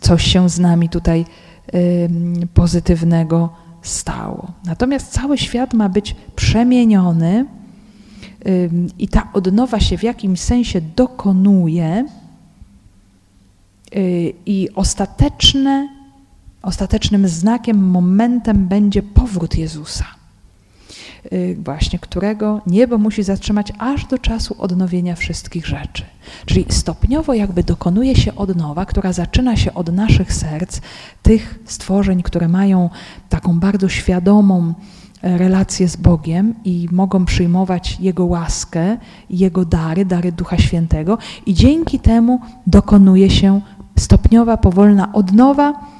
coś 0.00 0.24
się 0.24 0.48
z 0.48 0.58
nami 0.58 0.88
tutaj 0.88 1.24
pozytywnego 2.54 3.48
stało. 3.82 4.50
Natomiast 4.64 5.12
cały 5.12 5.38
świat 5.38 5.74
ma 5.74 5.88
być 5.88 6.16
przemieniony 6.36 7.46
i 8.98 9.08
ta 9.08 9.28
odnowa 9.32 9.80
się 9.80 9.98
w 9.98 10.02
jakimś 10.02 10.40
sensie 10.40 10.80
dokonuje 10.80 12.06
y, 13.96 14.32
i 14.46 14.68
ostateczne 14.74 15.97
ostatecznym 16.62 17.28
znakiem, 17.28 17.90
momentem 17.90 18.68
będzie 18.68 19.02
powrót 19.02 19.54
Jezusa, 19.54 20.04
y, 21.32 21.56
właśnie 21.64 21.98
którego 21.98 22.60
niebo 22.66 22.98
musi 22.98 23.22
zatrzymać 23.22 23.72
aż 23.78 24.06
do 24.06 24.18
czasu 24.18 24.56
odnowienia 24.58 25.14
wszystkich 25.16 25.66
rzeczy. 25.66 26.04
Czyli 26.46 26.64
stopniowo 26.68 27.34
jakby 27.34 27.62
dokonuje 27.62 28.16
się 28.16 28.34
odnowa, 28.34 28.86
która 28.86 29.12
zaczyna 29.12 29.56
się 29.56 29.74
od 29.74 29.92
naszych 29.92 30.32
serc, 30.32 30.80
tych 31.22 31.58
stworzeń, 31.64 32.22
które 32.22 32.48
mają 32.48 32.90
taką 33.28 33.60
bardzo 33.60 33.88
świadomą 33.88 34.74
e, 35.22 35.38
relację 35.38 35.88
z 35.88 35.96
Bogiem 35.96 36.54
i 36.64 36.88
mogą 36.92 37.24
przyjmować 37.24 37.96
Jego 38.00 38.24
łaskę, 38.24 38.96
Jego 39.30 39.64
dary, 39.64 40.04
dary 40.04 40.32
Ducha 40.32 40.58
Świętego 40.58 41.18
i 41.46 41.54
dzięki 41.54 42.00
temu 42.00 42.40
dokonuje 42.66 43.30
się 43.30 43.60
stopniowa, 43.96 44.56
powolna 44.56 45.12
odnowa, 45.12 45.97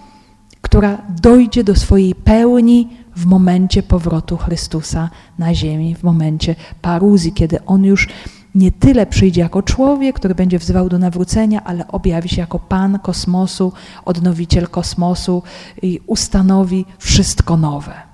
która 0.68 0.98
dojdzie 1.08 1.64
do 1.64 1.74
swojej 1.74 2.14
pełni 2.14 2.88
w 3.16 3.26
momencie 3.26 3.82
powrotu 3.82 4.36
Chrystusa 4.36 5.10
na 5.38 5.54
ziemi, 5.54 5.94
w 5.94 6.02
momencie 6.02 6.54
paruzji, 6.82 7.32
kiedy 7.32 7.64
On 7.64 7.84
już 7.84 8.08
nie 8.54 8.72
tyle 8.72 9.06
przyjdzie 9.06 9.40
jako 9.40 9.62
człowiek, 9.62 10.16
który 10.16 10.34
będzie 10.34 10.58
wzywał 10.58 10.88
do 10.88 10.98
nawrócenia, 10.98 11.64
ale 11.64 11.88
objawi 11.88 12.28
się 12.28 12.40
jako 12.40 12.58
Pan 12.58 12.98
kosmosu, 12.98 13.72
odnowiciel 14.04 14.68
kosmosu 14.68 15.42
i 15.82 16.00
ustanowi 16.06 16.84
wszystko 16.98 17.56
nowe. 17.56 18.07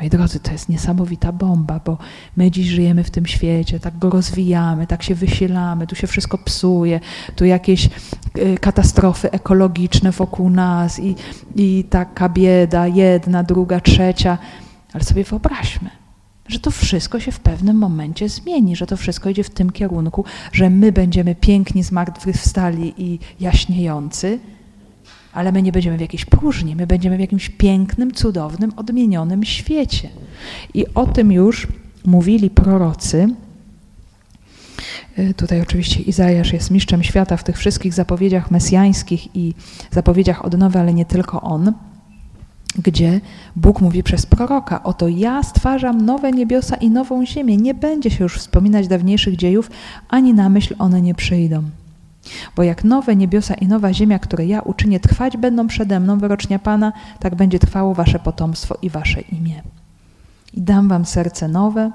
Moi 0.00 0.10
drodzy, 0.10 0.40
to 0.40 0.52
jest 0.52 0.68
niesamowita 0.68 1.32
bomba, 1.32 1.80
bo 1.84 1.98
my 2.36 2.50
dziś 2.50 2.68
żyjemy 2.68 3.04
w 3.04 3.10
tym 3.10 3.26
świecie, 3.26 3.80
tak 3.80 3.98
go 3.98 4.10
rozwijamy, 4.10 4.86
tak 4.86 5.02
się 5.02 5.14
wysilamy, 5.14 5.86
tu 5.86 5.96
się 5.96 6.06
wszystko 6.06 6.38
psuje, 6.38 7.00
tu 7.36 7.44
jakieś 7.44 7.88
y, 8.38 8.58
katastrofy 8.60 9.30
ekologiczne 9.30 10.12
wokół 10.12 10.50
nas 10.50 10.98
i, 10.98 11.14
i 11.56 11.84
taka 11.90 12.28
bieda, 12.28 12.86
jedna, 12.86 13.42
druga, 13.42 13.80
trzecia. 13.80 14.38
Ale 14.92 15.04
sobie 15.04 15.24
wyobraźmy, 15.24 15.90
że 16.48 16.60
to 16.60 16.70
wszystko 16.70 17.20
się 17.20 17.32
w 17.32 17.40
pewnym 17.40 17.76
momencie 17.76 18.28
zmieni, 18.28 18.76
że 18.76 18.86
to 18.86 18.96
wszystko 18.96 19.30
idzie 19.30 19.44
w 19.44 19.50
tym 19.50 19.70
kierunku, 19.70 20.24
że 20.52 20.70
my 20.70 20.92
będziemy 20.92 21.34
piękni, 21.34 21.82
zmartwychwstali 21.82 22.94
i 22.96 23.18
jaśniejący, 23.40 24.38
ale 25.32 25.52
my 25.52 25.62
nie 25.62 25.72
będziemy 25.72 25.98
w 25.98 26.00
jakiejś 26.00 26.24
próżni, 26.24 26.76
my 26.76 26.86
będziemy 26.86 27.16
w 27.16 27.20
jakimś 27.20 27.48
pięknym, 27.48 28.12
cudownym, 28.12 28.72
odmienionym 28.76 29.44
świecie. 29.44 30.08
I 30.74 30.86
o 30.94 31.06
tym 31.06 31.32
już 31.32 31.68
mówili 32.04 32.50
prorocy. 32.50 33.28
Y, 35.18 35.34
tutaj 35.34 35.60
oczywiście 35.60 36.00
Izajasz 36.00 36.52
jest 36.52 36.70
mistrzem 36.70 37.02
świata 37.02 37.36
w 37.36 37.44
tych 37.44 37.58
wszystkich 37.58 37.94
zapowiedziach 37.94 38.50
mesjańskich 38.50 39.36
i 39.36 39.54
zapowiedziach 39.90 40.44
odnowy, 40.44 40.78
ale 40.78 40.94
nie 40.94 41.04
tylko 41.04 41.42
on. 41.42 41.72
gdzie 42.78 43.20
Bóg 43.56 43.80
mówi 43.80 44.02
przez 44.02 44.26
proroka: 44.26 44.82
Oto 44.82 45.08
ja 45.08 45.42
stwarzam 45.42 46.04
nowe 46.06 46.32
niebiosa 46.32 46.76
i 46.76 46.90
nową 46.90 47.26
ziemię. 47.26 47.56
Nie 47.56 47.74
będzie 47.74 48.10
się 48.10 48.24
już 48.24 48.38
wspominać 48.38 48.88
dawniejszych 48.88 49.36
dziejów, 49.36 49.70
ani 50.08 50.34
na 50.34 50.48
myśl 50.48 50.74
one 50.78 51.02
nie 51.02 51.14
przyjdą. 51.14 51.62
Bo 52.56 52.62
jak 52.62 52.84
nowe 52.84 53.16
niebiosa 53.16 53.54
i 53.54 53.66
nowa 53.66 53.92
ziemia, 53.92 54.18
które 54.18 54.46
ja 54.46 54.60
uczynię, 54.60 55.00
trwać 55.00 55.36
będą 55.36 55.66
przede 55.66 56.00
mną, 56.00 56.18
wyrocznia 56.18 56.58
Pana, 56.58 56.92
tak 57.18 57.34
będzie 57.34 57.58
trwało 57.58 57.94
wasze 57.94 58.18
potomstwo 58.18 58.78
i 58.82 58.90
wasze 58.90 59.20
imię. 59.20 59.62
I 60.54 60.62
dam 60.62 60.88
wam 60.88 61.04
serce 61.04 61.48
nowe, 61.48 61.90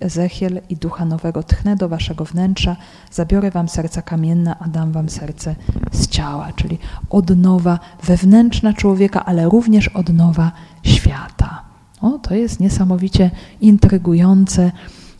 Ezechiel, 0.00 0.60
i 0.68 0.76
ducha 0.76 1.04
nowego 1.04 1.42
tchnę 1.42 1.76
do 1.76 1.88
waszego 1.88 2.24
wnętrza, 2.24 2.76
zabiorę 3.10 3.50
wam 3.50 3.68
serca 3.68 4.02
kamienne, 4.02 4.56
a 4.60 4.68
dam 4.68 4.92
wam 4.92 5.08
serce 5.08 5.56
z 5.92 6.08
ciała, 6.08 6.52
czyli 6.56 6.78
odnowa 7.10 7.78
wewnętrzna 8.04 8.72
człowieka, 8.72 9.24
ale 9.24 9.48
również 9.48 9.88
odnowa 9.88 10.52
świata. 10.82 11.62
O, 12.00 12.18
to 12.18 12.34
jest 12.34 12.60
niesamowicie 12.60 13.30
intrygujące, 13.60 14.72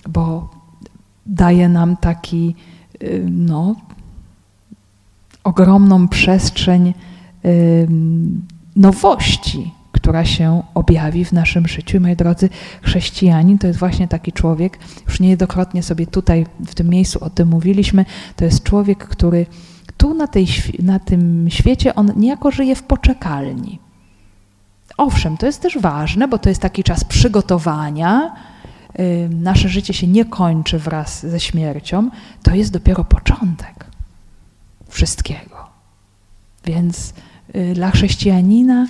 bo 0.08 0.50
daje 1.26 1.68
nam 1.68 1.96
taki, 1.96 2.54
y, 3.02 3.26
no, 3.30 3.76
ogromną 5.44 6.08
przestrzeń 6.08 6.94
nowości, 8.76 9.70
która 9.92 10.24
się 10.24 10.62
objawi 10.74 11.24
w 11.24 11.32
naszym 11.32 11.68
życiu. 11.68 12.00
Moi 12.00 12.16
drodzy, 12.16 12.48
chrześcijanin 12.82 13.58
to 13.58 13.66
jest 13.66 13.78
właśnie 13.78 14.08
taki 14.08 14.32
człowiek, 14.32 14.78
już 15.06 15.20
niejednokrotnie 15.20 15.82
sobie 15.82 16.06
tutaj 16.06 16.46
w 16.66 16.74
tym 16.74 16.88
miejscu 16.88 17.24
o 17.24 17.30
tym 17.30 17.48
mówiliśmy, 17.48 18.04
to 18.36 18.44
jest 18.44 18.62
człowiek, 18.62 18.98
który 18.98 19.46
tu 19.96 20.14
na, 20.14 20.26
tej, 20.26 20.46
na 20.78 20.98
tym 20.98 21.46
świecie, 21.50 21.94
on 21.94 22.12
niejako 22.16 22.50
żyje 22.50 22.76
w 22.76 22.82
poczekalni. 22.82 23.78
Owszem, 24.96 25.36
to 25.36 25.46
jest 25.46 25.62
też 25.62 25.78
ważne, 25.78 26.28
bo 26.28 26.38
to 26.38 26.48
jest 26.48 26.62
taki 26.62 26.84
czas 26.84 27.04
przygotowania. 27.04 28.34
Nasze 29.30 29.68
życie 29.68 29.94
się 29.94 30.06
nie 30.06 30.24
kończy 30.24 30.78
wraz 30.78 31.26
ze 31.26 31.40
śmiercią, 31.40 32.10
to 32.42 32.54
jest 32.54 32.72
dopiero 32.72 33.04
początek 33.04 33.89
wszystkiego. 34.90 35.56
Więc 36.64 37.14
y, 37.56 37.74
dla 37.74 37.90
chrześcijanina 37.90 38.86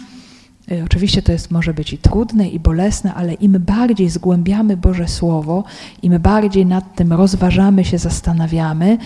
y, 0.72 0.84
oczywiście 0.84 1.22
to 1.22 1.32
jest, 1.32 1.50
może 1.50 1.74
być 1.74 1.92
i 1.92 1.98
trudne, 1.98 2.48
i 2.48 2.60
bolesne, 2.60 3.14
ale 3.14 3.34
im 3.34 3.52
bardziej 3.58 4.10
zgłębiamy 4.10 4.76
Boże 4.76 5.08
Słowo, 5.08 5.64
im 6.02 6.18
bardziej 6.18 6.66
nad 6.66 6.94
tym 6.94 7.12
rozważamy 7.12 7.84
się, 7.84 7.98
zastanawiamy, 7.98 8.98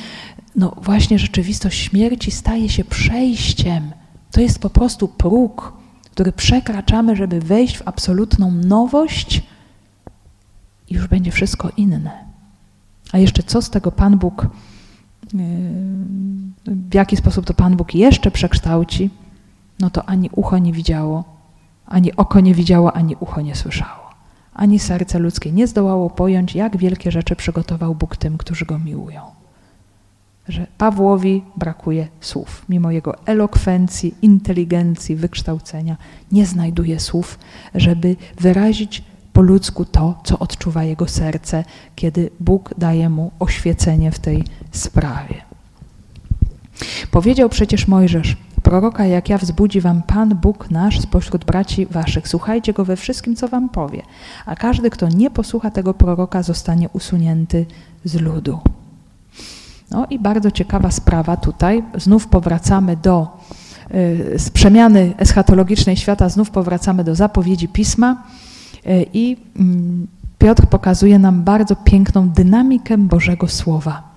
no 0.57 0.77
właśnie 0.83 1.19
rzeczywistość 1.19 1.81
śmierci 1.81 2.31
staje 2.31 2.69
się 2.69 2.85
przejściem. 2.85 3.93
To 4.31 4.41
jest 4.41 4.59
po 4.59 4.71
prostu 4.71 5.09
próg, 5.09 5.73
który 6.11 6.33
przekraczamy, 6.33 7.17
żeby 7.17 7.41
wejść 7.41 7.79
w 7.79 7.89
absolutną 7.89 8.51
nowość 8.51 9.43
i 10.91 10.95
już 10.95 11.07
będzie 11.07 11.31
wszystko 11.31 11.71
inne. 11.77 12.25
A 13.13 13.19
jeszcze 13.19 13.43
co 13.43 13.63
z 13.63 13.71
tego 13.71 13.93
Pan 13.93 14.19
Bóg 14.19 14.47
w 16.67 16.95
jaki 16.95 17.17
sposób 17.17 17.47
to 17.47 17.55
Pan 17.55 17.77
Bóg 17.77 17.95
jeszcze 17.95 18.31
przekształci, 18.31 19.11
no 19.81 19.91
to 19.91 20.05
ani 20.05 20.31
ucho 20.33 20.59
nie 20.59 20.73
widziało, 20.73 21.25
ani 21.87 22.17
oko 22.17 22.41
nie 22.41 22.55
widziało, 22.55 22.93
ani 22.93 23.17
ucho 23.21 23.41
nie 23.41 23.55
słyszało. 23.55 24.05
Ani 24.55 24.79
serce 24.79 25.19
ludzkie 25.19 25.53
nie 25.53 25.67
zdołało 25.67 26.11
pojąć, 26.11 26.55
jak 26.55 26.77
wielkie 26.77 27.11
rzeczy 27.11 27.37
przygotował 27.37 27.95
Bóg 27.95 28.17
tym, 28.17 28.39
którzy 28.39 28.65
Go 28.65 28.79
miłują. 28.79 29.23
Że 30.49 30.67
Pawłowi 30.79 31.43
brakuje 31.57 32.09
słów. 32.21 32.65
Mimo 32.69 32.91
jego 32.91 33.27
elokwencji, 33.27 34.15
inteligencji, 34.23 35.17
wykształcenia, 35.17 35.97
nie 36.33 36.47
znajduje 36.47 37.01
słów, 37.01 37.39
żeby 37.75 38.17
wyrazić 38.41 39.03
po 39.35 39.43
ludzku 39.43 39.85
to, 39.85 40.21
co 40.25 40.39
odczuwa 40.39 40.85
jego 40.85 41.09
serce, 41.09 41.65
kiedy 41.95 42.31
Bóg 42.41 42.75
daje 42.79 43.09
mu 43.09 43.31
oświecenie 43.39 44.13
w 44.13 44.19
tej 44.19 44.45
sprawie. 44.73 45.43
Powiedział 47.11 47.49
przecież 47.49 47.89
Mojżesz, 47.89 48.37
proroka 48.63 49.07
jak 49.07 49.29
ja 49.29 49.39
wzbudzi 49.39 49.81
wam 49.81 50.03
Pan 50.03 50.29
Bóg 50.29 50.71
nasz 50.71 51.01
spośród 51.01 51.45
braci 51.45 51.87
waszych. 51.87 52.29
Słuchajcie 52.29 52.73
go 52.73 52.85
we 52.85 52.97
wszystkim, 52.97 53.37
co 53.37 53.49
wam 53.49 53.69
powie. 53.69 54.03
A 54.47 54.57
każdy, 54.57 54.91
kto 54.91 55.09
nie 55.09 55.31
posłucha 55.31 55.71
tego 55.71 55.95
proroka, 55.95 56.43
zostanie 56.43 56.89
usunięty 56.89 57.67
z 58.05 58.21
ludu. 58.21 58.59
No 59.91 60.07
i 60.11 60.19
bardzo 60.19 60.51
ciekawa 60.51 60.91
sprawa 60.91 61.37
tutaj. 61.37 61.83
Znów 61.97 62.27
powracamy 62.27 62.97
do 62.97 63.39
y, 63.95 64.39
z 64.39 64.51
przemiany 64.51 65.15
eschatologicznej 65.19 65.97
świata, 65.97 66.29
znów 66.29 66.51
powracamy 66.51 67.05
do 67.05 67.15
zapowiedzi 67.15 67.69
Pisma 67.69 68.23
i 69.13 69.37
mm, 69.57 70.07
Piotr 70.39 70.67
pokazuje 70.67 71.19
nam 71.19 71.43
bardzo 71.43 71.77
piękną 71.77 72.29
dynamikę 72.29 72.99
Bożego 72.99 73.49
Słowa. 73.49 74.15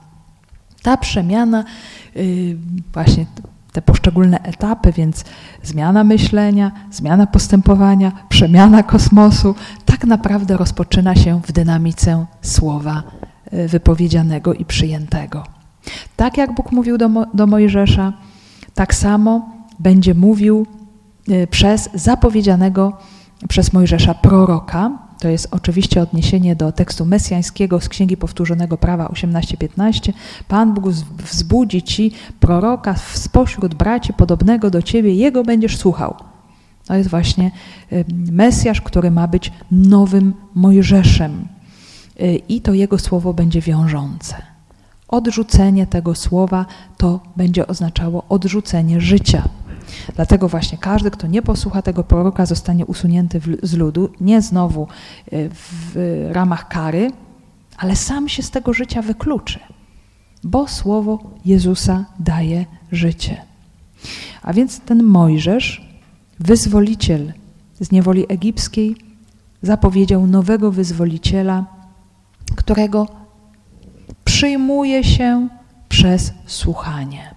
Ta 0.84 0.98
przemiana 0.98 1.64
Y, 2.18 2.58
właśnie 2.94 3.26
te 3.72 3.82
poszczególne 3.82 4.40
etapy, 4.40 4.92
więc 4.92 5.26
zmiana 5.64 6.04
myślenia, 6.04 6.72
zmiana 6.92 7.28
postępowania, 7.28 8.12
przemiana 8.30 8.84
kosmosu, 8.84 9.56
tak 9.86 10.06
naprawdę 10.06 10.58
rozpoczyna 10.58 11.16
się 11.16 11.42
w 11.42 11.52
dynamice 11.52 12.26
słowa 12.42 13.04
y, 13.54 13.68
wypowiedzianego 13.68 14.54
i 14.54 14.66
przyjętego. 14.66 15.44
Tak 16.16 16.38
jak 16.38 16.54
Bóg 16.54 16.72
mówił 16.72 16.98
do, 16.98 17.10
Mo 17.10 17.26
do 17.34 17.48
Mojżesza, 17.48 18.14
tak 18.74 18.96
samo 18.96 19.50
będzie 19.80 20.14
mówił 20.14 20.66
y, 21.30 21.48
przez 21.48 21.90
zapowiedzianego 21.94 22.94
przez 23.50 23.74
Mojżesza 23.74 24.14
proroka, 24.14 24.92
to 25.20 25.28
jest 25.28 25.48
oczywiście 25.52 26.02
odniesienie 26.02 26.56
do 26.56 26.72
tekstu 26.72 27.06
mesjańskiego 27.06 27.82
z 27.82 27.90
Księgi 27.90 28.18
Powtórzonego 28.18 28.78
Prawa 28.78 29.08
18:15. 29.08 30.14
Pan 30.48 30.74
Bóg 30.74 30.90
wzbudzi 31.18 31.84
ci 31.84 32.12
proroka 32.40 32.96
spośród 32.96 33.76
braci 33.76 34.14
podobnego 34.14 34.70
do 34.70 34.82
ciebie, 34.82 35.14
jego 35.14 35.44
będziesz 35.44 35.78
słuchał. 35.78 36.16
To 36.88 36.96
jest 36.96 37.10
właśnie 37.10 37.52
y, 37.92 38.06
Mesjasz, 38.32 38.82
który 38.82 39.12
ma 39.12 39.28
być 39.28 39.52
nowym 39.72 40.34
Mojżeszem. 40.56 41.48
Y, 42.22 42.42
I 42.50 42.62
to 42.62 42.74
jego 42.74 43.00
słowo 43.00 43.34
będzie 43.34 43.62
wiążące. 43.62 44.36
Odrzucenie 45.08 45.88
tego 45.88 46.16
słowa 46.16 46.66
to 46.98 47.20
będzie 47.36 47.68
oznaczało 47.68 48.24
odrzucenie 48.30 49.02
życia. 49.02 49.44
Dlatego 50.16 50.48
właśnie 50.48 50.78
każdy, 50.78 51.12
kto 51.12 51.28
nie 51.28 51.42
posłucha 51.42 51.82
tego 51.82 52.04
proroka, 52.04 52.46
zostanie 52.46 52.86
usunięty 52.86 53.42
z 53.64 53.74
ludu, 53.74 54.10
nie 54.22 54.42
znowu 54.42 54.84
e, 54.84 55.50
w 55.50 55.96
ramach 56.32 56.68
kary, 56.68 57.12
ale 57.78 57.96
sam 57.96 58.30
się 58.30 58.44
z 58.44 58.52
tego 58.52 58.74
życia 58.74 59.02
wykluczy, 59.02 59.60
bo 60.44 60.68
słowo 60.68 61.20
Jezusa 61.46 62.06
daje 62.20 62.66
życie. 62.92 63.42
A 64.42 64.54
więc 64.54 64.80
ten 64.80 65.04
Mojżesz, 65.04 65.88
wyzwoliciel 66.40 67.34
z 67.80 67.92
niewoli 67.92 68.26
egipskiej, 68.30 68.96
zapowiedział 69.62 70.28
nowego 70.28 70.72
wyzwoliciela, 70.72 71.66
którego 72.56 73.08
przyjmuje 74.26 75.04
się 75.04 75.48
przez 75.90 76.34
słuchanie. 76.46 77.37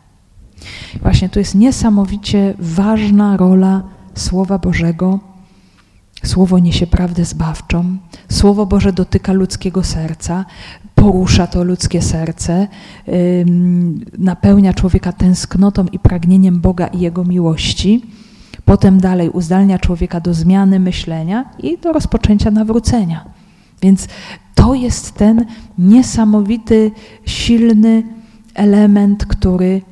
Właśnie 1.02 1.28
tu 1.28 1.38
jest 1.38 1.54
niesamowicie 1.54 2.54
ważna 2.58 3.36
rola 3.36 3.82
Słowa 4.14 4.58
Bożego. 4.58 5.20
Słowo 6.24 6.58
niesie 6.58 6.86
prawdę 6.86 7.24
zbawczą. 7.24 7.96
Słowo 8.28 8.66
Boże 8.66 8.92
dotyka 8.92 9.32
ludzkiego 9.32 9.84
serca, 9.84 10.44
porusza 10.94 11.46
to 11.46 11.64
ludzkie 11.64 12.02
serce, 12.02 12.68
napełnia 14.18 14.74
człowieka 14.74 15.12
tęsknotą 15.12 15.86
i 15.92 15.98
pragnieniem 15.98 16.60
Boga 16.60 16.86
i 16.86 17.00
Jego 17.00 17.24
miłości. 17.24 18.02
Potem 18.64 19.00
dalej 19.00 19.30
uzdalnia 19.30 19.78
człowieka 19.78 20.20
do 20.20 20.34
zmiany 20.34 20.80
myślenia 20.80 21.44
i 21.58 21.78
do 21.78 21.92
rozpoczęcia 21.92 22.50
nawrócenia. 22.50 23.24
Więc 23.82 24.08
to 24.54 24.74
jest 24.74 25.12
ten 25.12 25.46
niesamowity, 25.78 26.90
silny 27.26 28.02
element, 28.54 29.26
który 29.26 29.82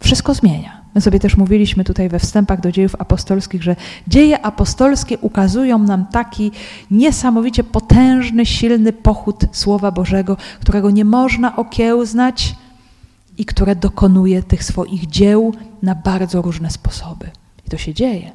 wszystko 0.00 0.34
zmienia. 0.34 0.80
My 0.94 1.00
sobie 1.00 1.20
też 1.20 1.36
mówiliśmy 1.36 1.84
tutaj 1.84 2.08
we 2.08 2.18
wstępach 2.18 2.60
do 2.60 2.72
dziejów 2.72 2.96
apostolskich, 2.98 3.62
że 3.62 3.76
dzieje 4.08 4.42
apostolskie 4.42 5.18
ukazują 5.18 5.78
nam 5.78 6.06
taki 6.06 6.50
niesamowicie 6.90 7.64
potężny, 7.64 8.46
silny 8.46 8.92
pochód 8.92 9.44
Słowa 9.52 9.90
Bożego, 9.90 10.36
którego 10.60 10.90
nie 10.90 11.04
można 11.04 11.56
okiełznać 11.56 12.54
i 13.38 13.44
które 13.44 13.76
dokonuje 13.76 14.42
tych 14.42 14.64
swoich 14.64 15.06
dzieł 15.06 15.54
na 15.82 15.94
bardzo 15.94 16.42
różne 16.42 16.70
sposoby. 16.70 17.30
I 17.66 17.70
to 17.70 17.76
się 17.76 17.94
dzieje. 17.94 18.32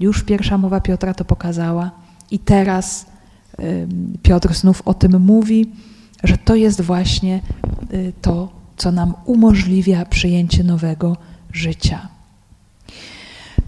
Już 0.00 0.22
pierwsza 0.22 0.58
mowa 0.58 0.80
Piotra 0.80 1.14
to 1.14 1.24
pokazała 1.24 1.90
i 2.30 2.38
teraz 2.38 3.06
Piotr 4.22 4.54
znów 4.54 4.82
o 4.84 4.94
tym 4.94 5.22
mówi, 5.22 5.70
że 6.24 6.38
to 6.38 6.54
jest 6.54 6.80
właśnie 6.80 7.40
y, 7.92 8.12
to, 8.22 8.48
co 8.76 8.92
nam 8.92 9.14
umożliwia 9.24 10.04
przyjęcie 10.04 10.64
nowego 10.64 11.16
życia. 11.52 12.08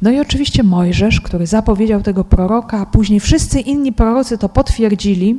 No 0.03 0.11
i 0.11 0.21
oczywiście 0.21 0.63
Mojżesz, 0.63 1.21
który 1.21 1.47
zapowiedział 1.47 2.03
tego 2.03 2.25
proroka, 2.25 2.79
a 2.79 2.87
później 2.87 3.21
wszyscy 3.21 3.61
inni 3.61 3.93
prorocy 3.93 4.39
to 4.39 4.49
potwierdzili, 4.49 5.37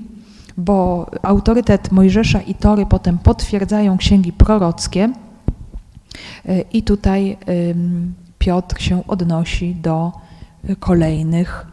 bo 0.57 1.05
autorytet 1.23 1.91
Mojżesza 1.91 2.41
i 2.41 2.53
Tory 2.53 2.85
potem 2.85 3.17
potwierdzają 3.17 3.97
księgi 3.97 4.33
prorockie. 4.33 5.09
E, 6.45 6.61
I 6.61 6.83
tutaj 6.83 7.37
Piotr 8.39 8.81
się 8.81 9.07
odnosi 9.07 9.75
do 9.75 10.11
kolejnych 10.79 11.65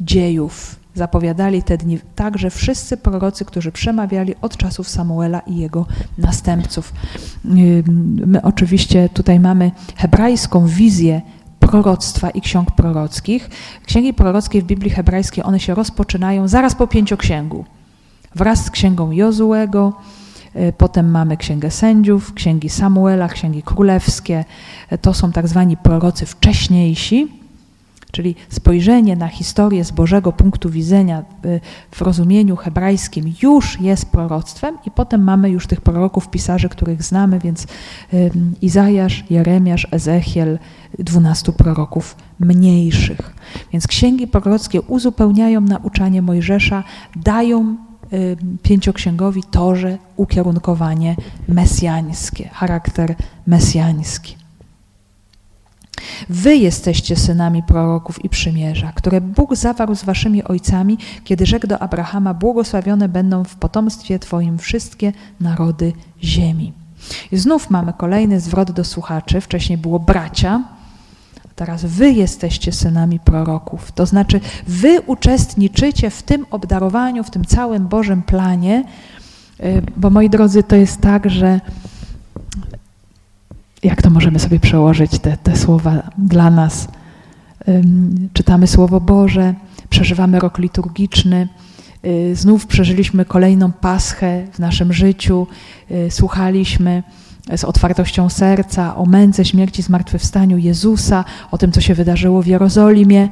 dziejów. 0.00 0.77
Zapowiadali 0.94 1.62
te 1.62 1.78
dni 1.78 1.98
także 2.14 2.50
wszyscy 2.50 2.96
prorocy, 2.96 3.44
którzy 3.44 3.72
przemawiali 3.72 4.34
od 4.40 4.56
czasów 4.56 4.88
Samuela 4.88 5.40
i 5.40 5.56
jego 5.56 5.86
następców. 6.18 6.92
My 8.26 8.42
oczywiście 8.42 9.08
tutaj 9.08 9.40
mamy 9.40 9.70
hebrajską 9.96 10.66
wizję 10.66 11.22
proroctwa 11.60 12.30
i 12.30 12.40
ksiąg 12.40 12.70
prorockich. 12.70 13.50
Księgi 13.86 14.14
prorockie 14.14 14.62
w 14.62 14.64
Biblii 14.64 14.90
hebrajskiej, 14.90 15.44
one 15.44 15.60
się 15.60 15.74
rozpoczynają 15.74 16.48
zaraz 16.48 16.74
po 16.74 16.86
pięcioksięgu. 16.86 17.64
Wraz 18.34 18.64
z 18.64 18.70
księgą 18.70 19.10
Jozułego, 19.10 19.92
y, 20.56 20.72
potem 20.78 21.10
mamy 21.10 21.36
księgę 21.36 21.70
sędziów, 21.70 22.34
księgi 22.34 22.68
Samuela, 22.68 23.28
księgi 23.28 23.62
królewskie. 23.62 24.44
To 25.02 25.14
są 25.14 25.32
tak 25.32 25.48
zwani 25.48 25.76
prorocy 25.76 26.26
wcześniejsi, 26.26 27.28
Czyli 28.12 28.34
spojrzenie 28.48 29.16
na 29.16 29.28
historię 29.28 29.84
z 29.84 29.90
Bożego 29.90 30.32
punktu 30.32 30.70
widzenia 30.70 31.24
y, 31.44 31.60
w 31.90 32.02
rozumieniu 32.02 32.56
hebrajskim 32.56 33.34
już 33.42 33.80
jest 33.80 34.10
proroctwem 34.10 34.78
i 34.86 34.90
potem 34.90 35.22
mamy 35.24 35.50
już 35.50 35.66
tych 35.66 35.80
proroków, 35.80 36.30
pisarzy, 36.30 36.68
których 36.68 37.02
znamy, 37.02 37.38
więc 37.38 37.66
Izajasz, 38.62 39.24
Jeremiasz, 39.30 39.86
Ezechiel, 39.90 40.58
dwunastu 40.98 41.52
proroków 41.52 42.16
mniejszych. 42.40 43.34
Więc 43.72 43.86
księgi 43.86 44.26
prorockie 44.26 44.80
uzupełniają 44.80 45.60
nauczanie 45.60 46.22
Mojżesza, 46.22 46.84
dają 47.16 47.76
pięcioksięgowi 48.62 49.42
torze 49.42 49.98
ukierunkowanie 50.16 51.16
mesjańskie, 51.48 52.48
charakter 52.48 53.14
mesjański. 53.46 54.37
Wy 56.28 56.56
jesteście 56.56 57.16
synami 57.16 57.62
proroków 57.62 58.24
i 58.24 58.28
przymierza, 58.28 58.92
które 58.94 59.20
Bóg 59.20 59.56
zawarł 59.56 59.94
z 59.94 60.04
waszymi 60.04 60.44
ojcami, 60.44 60.98
kiedy 61.24 61.46
rzekł 61.46 61.66
do 61.66 61.78
Abrahama: 61.78 62.34
Błogosławione 62.34 63.08
będą 63.08 63.44
w 63.44 63.56
potomstwie 63.56 64.18
Twoim 64.18 64.58
wszystkie 64.58 65.12
narody 65.40 65.92
ziemi. 66.22 66.72
I 67.32 67.36
znów 67.36 67.70
mamy 67.70 67.92
kolejny 67.92 68.40
zwrot 68.40 68.70
do 68.70 68.84
słuchaczy. 68.84 69.40
Wcześniej 69.40 69.78
było 69.78 69.98
bracia, 69.98 70.62
teraz 71.56 71.84
wy 71.84 72.12
jesteście 72.12 72.72
synami 72.72 73.20
proroków. 73.20 73.92
To 73.92 74.06
znaczy, 74.06 74.40
wy 74.66 75.00
uczestniczycie 75.00 76.10
w 76.10 76.22
tym 76.22 76.46
obdarowaniu, 76.50 77.24
w 77.24 77.30
tym 77.30 77.44
całym 77.44 77.88
Bożym 77.88 78.22
planie, 78.22 78.84
y, 79.60 79.82
bo 79.96 80.10
moi 80.10 80.30
drodzy, 80.30 80.62
to 80.62 80.76
jest 80.76 81.00
tak, 81.00 81.30
że 81.30 81.60
jak 83.82 84.02
to 84.02 84.10
możemy 84.10 84.38
sobie 84.38 84.60
przełożyć, 84.60 85.18
te, 85.18 85.36
te 85.36 85.56
słowa 85.56 86.02
dla 86.18 86.50
nas? 86.50 86.88
Czytamy 88.32 88.66
Słowo 88.66 89.00
Boże, 89.00 89.54
przeżywamy 89.90 90.40
rok 90.40 90.58
liturgiczny, 90.58 91.48
y, 92.04 92.36
znów 92.36 92.66
przeżyliśmy 92.66 93.24
kolejną 93.24 93.72
paschę 93.72 94.46
w 94.52 94.58
naszym 94.58 94.92
życiu, 94.92 95.46
y, 95.90 96.10
słuchaliśmy 96.10 97.02
z 97.56 97.64
otwartością 97.64 98.28
serca 98.28 98.96
o 98.96 99.06
męce, 99.06 99.44
śmierci, 99.44 99.82
zmartwychwstaniu 99.82 100.58
Jezusa, 100.58 101.24
o 101.50 101.58
tym, 101.58 101.72
co 101.72 101.80
się 101.80 101.94
wydarzyło 101.94 102.42
w 102.42 102.46
Jerozolimie. 102.46 103.28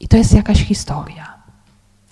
I 0.00 0.08
to 0.08 0.16
jest 0.16 0.34
jakaś 0.34 0.64
historia. 0.64 1.34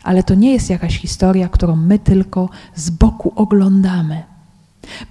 Ale 0.02 0.22
to 0.22 0.34
nie 0.34 0.52
jest 0.52 0.70
jakaś 0.70 0.98
historia, 0.98 1.48
którą 1.48 1.76
my 1.76 1.98
tylko 1.98 2.48
z 2.74 2.90
boku 2.90 3.32
oglądamy. 3.36 4.22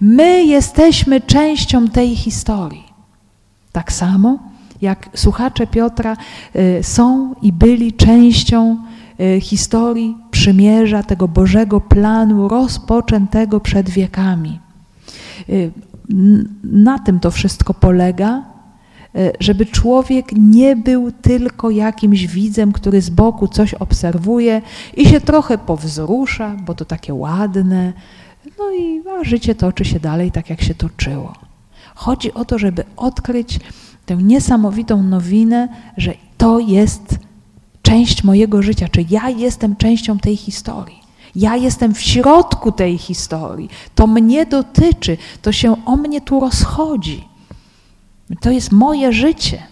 My 0.01 0.43
jesteśmy 0.43 1.21
częścią 1.21 1.88
tej 1.88 2.15
historii. 2.15 2.84
Tak 3.71 3.91
samo 3.91 4.39
jak 4.84 5.09
słuchacze 5.15 5.67
Piotra 5.67 6.17
y, 6.55 6.84
są 6.84 7.36
i 7.41 7.53
byli 7.53 7.93
częścią 7.93 8.78
y, 9.19 9.41
historii 9.41 10.17
przymierza, 10.32 11.03
tego 11.03 11.28
Bożego 11.28 11.82
planu 11.82 12.47
rozpoczętego 12.47 13.59
przed 13.59 13.89
wiekami. 13.89 14.59
Y, 15.49 15.71
na 16.63 16.99
tym 16.99 17.19
to 17.19 17.32
wszystko 17.32 17.74
polega, 17.74 18.43
żeby 19.39 19.65
człowiek 19.65 20.32
nie 20.38 20.76
był 20.76 21.11
tylko 21.11 21.69
jakimś 21.69 22.28
widzem, 22.28 22.71
który 22.71 23.01
z 23.01 23.09
boku 23.09 23.47
coś 23.47 23.74
obserwuje 23.74 24.61
i 24.97 25.05
się 25.05 25.21
trochę 25.21 25.57
powzrusza, 25.57 26.55
bo 26.65 26.76
to 26.76 26.86
takie 26.86 27.13
ładne, 27.13 27.93
no 28.60 28.72
i 28.72 29.04
a 29.20 29.24
życie 29.24 29.56
toczy 29.56 29.86
się 29.86 29.99
dalej 29.99 30.32
tak, 30.32 30.49
jak 30.49 30.62
się 30.62 30.76
toczyło. 30.76 31.34
Chodzi 31.95 32.34
o 32.34 32.45
to, 32.45 32.60
żeby 32.60 32.84
odkryć 32.97 33.60
tę 34.06 34.16
niesamowitą 34.16 35.04
nowinę, 35.04 35.68
że 35.97 36.14
to 36.38 36.60
jest 36.60 37.18
część 37.82 38.24
mojego 38.24 38.62
życia, 38.62 38.88
czy 38.88 39.06
ja 39.10 39.30
jestem 39.30 39.76
częścią 39.76 40.20
tej 40.20 40.38
historii. 40.38 41.04
Ja 41.36 41.56
jestem 41.56 41.93
w 41.93 42.01
środku 42.01 42.72
tej 42.72 42.97
historii. 42.97 43.70
To 43.95 44.08
mnie 44.08 44.45
dotyczy, 44.45 45.18
to 45.41 45.51
się 45.51 45.86
o 45.86 45.95
mnie 45.95 46.22
tu 46.22 46.39
rozchodzi. 46.39 47.28
To 48.41 48.51
jest 48.51 48.72
moje 48.72 49.14
życie, 49.14 49.64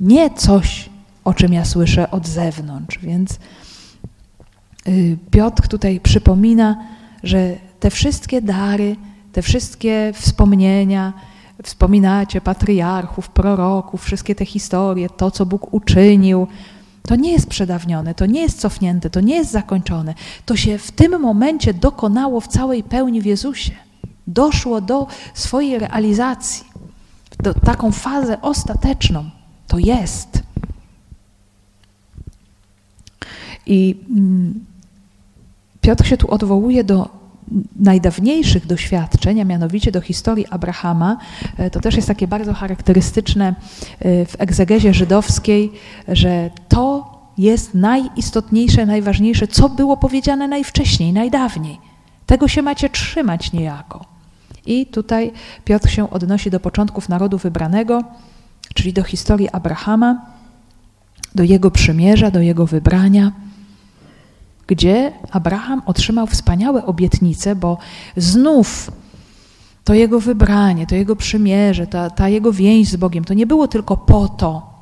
nie 0.00 0.30
coś, 0.30 0.90
o 1.24 1.34
czym 1.34 1.52
ja 1.52 1.64
słyszę 1.64 2.10
od 2.10 2.26
zewnątrz. 2.26 2.98
Więc 2.98 3.38
y, 4.88 5.16
Piotr 5.30 5.68
tutaj 5.68 6.00
przypomina, 6.00 6.76
że 7.22 7.56
te 7.84 7.90
wszystkie 7.90 8.42
dary, 8.42 8.96
te 9.32 9.42
wszystkie 9.42 10.12
wspomnienia, 10.14 11.12
wspominacie 11.62 12.40
patriarchów, 12.40 13.28
proroków, 13.28 14.04
wszystkie 14.04 14.34
te 14.34 14.44
historie, 14.44 15.08
to, 15.10 15.30
co 15.30 15.46
Bóg 15.46 15.74
uczynił, 15.74 16.46
to 17.02 17.16
nie 17.16 17.32
jest 17.32 17.46
przedawnione, 17.48 18.14
to 18.14 18.26
nie 18.26 18.42
jest 18.42 18.60
cofnięte, 18.60 19.10
to 19.10 19.20
nie 19.20 19.36
jest 19.36 19.50
zakończone. 19.50 20.14
To 20.46 20.56
się 20.56 20.78
w 20.78 20.90
tym 20.90 21.20
momencie 21.20 21.74
dokonało 21.74 22.40
w 22.40 22.48
całej 22.48 22.82
pełni 22.82 23.20
w 23.20 23.26
Jezusie. 23.26 23.72
Doszło 24.26 24.80
do 24.80 25.06
swojej 25.34 25.78
realizacji, 25.78 26.64
do 27.42 27.54
taką 27.54 27.92
fazę 27.92 28.40
ostateczną. 28.42 29.30
To 29.66 29.78
jest. 29.78 30.42
I 33.66 33.96
mm, 34.10 34.64
Piotr 35.80 36.06
się 36.06 36.16
tu 36.16 36.30
odwołuje 36.30 36.84
do 36.84 37.23
najdawniejszych 37.76 38.66
doświadczeń, 38.66 39.40
a 39.40 39.44
mianowicie 39.44 39.92
do 39.92 40.00
historii 40.00 40.46
Abrahama, 40.50 41.16
e, 41.56 41.70
to 41.70 41.80
też 41.80 41.96
jest 41.96 42.08
takie 42.08 42.28
bardzo 42.28 42.54
charakterystyczne 42.54 43.54
e, 44.00 44.26
w 44.26 44.36
egzegezie 44.38 44.94
żydowskiej, 44.94 45.72
że 46.08 46.50
to 46.68 47.14
jest 47.38 47.74
najistotniejsze, 47.74 48.86
najważniejsze, 48.86 49.48
co 49.48 49.68
było 49.68 49.96
powiedziane 49.96 50.48
najwcześniej, 50.48 51.12
najdawniej. 51.12 51.78
Tego 52.26 52.48
się 52.48 52.62
macie 52.62 52.90
trzymać 52.90 53.52
niejako. 53.52 54.04
I 54.66 54.86
tutaj 54.86 55.32
Piotr 55.64 55.90
się 55.90 56.10
odnosi 56.10 56.50
do 56.50 56.60
początków 56.60 57.08
narodu 57.08 57.38
wybranego, 57.38 58.04
czyli 58.74 58.92
do 58.92 59.02
historii 59.02 59.48
Abrahama, 59.48 60.26
do 61.34 61.42
jego 61.42 61.70
przymierza, 61.70 62.30
do 62.30 62.40
jego 62.40 62.66
wybrania 62.66 63.32
gdzie 64.66 65.12
Abraham 65.30 65.82
otrzymał 65.86 66.26
wspaniałe 66.26 66.86
obietnice, 66.86 67.56
bo 67.56 67.78
znów 68.16 68.90
to 69.84 69.94
jego 69.94 70.20
wybranie, 70.20 70.86
to 70.86 70.94
jego 70.94 71.16
przymierze, 71.16 71.86
ta, 71.86 72.10
ta 72.10 72.28
jego 72.28 72.52
więź 72.52 72.88
z 72.88 72.96
Bogiem, 72.96 73.24
to 73.24 73.34
nie 73.34 73.46
było 73.46 73.68
tylko 73.68 73.96
po 73.96 74.28
to, 74.28 74.74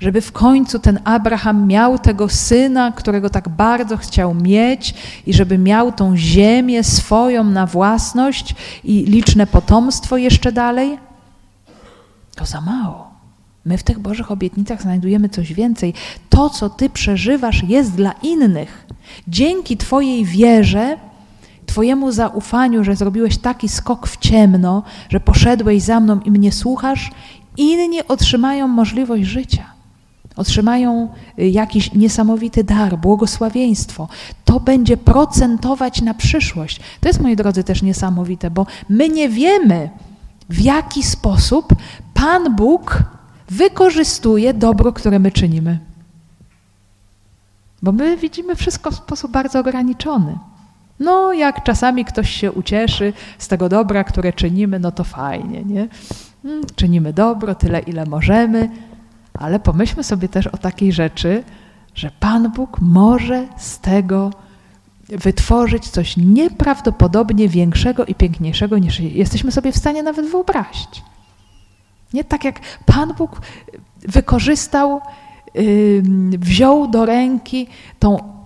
żeby 0.00 0.20
w 0.20 0.32
końcu 0.32 0.78
ten 0.78 0.98
Abraham 1.04 1.66
miał 1.66 1.98
tego 1.98 2.28
syna, 2.28 2.92
którego 2.92 3.30
tak 3.30 3.48
bardzo 3.48 3.96
chciał 3.96 4.34
mieć, 4.34 4.94
i 5.26 5.34
żeby 5.34 5.58
miał 5.58 5.92
tą 5.92 6.16
ziemię 6.16 6.84
swoją 6.84 7.44
na 7.44 7.66
własność 7.66 8.54
i 8.84 9.04
liczne 9.04 9.46
potomstwo 9.46 10.16
jeszcze 10.16 10.52
dalej? 10.52 10.98
To 12.34 12.44
za 12.46 12.60
mało. 12.60 13.09
My 13.70 13.78
w 13.78 13.82
tych 13.82 13.98
Bożych 13.98 14.30
obietnicach 14.30 14.82
znajdujemy 14.82 15.28
coś 15.28 15.52
więcej. 15.52 15.94
To, 16.28 16.50
co 16.50 16.70
Ty 16.70 16.90
przeżywasz, 16.90 17.62
jest 17.62 17.94
dla 17.94 18.12
innych. 18.12 18.86
Dzięki 19.28 19.76
Twojej 19.76 20.24
wierze, 20.24 20.96
Twojemu 21.66 22.12
zaufaniu, 22.12 22.84
że 22.84 22.96
zrobiłeś 22.96 23.38
taki 23.38 23.68
skok 23.68 24.06
w 24.06 24.16
ciemno, 24.16 24.82
że 25.08 25.20
poszedłeś 25.20 25.82
za 25.82 26.00
mną 26.00 26.20
i 26.20 26.30
mnie 26.30 26.52
słuchasz, 26.52 27.10
inni 27.56 28.06
otrzymają 28.08 28.68
możliwość 28.68 29.24
życia. 29.24 29.64
Otrzymają 30.36 31.08
y, 31.38 31.48
jakiś 31.48 31.92
niesamowity 31.92 32.64
dar, 32.64 32.98
błogosławieństwo. 32.98 34.08
To 34.44 34.60
będzie 34.60 34.96
procentować 34.96 36.02
na 36.02 36.14
przyszłość. 36.14 36.80
To 37.00 37.08
jest, 37.08 37.20
moi 37.20 37.36
drodzy, 37.36 37.64
też 37.64 37.82
niesamowite, 37.82 38.50
bo 38.50 38.66
my 38.88 39.08
nie 39.08 39.28
wiemy, 39.28 39.90
w 40.48 40.60
jaki 40.60 41.02
sposób 41.02 41.74
Pan 42.14 42.56
Bóg 42.56 43.04
wykorzystuje 43.50 44.54
dobro, 44.54 44.92
które 44.92 45.18
my 45.18 45.32
czynimy. 45.32 45.78
Bo 47.82 47.92
my 47.92 48.16
widzimy 48.16 48.54
wszystko 48.54 48.90
w 48.90 48.94
sposób 48.94 49.30
bardzo 49.30 49.60
ograniczony. 49.60 50.38
No, 51.00 51.32
jak 51.32 51.64
czasami 51.64 52.04
ktoś 52.04 52.30
się 52.30 52.52
ucieszy 52.52 53.12
z 53.38 53.48
tego 53.48 53.68
dobra, 53.68 54.04
które 54.04 54.32
czynimy, 54.32 54.78
no 54.78 54.92
to 54.92 55.04
fajnie, 55.04 55.62
nie? 55.64 55.88
Hmm, 56.42 56.62
czynimy 56.74 57.12
dobro 57.12 57.54
tyle, 57.54 57.80
ile 57.80 58.06
możemy, 58.06 58.70
ale 59.34 59.60
pomyślmy 59.60 60.04
sobie 60.04 60.28
też 60.28 60.46
o 60.46 60.56
takiej 60.56 60.92
rzeczy, 60.92 61.44
że 61.94 62.10
Pan 62.20 62.52
Bóg 62.52 62.80
może 62.80 63.46
z 63.58 63.78
tego 63.78 64.30
wytworzyć 65.08 65.88
coś 65.88 66.16
nieprawdopodobnie 66.16 67.48
większego 67.48 68.04
i 68.04 68.14
piękniejszego, 68.14 68.78
niż 68.78 69.00
jesteśmy 69.00 69.52
sobie 69.52 69.72
w 69.72 69.76
stanie 69.76 70.02
nawet 70.02 70.26
wyobrazić. 70.26 71.02
Nie 72.12 72.24
tak 72.24 72.44
jak 72.44 72.60
Pan 72.86 73.14
Bóg 73.14 73.40
wykorzystał, 74.02 75.00
wziął 76.38 76.88
do 76.88 77.06
ręki 77.06 77.66
tą 77.98 78.40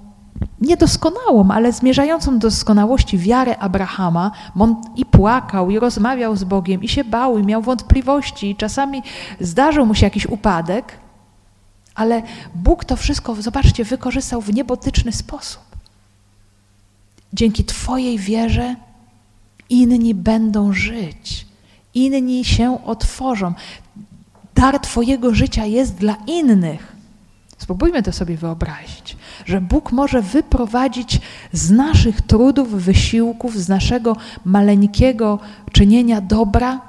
niedoskonałą, 0.60 1.50
ale 1.50 1.72
zmierzającą 1.72 2.38
do 2.38 2.48
doskonałości 2.48 3.18
wiarę 3.18 3.58
Abrahama, 3.58 4.30
on 4.58 4.82
i 4.96 5.06
płakał, 5.06 5.70
i 5.70 5.78
rozmawiał 5.78 6.36
z 6.36 6.44
Bogiem, 6.44 6.82
i 6.82 6.88
się 6.88 7.04
bał, 7.04 7.38
i 7.38 7.42
miał 7.42 7.62
wątpliwości, 7.62 8.50
i 8.50 8.56
czasami 8.56 9.02
zdarzył 9.40 9.86
mu 9.86 9.94
się 9.94 10.06
jakiś 10.06 10.26
upadek, 10.26 10.98
ale 11.94 12.22
Bóg 12.54 12.84
to 12.84 12.96
wszystko, 12.96 13.34
zobaczcie, 13.34 13.84
wykorzystał 13.84 14.40
w 14.40 14.54
niebotyczny 14.54 15.12
sposób. 15.12 15.62
Dzięki 17.32 17.64
Twojej 17.64 18.18
wierze 18.18 18.76
inni 19.70 20.14
będą 20.14 20.72
żyć, 20.72 21.46
inni 21.94 22.44
się 22.44 22.84
otworzą. 22.84 23.52
Dar 24.54 24.80
Twojego 24.80 25.34
życia 25.34 25.64
jest 25.64 25.94
dla 25.94 26.16
innych. 26.26 26.94
Spróbujmy 27.58 28.02
to 28.02 28.12
sobie 28.12 28.36
wyobrazić, 28.36 29.16
że 29.46 29.60
Bóg 29.60 29.92
może 29.92 30.22
wyprowadzić 30.22 31.20
z 31.52 31.70
naszych 31.70 32.20
trudów, 32.20 32.70
wysiłków, 32.70 33.58
z 33.58 33.68
naszego 33.68 34.16
maleńkiego 34.44 35.38
czynienia 35.72 36.20
dobra 36.20 36.80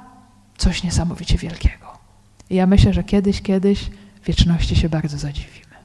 coś 0.56 0.82
niesamowicie 0.82 1.38
wielkiego. 1.38 1.86
I 2.50 2.54
ja 2.54 2.66
myślę, 2.66 2.92
że 2.92 3.04
kiedyś, 3.04 3.42
kiedyś 3.42 3.90
wieczności 4.26 4.76
się 4.76 4.88
bardzo 4.88 5.18
zadziwimy. 5.18 5.76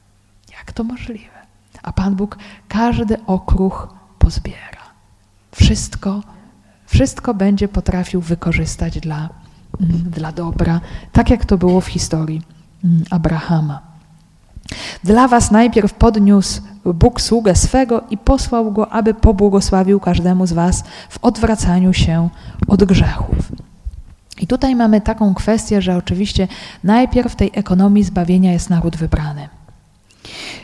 Jak 0.51 0.72
to 0.72 0.84
możliwe? 0.84 1.41
A 1.84 1.93
Pan 1.93 2.15
Bóg 2.15 2.38
każdy 2.67 3.26
okruch 3.26 3.93
pozbiera. 4.19 4.82
Wszystko, 5.51 6.24
wszystko 6.91 7.33
będzie 7.33 7.67
potrafił 7.67 8.21
wykorzystać 8.21 8.99
dla, 8.99 9.29
mm, 9.81 10.09
dla 10.09 10.31
dobra, 10.31 10.81
tak 11.11 11.29
jak 11.29 11.45
to 11.45 11.57
było 11.57 11.81
w 11.81 11.87
historii 11.87 12.41
mm, 12.83 13.03
Abrahama. 13.09 13.81
Dla 15.03 15.27
was 15.27 15.51
najpierw 15.51 15.93
podniósł 15.93 16.61
Bóg 16.85 17.21
sługę 17.21 17.55
swego 17.55 18.01
i 18.09 18.17
posłał 18.17 18.71
go, 18.71 18.89
aby 18.89 19.13
pobłogosławił 19.13 19.99
każdemu 19.99 20.47
z 20.47 20.53
was 20.53 20.83
w 21.09 21.19
odwracaniu 21.21 21.93
się 21.93 22.29
od 22.67 22.83
grzechów. 22.83 23.51
I 24.41 24.47
tutaj 24.47 24.75
mamy 24.75 25.01
taką 25.01 25.33
kwestię, 25.33 25.81
że 25.81 25.97
oczywiście 25.97 26.47
najpierw 26.83 27.35
tej 27.35 27.51
ekonomii 27.53 28.03
zbawienia 28.03 28.51
jest 28.51 28.69
naród 28.69 28.97
wybrany, 28.97 29.49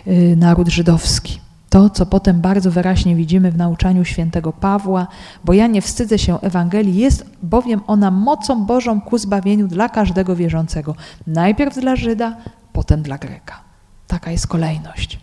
yy, 0.05 0.35
naród 0.35 0.67
żydowski. 0.67 1.46
To, 1.77 1.89
co 1.89 2.05
potem 2.05 2.41
bardzo 2.41 2.71
wyraźnie 2.71 3.15
widzimy 3.15 3.51
w 3.51 3.57
nauczaniu 3.57 4.05
świętego 4.05 4.53
Pawła, 4.53 5.07
bo 5.45 5.53
ja 5.53 5.67
nie 5.67 5.81
wstydzę 5.81 6.19
się 6.19 6.41
Ewangelii, 6.41 6.95
jest 6.95 7.25
bowiem 7.43 7.81
ona 7.87 8.11
mocą 8.11 8.65
Bożą 8.65 9.01
ku 9.01 9.17
zbawieniu 9.17 9.67
dla 9.67 9.89
każdego 9.89 10.35
wierzącego. 10.35 10.95
Najpierw 11.27 11.79
dla 11.79 11.95
Żyda, 11.95 12.37
potem 12.73 13.01
dla 13.01 13.17
Greka. 13.17 13.61
Taka 14.07 14.31
jest 14.31 14.47
kolejność. 14.47 15.19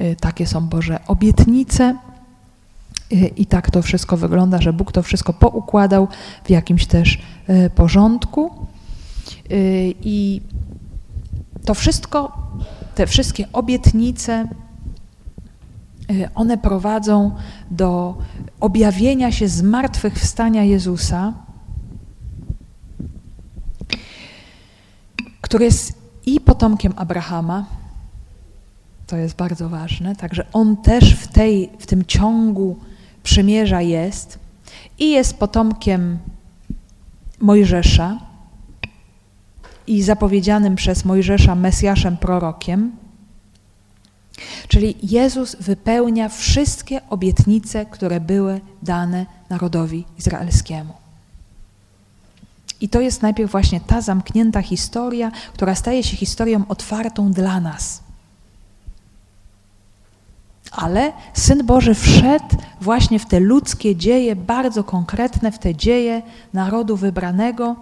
Y, 0.00 0.16
takie 0.20 0.46
są 0.46 0.68
Boże 0.68 1.00
obietnice 1.06 1.96
y, 3.12 3.16
i 3.16 3.46
tak 3.46 3.70
to 3.70 3.82
wszystko 3.82 4.16
wygląda, 4.16 4.60
że 4.60 4.72
Bóg 4.72 4.92
to 4.92 5.02
wszystko 5.02 5.32
poukładał 5.32 6.08
w 6.44 6.50
jakimś 6.50 6.86
też 6.86 7.18
y, 7.48 7.70
porządku. 7.70 8.50
I 10.02 10.40
to 11.64 11.74
wszystko, 11.74 12.38
te 12.94 13.06
wszystkie 13.06 13.46
obietnice, 13.52 14.48
one 16.34 16.58
prowadzą 16.58 17.30
do 17.70 18.14
objawienia 18.60 19.32
się 19.32 19.48
zmartwychwstania 19.48 20.64
Jezusa, 20.64 21.32
który 25.40 25.64
jest 25.64 26.02
i 26.26 26.40
potomkiem 26.40 26.92
Abrahama, 26.96 27.66
to 29.06 29.16
jest 29.16 29.36
bardzo 29.36 29.68
ważne. 29.68 30.16
Także 30.16 30.46
on 30.52 30.76
też 30.76 31.14
w, 31.14 31.28
tej, 31.28 31.70
w 31.78 31.86
tym 31.86 32.04
ciągu 32.04 32.76
przymierza 33.22 33.82
jest 33.82 34.38
i 34.98 35.10
jest 35.10 35.38
potomkiem 35.38 36.18
Mojżesza 37.40 38.18
i 39.86 40.02
zapowiedzianym 40.02 40.76
przez 40.76 41.04
Mojżesza 41.04 41.54
Mesjaszem 41.54 42.16
prorokiem. 42.16 42.92
Czyli 44.68 44.94
Jezus 45.02 45.56
wypełnia 45.60 46.28
wszystkie 46.28 47.00
obietnice, 47.10 47.86
które 47.86 48.20
były 48.20 48.60
dane 48.82 49.26
narodowi 49.50 50.04
izraelskiemu. 50.18 50.94
I 52.80 52.88
to 52.88 53.00
jest 53.00 53.22
najpierw 53.22 53.50
właśnie 53.50 53.80
ta 53.80 54.00
zamknięta 54.00 54.62
historia, 54.62 55.32
która 55.54 55.74
staje 55.74 56.02
się 56.02 56.16
historią 56.16 56.64
otwartą 56.68 57.32
dla 57.32 57.60
nas 57.60 58.02
ale 60.72 61.12
Syn 61.34 61.66
Boży 61.66 61.94
wszedł 61.94 62.56
właśnie 62.80 63.18
w 63.18 63.26
te 63.26 63.40
ludzkie 63.40 63.96
dzieje, 63.96 64.36
bardzo 64.36 64.84
konkretne, 64.84 65.52
w 65.52 65.58
te 65.58 65.74
dzieje 65.74 66.22
narodu 66.52 66.96
wybranego, 66.96 67.76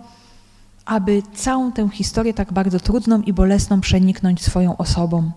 aby 0.84 1.22
całą 1.34 1.72
tę 1.72 1.88
historię 1.92 2.34
tak 2.34 2.52
bardzo 2.52 2.80
trudną 2.80 3.22
i 3.22 3.32
bolesną 3.32 3.80
przeniknąć 3.80 4.42
swoją 4.42 4.76
osobą. 4.76 5.30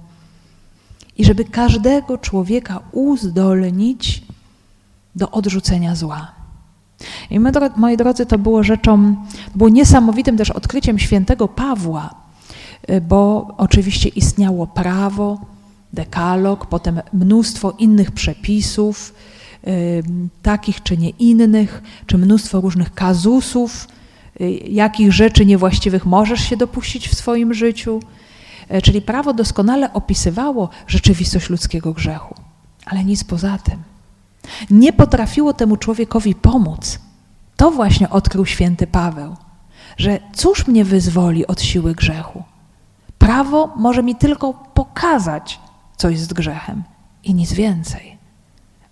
I 1.17 1.25
żeby 1.25 1.45
każdego 1.45 2.17
człowieka 2.17 2.79
uzdolnić 2.91 4.23
do 5.15 5.31
odrzucenia 5.31 5.95
zła. 5.95 6.31
I 7.29 7.39
my, 7.39 7.51
moi 7.77 7.97
drodzy, 7.97 8.25
to 8.25 8.37
było 8.37 8.63
rzeczą, 8.63 9.15
było 9.55 9.69
niesamowitym 9.69 10.37
też 10.37 10.51
odkryciem 10.51 10.99
świętego 10.99 11.47
Pawła, 11.47 12.09
y, 12.89 13.01
bo 13.01 13.47
oczywiście 13.57 14.09
istniało 14.09 14.67
prawo, 14.67 15.41
dekalog, 15.93 16.65
potem 16.65 17.01
mnóstwo 17.13 17.71
innych 17.71 18.11
przepisów, 18.11 19.13
takich 20.41 20.83
czy 20.83 20.97
nie 20.97 21.09
innych, 21.09 21.83
czy 22.05 22.17
mnóstwo 22.17 22.61
różnych 22.61 22.93
kazusów, 22.93 23.87
y, 24.41 24.49
jakich 24.51 25.13
rzeczy 25.13 25.45
niewłaściwych 25.45 26.05
możesz 26.05 26.39
się 26.39 26.57
dopuścić 26.57 27.09
w 27.09 27.15
swoim 27.15 27.53
życiu. 27.53 27.99
E, 28.69 28.81
czyli 28.81 29.01
prawo 29.01 29.33
doskonale 29.33 29.93
opisywało 29.93 30.69
rzeczywistość 30.87 31.49
ludzkiego 31.49 31.93
grzechu, 31.93 32.35
ale 32.85 33.03
nic 33.03 33.23
poza 33.23 33.57
tym. 33.57 33.83
Nie 34.71 34.93
potrafiło 34.93 35.53
temu 35.53 35.77
człowiekowi 35.77 36.35
pomóc. 36.35 36.99
To 37.55 37.71
właśnie 37.71 38.09
odkrył 38.09 38.45
święty 38.45 38.87
Paweł, 38.87 39.35
że 39.97 40.19
cóż 40.33 40.67
mnie 40.67 40.85
wyzwoli 40.85 41.47
od 41.47 41.61
siły 41.61 41.95
grzechu? 41.95 42.43
Prawo 43.17 43.73
może 43.75 44.03
mi 44.03 44.15
tylko 44.15 44.53
pokazać, 44.53 45.59
co 45.97 46.09
jest 46.09 46.33
grzechem 46.33 46.83
i 47.23 47.33
nic 47.33 47.53
więcej. 47.53 48.17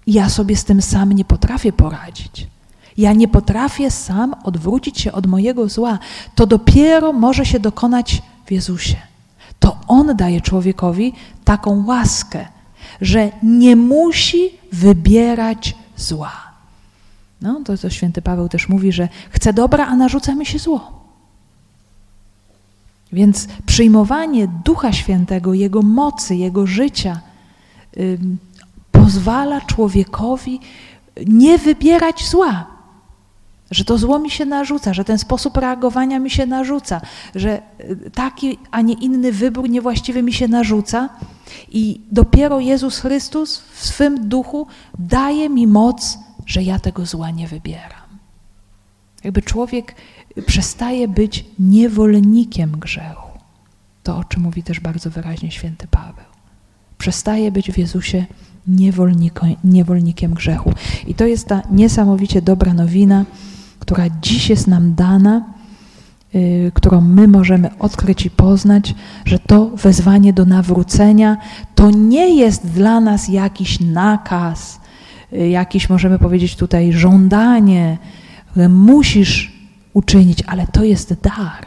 Ja 0.08 0.30
sobie 0.30 0.56
z 0.56 0.64
tym 0.64 0.82
sam 0.82 1.14
nie 1.14 1.26
potrafię 1.26 1.74
poradzić. 1.74 2.48
Ja 2.98 3.14
nie 3.14 3.28
potrafię 3.28 3.92
sam 3.92 4.36
odwrócić 4.44 5.02
się 5.02 5.12
od 5.12 5.28
mojego 5.28 5.70
zła. 5.70 6.00
To 6.36 6.48
dopiero 6.48 7.14
może 7.14 7.46
się 7.46 7.60
dokonać 7.60 8.22
w 8.46 8.52
Jezusie. 8.52 9.11
To 9.62 9.78
On 9.88 10.16
daje 10.16 10.42
człowiekowi 10.42 11.14
taką 11.44 11.86
łaskę, 11.86 12.48
że 13.02 13.32
nie 13.44 13.76
musi 13.76 14.50
wybierać 14.72 15.76
zła. 15.98 16.32
No, 17.42 17.62
to, 17.66 17.78
to 17.78 17.90
święty 17.90 18.22
Paweł 18.22 18.50
też 18.50 18.70
mówi, 18.70 18.92
że 18.92 19.10
chce 19.30 19.54
dobra, 19.54 19.86
a 19.86 19.96
narzuca 19.96 20.36
mi 20.36 20.46
się 20.46 20.60
zło. 20.60 21.02
Więc 23.14 23.48
przyjmowanie 23.66 24.48
Ducha 24.48 24.94
Świętego, 24.94 25.54
Jego 25.54 25.82
mocy, 25.82 26.36
Jego 26.36 26.68
życia 26.68 27.20
pozwala 28.92 29.62
człowiekowi 29.62 30.60
nie 31.28 31.58
wybierać 31.58 32.30
zła. 32.30 32.71
Że 33.72 33.86
to 33.86 33.98
zło 33.98 34.20
mi 34.20 34.30
się 34.30 34.46
narzuca, 34.46 34.94
że 34.94 35.04
ten 35.04 35.18
sposób 35.18 35.58
reagowania 35.58 36.20
mi 36.20 36.30
się 36.30 36.46
narzuca, 36.46 37.02
że 37.36 37.62
y, 37.80 38.12
taki, 38.12 38.58
a 38.72 38.82
nie 38.82 38.94
inny 38.94 39.32
wybór 39.32 39.70
niewłaściwy 39.70 40.24
mi 40.24 40.34
się 40.34 40.48
narzuca. 40.48 41.10
I 41.72 42.02
dopiero 42.12 42.60
Jezus 42.60 43.00
Chrystus 43.00 43.64
w 43.74 43.86
swym 43.86 44.30
duchu 44.30 44.68
daje 45.00 45.50
mi 45.50 45.68
moc, 45.68 46.18
że 46.46 46.64
ja 46.64 46.80
tego 46.80 47.06
zła 47.06 47.32
nie 47.32 47.48
wybieram. 47.48 48.02
Jakby 49.24 49.42
człowiek 49.42 49.96
przestaje 50.46 51.08
być 51.08 51.46
niewolnikiem 51.60 52.72
grzechu. 52.72 53.32
To, 54.04 54.18
o 54.18 54.24
czym 54.24 54.44
mówi 54.44 54.64
też 54.64 54.80
bardzo 54.80 55.10
wyraźnie 55.10 55.52
święty 55.52 55.88
Paweł. 55.88 56.26
Przestaje 56.98 57.52
być 57.52 57.72
w 57.72 57.78
Jezusie 57.78 58.26
niewolnikiem 59.64 60.34
grzechu. 60.34 60.74
I 61.08 61.16
to 61.16 61.26
jest 61.26 61.48
ta 61.48 61.62
niesamowicie 61.72 62.42
dobra 62.42 62.74
nowina, 62.74 63.26
która 63.92 64.08
dziś 64.22 64.50
jest 64.50 64.68
nam 64.68 64.96
dana, 64.96 65.44
yy, 66.34 66.72
którą 66.74 67.02
my 67.02 67.28
możemy 67.28 67.70
odkryć 67.80 68.26
i 68.26 68.30
poznać, 68.30 68.96
że 69.26 69.40
to 69.40 69.66
wezwanie 69.66 70.34
do 70.34 70.46
nawrócenia 70.46 71.38
to 71.76 71.90
nie 71.90 72.36
jest 72.36 72.68
dla 72.68 73.02
nas 73.02 73.28
jakiś 73.28 73.80
nakaz, 73.80 74.80
yy, 75.32 75.50
jakiś 75.50 75.90
możemy 75.90 76.20
powiedzieć 76.20 76.56
tutaj 76.56 76.94
żądanie, 76.94 77.98
że 78.56 78.70
musisz 78.70 79.52
uczynić, 79.94 80.44
ale 80.48 80.68
to 80.68 80.84
jest 80.84 81.14
dar. 81.14 81.66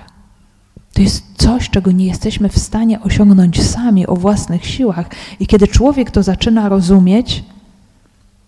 To 0.93 1.03
jest 1.03 1.25
coś, 1.37 1.71
czego 1.71 1.93
nie 1.93 2.07
jesteśmy 2.07 2.49
w 2.49 2.59
stanie 2.59 3.01
osiągnąć 3.01 3.63
sami 3.63 4.07
o 4.07 4.17
własnych 4.17 4.67
siłach. 4.67 5.11
I 5.41 5.47
kiedy 5.47 5.69
człowiek 5.69 6.11
to 6.11 6.23
zaczyna 6.23 6.69
rozumieć, 6.69 7.45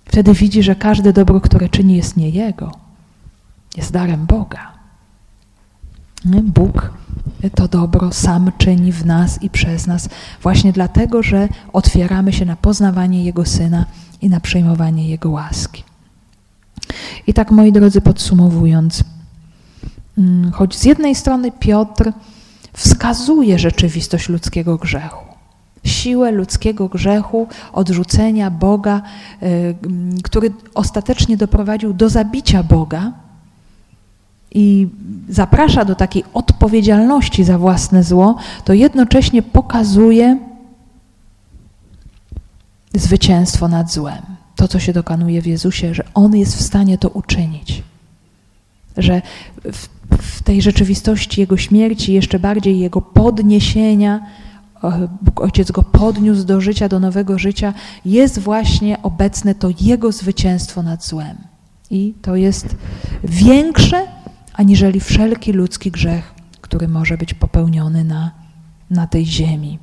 wtedy 0.05 0.35
widzi, 0.35 0.63
że 0.63 0.75
każde 0.75 1.13
dobro, 1.13 1.41
które 1.41 1.69
czyni, 1.69 1.97
jest 1.97 2.17
nie 2.17 2.31
jego, 2.31 2.86
jest 3.77 3.93
darem 3.93 4.27
Boga. 4.27 4.73
Bóg 6.25 6.91
to 7.55 7.69
dobro 7.69 8.13
sam 8.13 8.53
czyni 8.59 8.93
w 8.93 9.07
nas 9.07 9.43
i 9.43 9.51
przez 9.51 9.87
nas, 9.87 10.09
właśnie 10.43 10.73
dlatego, 10.73 11.23
że 11.23 11.49
otwieramy 11.73 12.33
się 12.33 12.45
na 12.45 12.57
poznawanie 12.57 13.25
Jego 13.25 13.45
Syna 13.45 13.87
i 14.23 14.29
na 14.29 14.41
przyjmowanie 14.41 15.09
Jego 15.09 15.31
łaski. 15.31 15.85
I 17.27 17.35
tak, 17.35 17.51
moi 17.51 17.73
drodzy, 17.73 18.01
podsumowując, 18.01 19.05
mm, 20.19 20.53
choć 20.53 20.77
z 20.77 20.85
jednej 20.85 21.15
strony 21.15 21.53
Piotr 21.53 22.13
wskazuje 22.73 23.59
rzeczywistość 23.59 24.29
ludzkiego 24.29 24.77
grzechu. 24.77 25.25
Siłę 25.85 26.31
ludzkiego 26.31 26.89
grzechu, 26.89 27.49
odrzucenia 27.73 28.51
Boga, 28.51 29.03
y, 29.43 29.77
który 30.23 30.53
ostatecznie 30.75 31.37
doprowadził 31.37 31.93
do 31.93 32.09
zabicia 32.09 32.63
Boga 32.63 33.13
i 34.57 34.89
zaprasza 35.29 35.85
do 35.85 35.95
takiej 35.95 36.25
odpowiedzialności 36.35 37.45
za 37.45 37.59
własne 37.59 38.05
zło, 38.05 38.37
to 38.65 38.73
jednocześnie 38.73 39.43
pokazuje 39.43 40.39
zwycięstwo 42.95 43.69
nad 43.69 43.93
złem. 43.93 44.23
To, 44.57 44.69
co 44.69 44.79
się 44.79 44.93
dokonuje 44.93 45.43
w 45.43 45.47
Jezusie, 45.47 45.95
że 45.95 46.05
On 46.15 46.37
jest 46.37 46.57
w 46.57 46.63
stanie 46.63 46.99
to 46.99 47.09
uczynić. 47.09 47.83
Że 48.97 49.23
w 49.73 49.89
w 50.11 50.43
tej 50.43 50.63
rzeczywistości 50.63 51.41
Jego 51.41 51.57
śmierci, 51.57 52.13
jeszcze 52.13 52.39
bardziej 52.39 52.79
Jego 52.79 53.01
podniesienia, 53.01 54.27
Bóg 55.23 55.41
Ojciec 55.41 55.71
go 55.71 55.83
podniósł 55.83 56.45
do 56.45 56.61
życia, 56.61 56.89
do 56.89 57.01
nowego 57.01 57.39
życia, 57.39 57.75
jest 58.05 58.39
właśnie 58.39 59.03
obecne 59.03 59.55
to 59.55 59.69
Jego 59.81 60.13
zwycięstwo 60.13 60.83
nad 60.83 61.05
złem. 61.05 61.37
I 61.91 62.15
to 62.23 62.37
jest 62.37 62.77
większe 63.25 64.16
aniżeli 64.57 65.01
wszelki 65.01 65.53
ludzki 65.53 65.91
grzech, 65.91 66.35
który 66.61 66.89
może 66.89 67.19
być 67.19 67.35
popełniony 67.35 68.05
na, 68.05 68.31
na 68.91 69.07
tej 69.07 69.27
ziemi. 69.27 69.79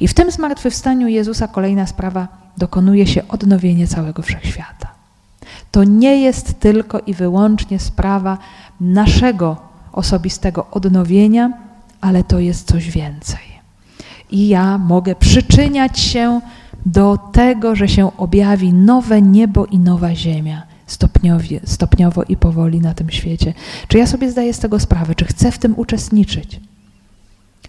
I 0.00 0.08
w 0.08 0.14
tym 0.14 0.30
zmartwychwstaniu 0.30 1.08
Jezusa 1.08 1.48
kolejna 1.48 1.86
sprawa 1.86 2.28
dokonuje 2.58 3.06
się 3.06 3.28
odnowienie 3.28 3.86
całego 3.86 4.22
wszechświata. 4.22 4.88
To 5.70 5.84
nie 5.84 6.20
jest 6.20 6.60
tylko 6.60 6.98
i 6.98 7.14
wyłącznie 7.14 7.78
sprawa 7.78 8.38
naszego 8.80 9.56
osobistego 9.92 10.66
odnowienia, 10.70 11.52
ale 12.00 12.24
to 12.24 12.38
jest 12.38 12.68
coś 12.68 12.90
więcej. 12.90 13.40
I 14.30 14.48
ja 14.48 14.78
mogę 14.78 15.14
przyczyniać 15.14 15.98
się 15.98 16.40
do 16.86 17.18
tego, 17.32 17.76
że 17.76 17.88
się 17.88 18.16
objawi 18.16 18.72
nowe 18.72 19.22
niebo 19.22 19.66
i 19.66 19.78
nowa 19.78 20.14
ziemia 20.14 20.69
stopniowo, 20.90 21.44
stopniowo 21.64 22.22
i 22.22 22.36
powoli 22.36 22.80
na 22.80 22.94
tym 22.94 23.10
świecie. 23.10 23.54
Czy 23.88 23.98
ja 23.98 24.06
sobie 24.06 24.30
zdaję 24.30 24.54
z 24.54 24.58
tego 24.58 24.80
sprawę? 24.80 25.14
Czy 25.14 25.24
chcę 25.24 25.52
w 25.52 25.58
tym 25.58 25.78
uczestniczyć? 25.78 26.60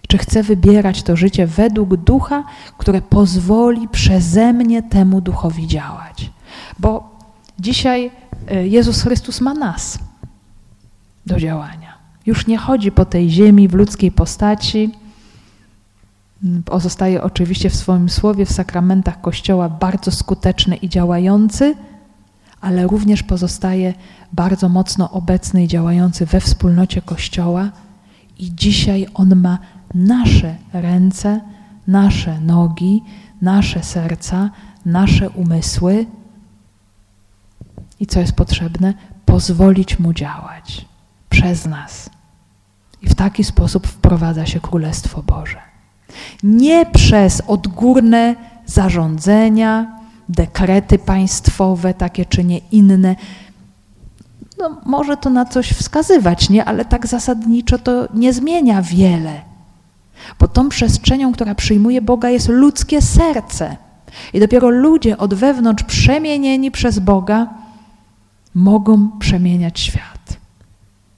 Czy 0.08 0.18
chcę 0.18 0.44
wybierać 0.44 1.04
to 1.04 1.16
życie 1.16 1.48
według 1.48 1.96
ducha, 1.96 2.44
które 2.78 3.02
pozwoli 3.02 3.88
przeze 3.88 4.54
mnie 4.54 4.84
temu 4.84 5.22
duchowi 5.22 5.68
działać? 5.68 6.32
Bo 6.80 7.20
dzisiaj 7.60 8.12
e, 8.48 8.68
Jezus 8.68 9.02
Chrystus 9.02 9.42
ma 9.42 9.54
nas 9.54 10.00
do 11.26 11.40
działania. 11.40 11.98
Już 12.26 12.48
nie 12.48 12.58
chodzi 12.58 12.92
po 12.92 13.06
tej 13.06 13.30
ziemi 13.30 13.68
w 13.68 13.74
ludzkiej 13.74 14.12
postaci. 14.12 14.92
Pozostaje 16.66 17.24
oczywiście 17.24 17.70
w 17.70 17.76
swoim 17.76 18.10
słowie, 18.10 18.46
w 18.46 18.52
sakramentach 18.52 19.22
Kościoła 19.22 19.70
bardzo 19.70 20.12
skuteczny 20.12 20.76
i 20.76 20.90
działający, 20.90 21.76
ale 22.62 22.88
również 22.88 23.24
pozostaje 23.24 23.94
bardzo 24.34 24.70
mocno 24.70 25.12
obecny 25.12 25.64
i 25.64 25.68
działający 25.68 26.26
we 26.26 26.40
wspólnocie 26.40 27.02
Kościoła. 27.02 27.72
I 28.40 28.56
dzisiaj 28.56 29.08
on 29.14 29.36
ma 29.36 29.60
nasze 29.94 30.56
ręce, 30.74 31.42
nasze 31.88 32.40
nogi, 32.40 33.04
nasze 33.42 33.84
serca, 33.84 34.50
nasze 34.86 35.30
umysły. 35.30 36.06
I 38.00 38.08
co 38.08 38.20
jest 38.20 38.34
potrzebne? 38.34 38.94
Pozwolić 39.26 40.00
mu 40.00 40.14
działać 40.14 40.86
przez 41.30 41.66
nas. 41.66 42.10
I 43.02 43.10
w 43.10 43.16
taki 43.16 43.44
sposób 43.44 43.88
wprowadza 43.88 44.46
się 44.46 44.60
Królestwo 44.60 45.24
Boże. 45.24 45.58
Nie 46.44 46.86
przez 46.86 47.42
odgórne 47.48 48.36
zarządzenia, 48.66 50.01
dekrety 50.32 51.00
państwowe, 51.00 51.94
takie 51.94 52.26
czy 52.26 52.44
nie 52.44 52.58
inne. 52.58 53.16
No, 54.58 54.82
może 54.86 55.18
to 55.18 55.30
na 55.30 55.46
coś 55.46 55.70
wskazywać, 55.72 56.50
nie? 56.50 56.66
ale 56.66 56.86
tak 56.86 57.08
zasadniczo 57.08 57.78
to 57.78 58.08
nie 58.14 58.34
zmienia 58.34 58.82
wiele. 58.82 59.42
Bo 60.40 60.48
tą 60.48 60.70
przestrzenią, 60.70 61.32
która 61.34 61.56
przyjmuje 61.56 62.02
Boga, 62.02 62.30
jest 62.30 62.48
ludzkie 62.48 63.02
serce. 63.02 63.78
I 64.34 64.40
dopiero 64.40 64.70
ludzie 64.70 65.18
od 65.18 65.34
wewnątrz 65.34 65.84
przemienieni 65.84 66.72
przez 66.72 67.00
Boga 67.00 67.48
mogą 68.56 69.20
przemieniać 69.20 69.80
świat. 69.80 70.38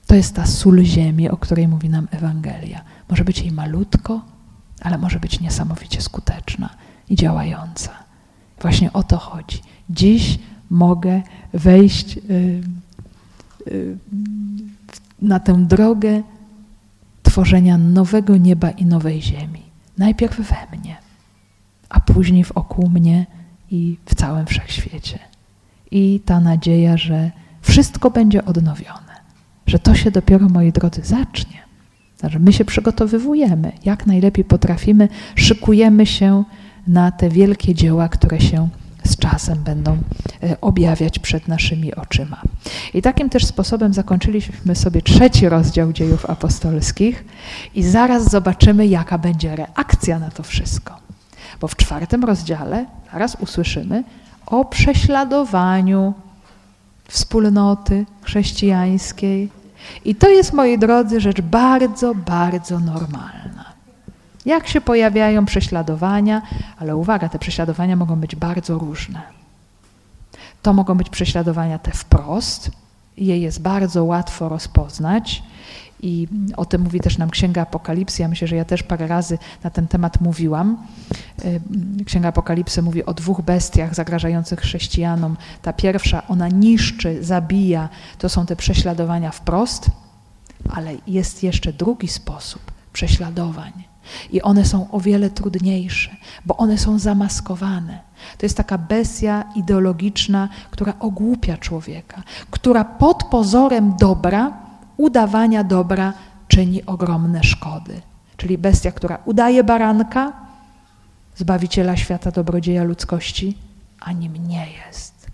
To 0.07 0.15
jest 0.15 0.35
ta 0.35 0.45
sól 0.45 0.83
ziemi, 0.83 1.29
o 1.29 1.37
której 1.37 1.67
mówi 1.67 1.89
nam 1.89 2.07
Ewangelia. 2.11 2.81
Może 3.09 3.23
być 3.23 3.39
jej 3.39 3.51
malutko, 3.51 4.21
ale 4.81 4.97
może 4.97 5.19
być 5.19 5.39
niesamowicie 5.39 6.01
skuteczna 6.01 6.69
i 7.09 7.15
działająca. 7.15 8.02
Właśnie 8.63 8.93
o 8.93 9.03
to 9.03 9.17
chodzi. 9.17 9.59
Dziś 9.89 10.39
mogę 10.69 11.21
wejść 11.53 12.17
y, 12.17 12.61
y, 13.67 13.97
na 15.21 15.39
tę 15.39 15.65
drogę 15.67 16.23
tworzenia 17.23 17.77
nowego 17.77 18.37
nieba 18.37 18.71
i 18.71 18.85
nowej 18.85 19.21
ziemi. 19.21 19.61
Najpierw 19.97 20.37
we 20.37 20.77
mnie, 20.77 20.97
a 21.89 21.99
później 21.99 22.43
wokół 22.43 22.89
mnie 22.89 23.25
i 23.71 23.97
w 24.05 24.15
całym 24.15 24.45
wszechświecie. 24.45 25.19
I 25.91 26.19
ta 26.25 26.39
nadzieja, 26.39 26.97
że 26.97 27.31
wszystko 27.61 28.11
będzie 28.11 28.45
odnowione 28.45 29.13
że 29.67 29.79
to 29.79 29.95
się 29.95 30.11
dopiero, 30.11 30.49
moi 30.49 30.71
drodzy, 30.71 31.01
zacznie. 31.03 31.63
Że 32.23 32.39
my 32.39 32.53
się 32.53 32.65
przygotowywujemy, 32.65 33.71
jak 33.85 34.07
najlepiej 34.07 34.45
potrafimy, 34.45 35.09
szykujemy 35.35 36.05
się 36.05 36.43
na 36.87 37.11
te 37.11 37.29
wielkie 37.29 37.75
dzieła, 37.75 38.09
które 38.09 38.41
się 38.41 38.69
z 39.03 39.17
czasem 39.17 39.63
będą 39.63 39.97
e, 40.43 40.61
objawiać 40.61 41.19
przed 41.19 41.47
naszymi 41.47 41.95
oczyma. 41.95 42.41
I 42.93 43.01
takim 43.01 43.29
też 43.29 43.45
sposobem 43.45 43.93
zakończyliśmy 43.93 44.75
sobie 44.75 45.01
trzeci 45.01 45.49
rozdział 45.49 45.93
dziejów 45.93 46.29
apostolskich 46.29 47.25
i 47.75 47.83
zaraz 47.83 48.31
zobaczymy, 48.31 48.87
jaka 48.87 49.17
będzie 49.17 49.55
reakcja 49.55 50.19
na 50.19 50.31
to 50.31 50.43
wszystko. 50.43 50.97
Bo 51.61 51.67
w 51.67 51.75
czwartym 51.75 52.23
rozdziale 52.23 52.85
zaraz 53.13 53.37
usłyszymy 53.39 54.03
o 54.45 54.65
prześladowaniu 54.65 56.13
wspólnoty 57.07 58.05
chrześcijańskiej. 58.21 59.49
I 60.05 60.15
to 60.15 60.29
jest, 60.29 60.53
moi 60.53 60.77
drodzy, 60.77 61.21
rzecz 61.21 61.41
bardzo, 61.41 62.15
bardzo 62.15 62.79
normalna. 62.79 63.72
Jak 64.45 64.67
się 64.67 64.81
pojawiają 64.81 65.45
prześladowania, 65.45 66.41
ale 66.79 66.95
uwaga, 66.95 67.29
te 67.29 67.39
prześladowania 67.39 67.95
mogą 67.95 68.15
być 68.15 68.35
bardzo 68.35 68.77
różne. 68.77 69.21
To 70.61 70.73
mogą 70.73 70.95
być 70.95 71.09
prześladowania 71.09 71.79
te 71.79 71.91
wprost, 71.91 72.71
je 73.17 73.37
jest 73.37 73.61
bardzo 73.61 74.03
łatwo 74.03 74.49
rozpoznać 74.49 75.43
i 76.01 76.27
o 76.57 76.65
tym 76.65 76.81
mówi 76.81 76.99
też 76.99 77.17
nam 77.17 77.29
Księga 77.29 77.61
Apokalipsy. 77.61 78.21
Ja 78.21 78.27
myślę, 78.27 78.47
że 78.47 78.55
ja 78.55 78.65
też 78.65 78.83
parę 78.83 79.07
razy 79.07 79.37
na 79.63 79.69
ten 79.69 79.87
temat 79.87 80.21
mówiłam. 80.21 80.77
Y, 81.45 82.05
Księga 82.05 82.29
Apokalipsy 82.29 82.81
mówi 82.81 83.05
o 83.05 83.13
dwóch 83.13 83.41
bestiach 83.41 83.95
zagrażających 83.95 84.59
chrześcijanom. 84.59 85.37
Ta 85.61 85.73
pierwsza, 85.73 86.27
ona 86.27 86.47
niszczy, 86.47 87.23
zabija. 87.23 87.89
To 88.17 88.29
są 88.29 88.45
te 88.45 88.55
prześladowania 88.55 89.31
wprost, 89.31 89.91
ale 90.69 90.95
jest 91.07 91.43
jeszcze 91.43 91.73
drugi 91.73 92.07
sposób 92.07 92.71
prześladowań. 92.93 93.92
I 94.31 94.41
one 94.41 94.65
są 94.65 94.91
o 94.91 94.99
wiele 94.99 95.29
trudniejsze, 95.29 96.09
bo 96.45 96.57
one 96.57 96.77
są 96.77 96.99
zamaskowane. 96.99 97.99
To 98.37 98.45
jest 98.45 98.57
taka 98.57 98.77
bestia 98.77 99.43
ideologiczna, 99.55 100.49
która 100.71 100.93
ogłupia 100.99 101.57
człowieka, 101.57 102.23
która 102.51 102.85
pod 102.85 103.23
pozorem 103.23 103.93
dobra, 103.99 104.53
udawania 104.97 105.63
dobra, 105.63 106.13
czyni 106.47 106.85
ogromne 106.85 107.43
szkody. 107.43 108.01
Czyli 108.37 108.57
bestia, 108.57 108.91
która 108.91 109.17
udaje 109.25 109.63
baranka, 109.63 110.33
zbawiciela 111.35 111.97
świata, 111.97 112.31
dobrodzieja 112.31 112.83
ludzkości, 112.83 113.57
a 113.99 114.11
nim 114.11 114.47
nie 114.47 114.67
jest. 114.87 115.27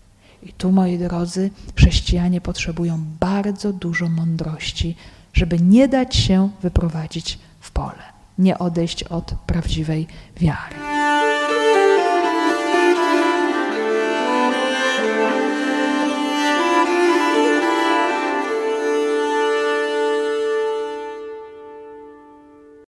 I 0.44 0.54
tu, 0.54 0.72
moi 0.72 0.98
drodzy, 0.98 1.52
chrześcijanie 1.76 2.42
potrzebują 2.42 3.00
bardzo 3.20 3.74
dużo 3.74 4.10
mądrości, 4.10 4.96
żeby 5.34 5.60
nie 5.60 5.88
dać 5.88 6.16
się 6.16 6.50
wyprowadzić 6.62 7.40
w 7.60 7.72
pole, 7.72 8.04
nie 8.40 8.60
odejść 8.60 9.04
od 9.04 9.34
prawdziwej 9.46 10.08
wiary. 10.38 10.76